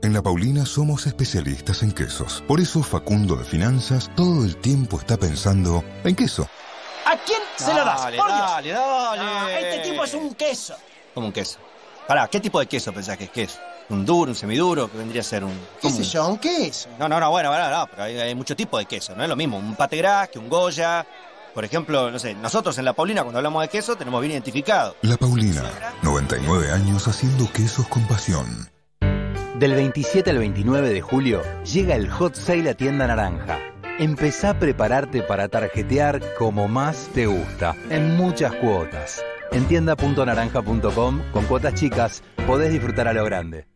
[0.00, 2.44] En La Paulina somos especialistas en quesos.
[2.46, 6.48] Por eso Facundo de Finanzas todo el tiempo está pensando en queso.
[7.04, 8.02] ¿A quién se lo das?
[8.02, 8.38] Dale, Por Dios.
[8.38, 9.22] dale, dale.
[9.22, 10.76] No, este tipo es un queso.
[11.14, 11.58] Como un queso.
[12.06, 13.58] Pará, ¿qué tipo de queso pensás que es queso?
[13.88, 14.90] ¿Un duro, un semiduro?
[14.90, 15.58] que vendría a ser un...?
[15.80, 16.28] ¿Qué sé yo?
[16.28, 16.88] ¿Un queso?
[16.98, 19.28] No, no, no, bueno, bueno, no, pero hay, hay mucho tipo de queso, no es
[19.28, 19.58] lo mismo.
[19.58, 21.04] Un pate gras que un goya.
[21.54, 24.94] Por ejemplo, no sé, nosotros en La Paulina cuando hablamos de queso tenemos bien identificado.
[25.02, 25.64] La Paulina,
[26.02, 28.70] 99 años haciendo quesos con pasión.
[29.58, 33.58] Del 27 al 29 de julio llega el Hot Sale a Tienda Naranja.
[33.98, 39.20] Empezá a prepararte para tarjetear como más te gusta, en muchas cuotas.
[39.50, 43.66] En tienda.naranja.com, con cuotas chicas, podés disfrutar a lo grande.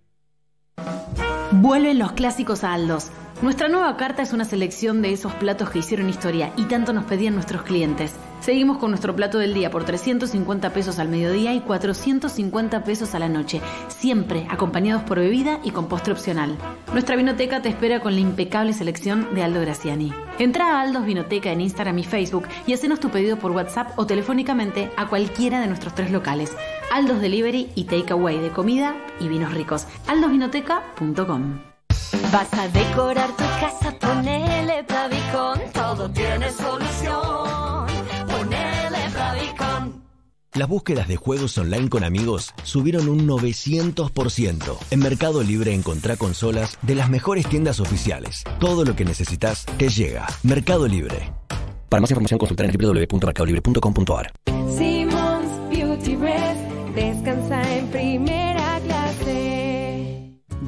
[1.50, 3.10] Vuelven los clásicos Aldos.
[3.42, 7.06] Nuestra nueva carta es una selección de esos platos que hicieron historia y tanto nos
[7.06, 8.14] pedían nuestros clientes.
[8.40, 13.18] Seguimos con nuestro plato del día por 350 pesos al mediodía y 450 pesos a
[13.18, 16.56] la noche, siempre acompañados por bebida y con postre opcional.
[16.92, 20.12] Nuestra vinoteca te espera con la impecable selección de Aldo Graciani.
[20.38, 24.06] Entra a Aldos Vinoteca en Instagram y Facebook y hacenos tu pedido por WhatsApp o
[24.06, 26.52] telefónicamente a cualquiera de nuestros tres locales.
[26.92, 29.88] Aldos Delivery y Takeaway de comida y vinos ricos.
[30.06, 31.71] aldosvinoteca.com
[32.32, 37.86] Vas a decorar tu casa, ponele Plavicon, todo tiene solución.
[38.26, 40.02] Ponele Plavicon.
[40.54, 44.76] Las búsquedas de juegos online con amigos subieron un 900%.
[44.90, 48.44] En Mercado Libre encontrá consolas de las mejores tiendas oficiales.
[48.60, 50.26] Todo lo que necesitas te llega.
[50.42, 51.32] Mercado Libre.
[51.88, 54.32] Para más información consultar en www.mercadolibre.com.ar.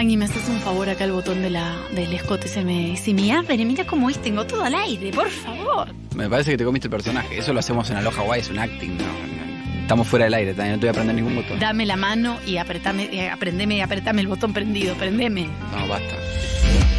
[0.00, 2.48] Agni, ¿me haces un favor acá el botón de la, del escote?
[2.48, 5.88] Se me, se me abre, mira cómo es, tengo todo al aire, por favor.
[6.16, 7.36] Me parece que te comiste el personaje.
[7.36, 8.96] Eso lo hacemos en Aloha Hawaii, es un acting.
[8.96, 9.82] No, no.
[9.82, 11.58] Estamos fuera del aire, también no te voy a prender ningún botón.
[11.58, 15.48] Dame la mano y apretame, eh, aprendeme y apretame el botón prendido, prendeme.
[15.76, 16.16] No, basta.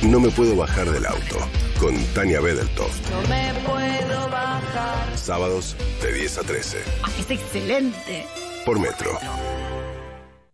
[0.04, 1.40] No me puedo bajar del auto.
[1.80, 3.10] Con Tania Bedeltoft.
[3.10, 5.18] No me puedo bajar.
[5.18, 6.78] Sábados de 10 a 13.
[7.02, 8.28] Ah, es excelente.
[8.64, 9.18] Por Metro.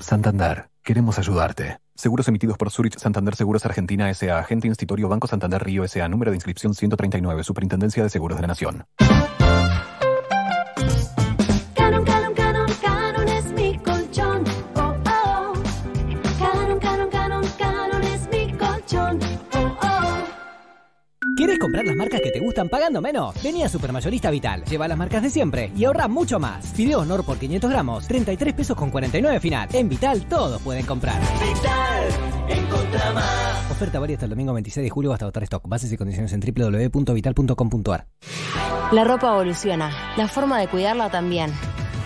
[0.00, 1.76] Santander, queremos ayudarte.
[1.94, 4.38] Seguros emitidos por Zurich Santander Seguros Argentina S.A.
[4.38, 6.08] Agente Institutorio Banco Santander Río S.A.
[6.08, 7.44] Número de inscripción 139.
[7.44, 8.86] Superintendencia de Seguros de la Nación.
[21.36, 23.34] ¿Quieres comprar las marcas que te gustan pagando menos?
[23.42, 26.64] Vení a Supermayorista Vital, lleva las marcas de siempre y ahorra mucho más.
[26.74, 29.68] Fideo Honor por 500 gramos, 33 pesos con 49 final.
[29.72, 31.20] En Vital todos pueden comprar.
[31.20, 33.70] Vital, encontra más.
[33.70, 35.66] Oferta válida hasta el domingo 26 de julio hasta agotar stock.
[35.66, 38.06] Bases y condiciones en www.vital.com.ar.
[38.92, 41.50] La ropa evoluciona, la forma de cuidarla también.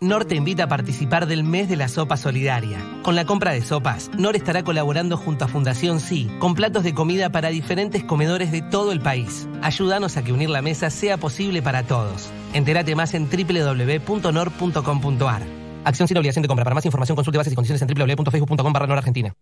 [0.00, 2.78] NOR te invita a participar del mes de la sopa solidaria.
[3.02, 6.94] Con la compra de sopas, NOR estará colaborando junto a Fundación Sí con platos de
[6.94, 9.48] comida para diferentes comedores de todo el país.
[9.60, 12.30] Ayúdanos a que unir la mesa sea posible para todos.
[12.52, 15.42] Entérate más en www.nor.com.ar.
[15.84, 16.64] Acción sin obligación de compra.
[16.64, 19.34] Para más información consulte bases y condiciones en www.facebook.com barra NOR Argentina.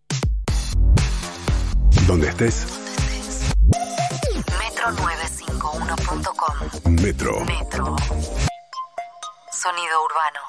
[2.07, 2.67] Donde estés,
[4.47, 7.03] Metro951.com.
[7.03, 7.45] Metro.
[7.45, 7.97] Metro.
[9.67, 10.46] Sonido urbano.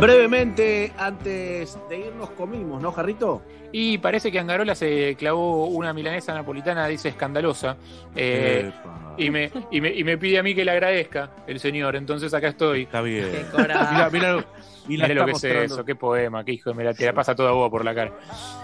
[0.00, 3.42] Brevemente, antes de irnos, comimos, ¿no, Jarrito?
[3.72, 7.76] Y parece que Angarola se clavó una milanesa napolitana, dice escandalosa.
[8.16, 8.72] eh,
[9.18, 11.94] y, me, y, me, y me pide a mí que le agradezca el señor.
[11.96, 12.82] Entonces acá estoy.
[12.82, 13.28] Está bien.
[13.56, 14.44] Mira, mira,
[14.88, 15.64] y la lo está que es mostrando.
[15.74, 17.94] eso, qué poema, qué hijo de me la, te la pasa toda boba por la
[17.94, 18.12] cara.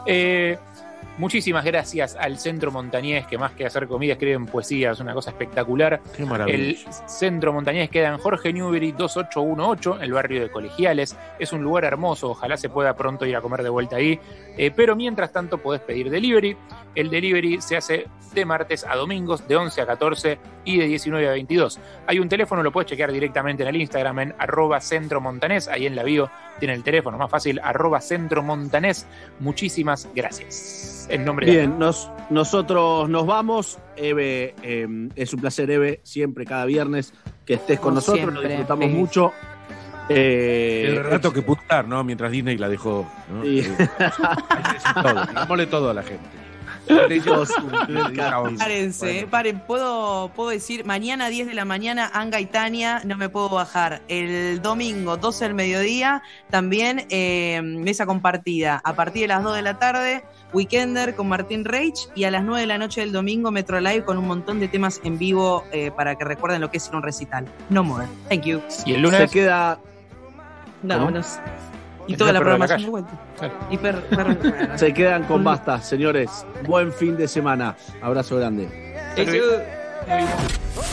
[0.07, 0.57] Eh,
[1.19, 5.31] muchísimas gracias al Centro Montañés, que más que hacer comida escriben poesía, es una cosa
[5.31, 6.01] espectacular.
[6.17, 6.57] Qué maravilla.
[6.57, 11.17] El Centro Montañés queda en Jorge Newbery 2818, en el barrio de Colegiales.
[11.39, 14.19] Es un lugar hermoso, ojalá se pueda pronto ir a comer de vuelta ahí.
[14.57, 16.57] Eh, pero mientras tanto podés pedir delivery.
[16.95, 21.27] El delivery se hace de martes a domingos, de 11 a 14 y de 19
[21.27, 21.81] a 22.
[22.07, 25.69] Hay un teléfono, lo puedes chequear directamente en el Instagram en arroba centro montanés.
[25.69, 26.28] Ahí en la bio
[26.59, 29.07] tiene el teléfono, más fácil, arroba centro montanés.
[29.41, 31.07] Muchísimas gracias.
[31.09, 33.78] En nombre de Bien, nos, nosotros nos vamos.
[33.97, 37.15] Eve, eh, es un placer, Eve, siempre, cada viernes
[37.47, 38.20] que estés con Como nosotros.
[38.20, 38.43] siempre.
[38.43, 39.33] Lo disfrutamos mucho.
[40.09, 42.03] Eh, El relato que putar, ¿no?
[42.05, 43.09] Mientras Disney la dejó.
[43.31, 43.43] ¿no?
[43.43, 43.67] Sí.
[45.05, 45.05] Eh,
[45.47, 46.45] todo, todo a la gente.
[46.87, 47.53] Ellos,
[48.59, 53.29] Párense, paren, puedo, puedo decir, mañana 10 de la mañana, Anga y Tania, no me
[53.29, 54.03] puedo bajar.
[54.09, 58.81] El domingo 12 del mediodía, también eh, mesa compartida.
[58.85, 62.45] A partir de las 2 de la tarde, Weekender con Martín Reich y a las
[62.45, 65.65] 9 de la noche del domingo, Metro Live con un montón de temas en vivo
[65.73, 67.47] eh, para que recuerden lo que es ir a un recital.
[67.69, 68.07] No more.
[68.29, 68.63] Thank you.
[68.85, 69.21] ¿Y el lunes?
[69.21, 69.79] Se queda.
[70.83, 71.11] No, ¿Cómo?
[71.11, 71.41] no sé.
[72.07, 73.10] Y toda la programación de vuelta.
[73.70, 74.02] Y perro-
[74.78, 76.31] Se quedan con basta, señores.
[76.67, 77.76] Buen fin de semana.
[78.02, 78.68] Abrazo grande.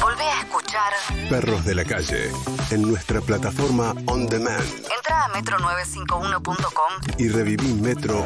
[0.01, 0.93] Volvé a escuchar.
[1.29, 2.31] Perros de la calle.
[2.71, 4.63] En nuestra plataforma On Demand.
[4.95, 6.93] Entra a metro951.com.
[7.19, 8.25] Y reviví Metro.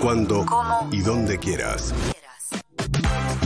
[0.00, 0.88] Cuando ¿Cómo?
[0.92, 1.92] y donde quieras.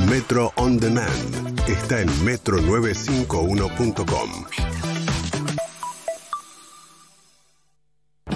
[0.08, 1.58] Metro On Demand.
[1.68, 4.91] Está en metro951.com.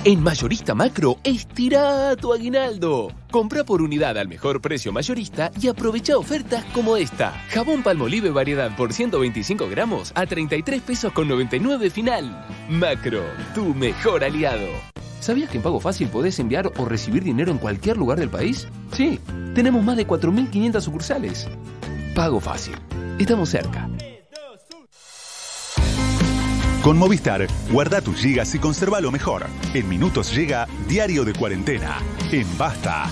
[0.07, 3.11] En Mayorista Macro, estira tu aguinaldo.
[3.29, 7.33] Compra por unidad al mejor precio mayorista y aprovecha ofertas como esta.
[7.49, 12.47] Jabón Palmolive variedad por 125 gramos a 33 pesos con 99 final.
[12.71, 14.69] Macro, tu mejor aliado.
[15.19, 18.69] ¿Sabías que en Pago Fácil podés enviar o recibir dinero en cualquier lugar del país?
[18.93, 19.19] Sí,
[19.57, 21.49] tenemos más de 4.500 sucursales.
[22.15, 22.77] Pago Fácil.
[23.19, 23.89] Estamos cerca.
[26.87, 29.47] Con Movistar, guarda tus gigas y conserva lo mejor.
[29.75, 31.99] En minutos llega Diario de Cuarentena.
[32.31, 33.11] En Basta.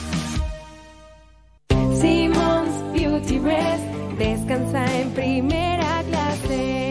[2.93, 3.83] Beauty Rest
[4.17, 6.84] descansa en primera clase.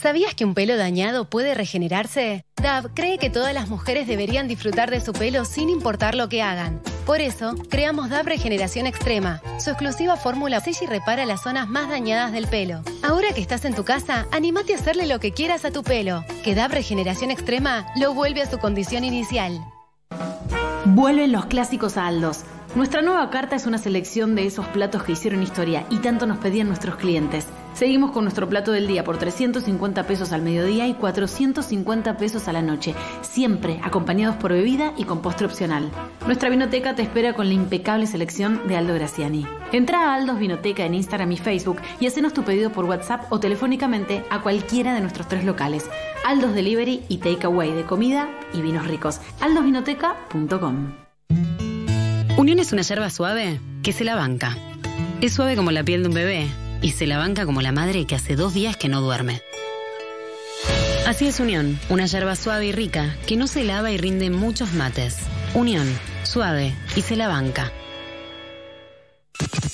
[0.00, 2.44] ¿Sabías que un pelo dañado puede regenerarse?
[2.62, 6.40] DAV cree que todas las mujeres deberían disfrutar de su pelo sin importar lo que
[6.40, 6.80] hagan.
[7.04, 9.42] Por eso, creamos DAV Regeneración Extrema.
[9.58, 12.84] Su exclusiva fórmula sella y repara las zonas más dañadas del pelo.
[13.02, 16.24] Ahora que estás en tu casa, animate a hacerle lo que quieras a tu pelo.
[16.44, 19.58] Que DAV Regeneración Extrema lo vuelve a su condición inicial.
[20.84, 22.44] Vuelven los clásicos a.
[22.78, 26.38] Nuestra nueva carta es una selección de esos platos que hicieron historia y tanto nos
[26.38, 27.44] pedían nuestros clientes.
[27.74, 32.52] Seguimos con nuestro plato del día por 350 pesos al mediodía y 450 pesos a
[32.52, 35.90] la noche, siempre acompañados por bebida y con postre opcional.
[36.24, 39.44] Nuestra vinoteca te espera con la impecable selección de Aldo Graciani.
[39.72, 43.40] Entra a Aldos Vinoteca en Instagram y Facebook y hacenos tu pedido por WhatsApp o
[43.40, 45.84] telefónicamente a cualquiera de nuestros tres locales.
[46.24, 49.20] Aldos Delivery y Takeaway de comida y vinos ricos.
[49.40, 51.08] aldosvinoteca.com
[52.38, 54.56] Unión es una yerba suave que se la banca.
[55.20, 56.46] Es suave como la piel de un bebé
[56.80, 59.42] y se la banca como la madre que hace dos días que no duerme.
[61.04, 64.72] Así es Unión, una yerba suave y rica que no se lava y rinde muchos
[64.72, 65.16] mates.
[65.52, 65.88] Unión,
[66.22, 67.72] suave y se la banca.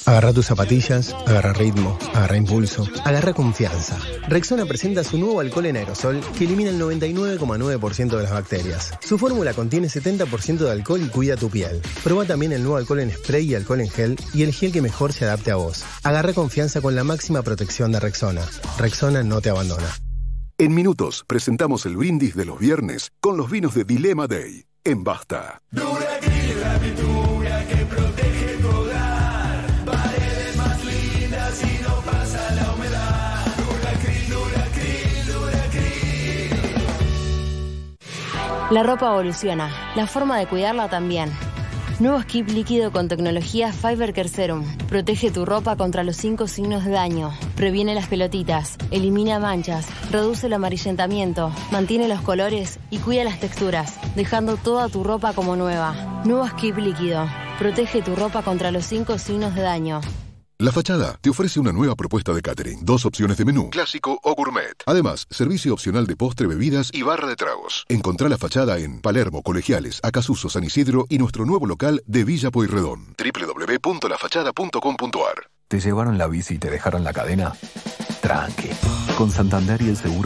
[0.06, 3.98] Agarra tus zapatillas, agarra ritmo, agarra impulso, agarra confianza.
[4.28, 8.92] Rexona presenta su nuevo alcohol en aerosol que elimina el 99,9% de las bacterias.
[9.00, 11.80] Su fórmula contiene 70% de alcohol y cuida tu piel.
[12.02, 14.82] Proba también el nuevo alcohol en spray y alcohol en gel y el gel que
[14.82, 15.84] mejor se adapte a vos.
[16.02, 18.42] Agarra confianza con la máxima protección de Rexona.
[18.78, 19.88] Rexona no te abandona.
[20.58, 24.66] En minutos presentamos el brindis de los viernes con los vinos de Dilema Day.
[24.84, 25.62] En Basta.
[25.72, 27.33] la pintura
[38.74, 41.30] La ropa evoluciona, la forma de cuidarla también.
[42.00, 44.64] Nuevo skip líquido con tecnología Fiber Care Serum.
[44.88, 47.30] Protege tu ropa contra los cinco signos de daño.
[47.54, 53.96] Previene las pelotitas, elimina manchas, reduce el amarillentamiento, mantiene los colores y cuida las texturas,
[54.16, 56.22] dejando toda tu ropa como nueva.
[56.24, 57.28] Nuevo skip líquido.
[57.60, 60.00] Protege tu ropa contra los cinco signos de daño.
[60.58, 62.84] La Fachada te ofrece una nueva propuesta de catering.
[62.84, 64.84] Dos opciones de menú, clásico o gourmet.
[64.86, 67.84] Además, servicio opcional de postre, bebidas y barra de tragos.
[67.88, 72.52] Encontrá La Fachada en Palermo, Colegiales, Acasuso, San Isidro y nuestro nuevo local de Villa
[72.52, 73.16] Pueyrredón.
[73.18, 77.52] www.lafachada.com.ar ¿Te llevaron la bici y te dejaron la cadena?
[78.22, 78.68] Tranqui.
[79.18, 80.22] Con Santander y el seguro